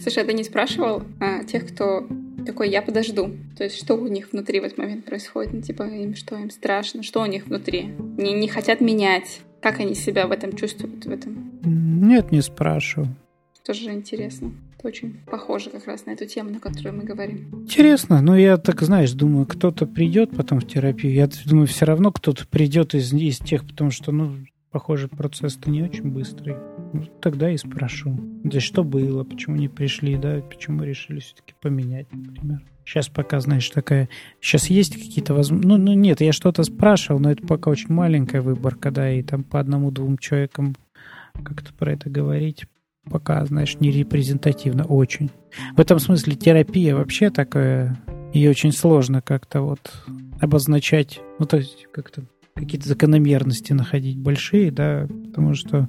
Слушай, 0.00 0.22
а 0.22 0.26
ты 0.26 0.32
не 0.32 0.44
спрашивал 0.44 1.02
а, 1.18 1.42
тех, 1.42 1.66
кто 1.66 2.06
такой, 2.46 2.70
я 2.70 2.80
подожду. 2.80 3.32
То 3.58 3.64
есть, 3.64 3.78
что 3.78 3.96
у 3.96 4.06
них 4.06 4.30
внутри 4.30 4.60
в 4.60 4.62
этот 4.62 4.78
момент 4.78 5.04
происходит? 5.04 5.52
Ну, 5.52 5.62
типа, 5.62 5.82
им 5.82 6.14
что, 6.14 6.36
им 6.36 6.50
страшно? 6.50 7.02
Что 7.02 7.22
у 7.22 7.26
них 7.26 7.48
внутри? 7.48 7.92
Не, 8.16 8.34
не 8.34 8.46
хотят 8.46 8.80
менять. 8.80 9.40
Как 9.60 9.80
они 9.80 9.96
себя 9.96 10.28
в 10.28 10.30
этом 10.30 10.54
чувствуют? 10.54 11.06
В 11.06 11.10
этом? 11.10 11.58
Нет, 11.64 12.30
не 12.30 12.40
спрашиваю. 12.40 13.08
Тоже 13.66 13.90
интересно. 13.90 14.52
Это 14.78 14.86
очень 14.86 15.16
похоже 15.26 15.70
как 15.70 15.88
раз 15.88 16.06
на 16.06 16.12
эту 16.12 16.26
тему, 16.26 16.50
на 16.50 16.60
которую 16.60 16.94
мы 16.94 17.02
говорим. 17.02 17.48
Интересно, 17.52 18.22
но 18.22 18.38
я 18.38 18.58
так, 18.58 18.80
знаешь, 18.82 19.10
думаю, 19.10 19.44
кто-то 19.44 19.86
придет 19.86 20.36
потом 20.36 20.60
в 20.60 20.68
терапию. 20.68 21.12
Я 21.12 21.28
думаю, 21.46 21.66
все 21.66 21.84
равно 21.84 22.12
кто-то 22.12 22.46
придет 22.46 22.94
из, 22.94 23.12
из 23.12 23.38
тех, 23.38 23.66
потому 23.66 23.90
что, 23.90 24.12
ну, 24.12 24.36
похоже, 24.74 25.06
процесс-то 25.06 25.70
не 25.70 25.84
очень 25.84 26.10
быстрый. 26.10 26.56
Ну, 26.92 27.04
тогда 27.22 27.48
и 27.48 27.56
спрошу. 27.56 28.18
Да 28.42 28.58
что 28.58 28.82
было, 28.82 29.22
почему 29.22 29.54
не 29.54 29.68
пришли, 29.68 30.16
да, 30.16 30.40
почему 30.40 30.82
решили 30.82 31.20
все-таки 31.20 31.54
поменять, 31.62 32.12
например. 32.12 32.60
Сейчас 32.84 33.08
пока, 33.08 33.38
знаешь, 33.38 33.70
такая... 33.70 34.08
Сейчас 34.40 34.66
есть 34.66 34.94
какие-то 34.94 35.32
возможности... 35.32 35.68
Ну, 35.68 35.76
ну, 35.76 35.92
нет, 35.92 36.20
я 36.20 36.32
что-то 36.32 36.64
спрашивал, 36.64 37.20
но 37.20 37.30
это 37.30 37.46
пока 37.46 37.70
очень 37.70 37.94
маленькая 37.94 38.42
выборка, 38.42 38.90
да, 38.90 39.12
и 39.12 39.22
там 39.22 39.44
по 39.44 39.60
одному-двум 39.60 40.18
человекам 40.18 40.74
как-то 41.44 41.72
про 41.72 41.92
это 41.92 42.10
говорить 42.10 42.64
пока, 43.08 43.44
знаешь, 43.46 43.76
не 43.78 43.92
репрезентативно 43.92 44.84
очень. 44.86 45.30
В 45.76 45.80
этом 45.80 46.00
смысле 46.00 46.34
терапия 46.34 46.96
вообще 46.96 47.30
такая... 47.30 47.96
Ее 48.32 48.50
очень 48.50 48.72
сложно 48.72 49.22
как-то 49.22 49.60
вот 49.60 50.02
обозначать. 50.40 51.20
Ну, 51.38 51.46
то 51.46 51.58
есть 51.58 51.86
как-то 51.92 52.24
какие-то 52.54 52.88
закономерности 52.88 53.72
находить 53.72 54.18
большие, 54.18 54.70
да, 54.70 55.06
потому 55.26 55.54
что, 55.54 55.88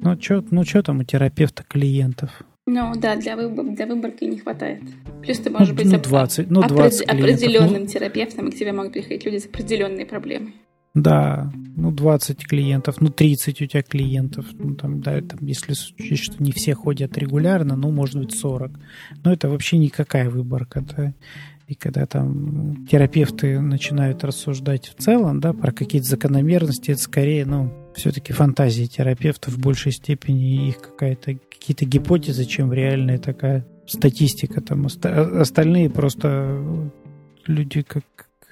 ну, 0.00 0.20
что 0.20 0.44
ну, 0.50 0.64
чё 0.64 0.82
там 0.82 1.00
у 1.00 1.04
терапевта 1.04 1.64
клиентов? 1.64 2.42
Ну, 2.68 2.92
да, 2.96 3.14
для, 3.16 3.36
выбор, 3.36 3.64
для 3.74 3.86
выборки 3.86 4.24
не 4.24 4.38
хватает. 4.38 4.82
Плюс 5.22 5.38
ты 5.38 5.50
можешь 5.50 5.68
ну, 5.68 5.74
быть 5.76 5.86
ну, 5.86 5.98
20, 6.00 6.50
ну, 6.50 6.62
20 6.66 7.02
опред, 7.02 7.20
определенным 7.20 7.82
ну, 7.82 7.86
терапевтом, 7.86 8.48
и 8.48 8.50
к 8.50 8.56
тебе 8.56 8.72
могут 8.72 8.92
приходить 8.92 9.24
люди 9.24 9.38
с 9.38 9.46
определенной 9.46 10.04
проблемой. 10.04 10.54
Да, 10.96 11.52
ну 11.76 11.92
20 11.92 12.46
клиентов, 12.46 13.02
ну 13.02 13.10
30 13.10 13.60
у 13.60 13.66
тебя 13.66 13.82
клиентов, 13.82 14.46
ну 14.54 14.74
там, 14.74 15.02
да, 15.02 15.20
там, 15.20 15.40
если 15.42 15.74
что 15.74 16.42
не 16.42 16.52
все 16.52 16.74
ходят 16.74 17.18
регулярно, 17.18 17.76
ну 17.76 17.90
может 17.90 18.16
быть 18.16 18.34
40. 18.34 18.72
Но 19.22 19.32
это 19.32 19.50
вообще 19.50 19.76
никакая 19.76 20.30
выборка. 20.30 20.80
Да? 20.80 21.12
И 21.66 21.74
когда 21.74 22.06
там 22.06 22.86
терапевты 22.86 23.60
начинают 23.60 24.22
рассуждать 24.22 24.86
в 24.86 25.02
целом, 25.02 25.40
да, 25.40 25.52
про 25.52 25.72
какие-то 25.72 26.06
закономерности, 26.08 26.92
это 26.92 27.00
скорее, 27.00 27.44
ну, 27.44 27.72
все-таки 27.96 28.32
фантазии 28.32 28.84
терапевтов 28.84 29.54
в 29.54 29.60
большей 29.60 29.90
степени 29.90 30.68
их 30.68 30.80
какая-то 30.80 31.34
какие-то 31.34 31.84
гипотезы, 31.84 32.44
чем 32.44 32.72
реальная 32.72 33.18
такая 33.18 33.66
статистика. 33.86 34.60
Там 34.60 34.86
остальные 34.86 35.90
просто 35.90 36.92
люди 37.46 37.82
как 37.82 38.04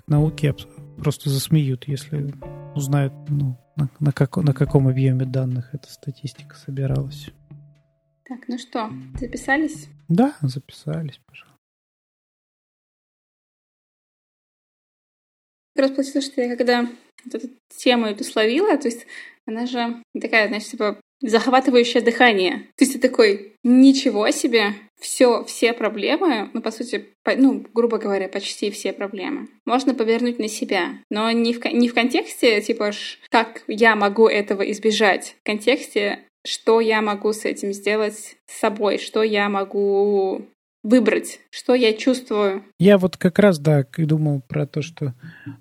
науки 0.09 0.53
просто 0.97 1.31
засмеют, 1.31 1.87
если 1.87 2.35
узнают, 2.75 3.12
ну, 3.29 3.57
на, 3.77 3.89
на, 4.01 4.12
как, 4.12 4.37
на 4.39 4.53
каком 4.53 4.89
объеме 4.89 5.25
данных 5.25 5.71
эта 5.73 5.89
статистика 5.89 6.57
собиралась. 6.57 7.31
Так, 8.27 8.41
ну 8.49 8.59
что, 8.59 8.91
записались? 9.21 9.89
Да, 10.09 10.35
записались, 10.41 11.21
пожалуйста. 11.27 11.54
Получилось, 15.75 16.27
что 16.27 16.41
я 16.41 16.57
когда 16.57 16.89
вот 17.25 17.35
эту 17.35 17.49
тему 17.77 18.07
эту 18.07 18.25
словила, 18.25 18.77
то 18.77 18.89
есть 18.89 19.07
она 19.47 19.66
же 19.66 20.03
такая, 20.20 20.49
значит, 20.49 20.70
типа 20.70 20.99
захватывающее 21.20 22.03
дыхание. 22.03 22.68
То 22.77 22.85
есть 22.85 22.95
ты 22.95 22.99
такой, 22.99 23.55
ничего 23.62 24.31
себе, 24.31 24.75
все, 25.01 25.45
все 25.45 25.72
проблемы, 25.72 26.51
ну, 26.53 26.61
по 26.61 26.70
сути, 26.70 27.07
по, 27.22 27.35
ну, 27.35 27.64
грубо 27.72 27.99
говоря, 27.99 28.29
почти 28.29 28.70
все 28.70 28.93
проблемы, 28.93 29.49
можно 29.64 29.95
повернуть 29.95 30.39
на 30.39 30.49
себя. 30.49 30.99
Но 31.11 31.31
не 31.31 31.55
в, 31.55 31.64
не 31.64 31.89
в 31.89 31.95
контексте, 31.95 32.61
типа, 32.61 32.93
как 33.31 33.62
я 33.66 33.97
могу 33.97 34.29
этого 34.29 34.62
избежать. 34.70 35.37
В 35.41 35.47
контексте, 35.47 36.20
что 36.47 36.81
я 36.81 37.01
могу 37.01 37.33
с 37.33 37.45
этим 37.45 37.72
сделать 37.72 38.37
с 38.47 38.59
собой, 38.59 38.99
что 38.99 39.22
я 39.22 39.49
могу 39.49 40.47
выбрать, 40.85 41.41
что 41.51 41.74
я 41.74 41.93
чувствую. 41.95 42.62
Я 42.78 42.99
вот 42.99 43.16
как 43.16 43.41
раз, 43.41 43.59
да, 43.59 43.85
думал 43.97 44.43
про 44.43 44.66
то, 44.66 44.82
что, 44.82 45.14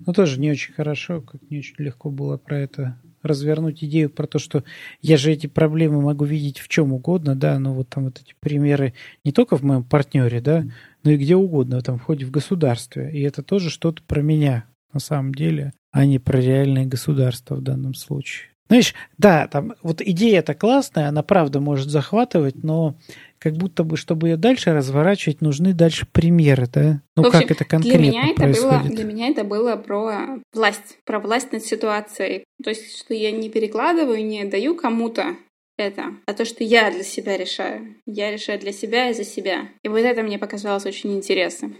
ну, 0.06 0.12
тоже 0.12 0.38
не 0.38 0.52
очень 0.52 0.74
хорошо, 0.74 1.20
как 1.22 1.40
не 1.50 1.58
очень 1.58 1.74
легко 1.78 2.10
было 2.10 2.36
про 2.36 2.60
это 2.60 3.00
развернуть 3.22 3.82
идею 3.82 4.10
про 4.10 4.26
то, 4.26 4.38
что 4.38 4.64
я 5.00 5.16
же 5.16 5.32
эти 5.32 5.46
проблемы 5.46 6.02
могу 6.02 6.26
видеть 6.26 6.58
в 6.58 6.68
чем 6.68 6.92
угодно, 6.92 7.34
да, 7.34 7.58
ну 7.58 7.72
вот 7.72 7.88
там 7.88 8.04
вот 8.04 8.20
эти 8.20 8.34
примеры 8.38 8.92
не 9.24 9.32
только 9.32 9.56
в 9.56 9.62
моем 9.62 9.82
партнере, 9.82 10.42
да, 10.42 10.64
но 11.02 11.10
и 11.10 11.16
где 11.16 11.34
угодно, 11.34 11.80
там, 11.80 11.98
в 11.98 12.02
ходе 12.02 12.26
в 12.26 12.30
государстве. 12.30 13.10
И 13.12 13.22
это 13.22 13.42
тоже 13.42 13.70
что-то 13.70 14.02
про 14.02 14.20
меня 14.20 14.66
на 14.92 15.00
самом 15.00 15.34
деле, 15.34 15.72
а 15.90 16.04
не 16.04 16.18
про 16.18 16.38
реальное 16.38 16.84
государство 16.84 17.54
в 17.54 17.62
данном 17.62 17.94
случае. 17.94 18.50
Знаешь, 18.68 18.94
да, 19.18 19.46
там 19.46 19.74
вот 19.82 20.00
идея-то 20.00 20.54
классная, 20.54 21.08
она 21.08 21.22
правда 21.22 21.60
может 21.60 21.90
захватывать, 21.90 22.62
но 22.62 22.96
как 23.44 23.52
будто 23.52 23.84
бы, 23.84 23.98
чтобы 23.98 24.30
ее 24.30 24.36
дальше 24.38 24.72
разворачивать, 24.72 25.42
нужны 25.42 25.74
дальше 25.74 26.06
примеры, 26.10 26.66
да? 26.72 27.02
Ну, 27.14 27.26
общем, 27.26 27.40
как 27.40 27.50
это 27.50 27.64
конкретно 27.66 27.98
для 27.98 28.08
меня 28.08 28.30
это 28.30 28.40
происходит? 28.40 28.82
Было, 28.82 28.96
для 28.96 29.04
меня 29.04 29.28
это 29.28 29.44
было 29.44 29.76
про 29.76 30.38
власть, 30.54 30.98
про 31.04 31.20
власть 31.20 31.52
над 31.52 31.62
ситуацией. 31.62 32.44
То 32.62 32.70
есть, 32.70 32.98
что 32.98 33.12
я 33.12 33.30
не 33.32 33.50
перекладываю, 33.50 34.24
не 34.24 34.44
даю 34.46 34.74
кому-то 34.74 35.36
это, 35.76 36.14
а 36.24 36.32
то, 36.32 36.46
что 36.46 36.64
я 36.64 36.90
для 36.90 37.02
себя 37.02 37.36
решаю. 37.36 37.96
Я 38.06 38.30
решаю 38.30 38.58
для 38.58 38.72
себя 38.72 39.10
и 39.10 39.14
за 39.14 39.24
себя. 39.24 39.68
И 39.82 39.88
вот 39.88 39.98
это 39.98 40.22
мне 40.22 40.38
показалось 40.38 40.86
очень 40.86 41.14
интересным. 41.14 41.76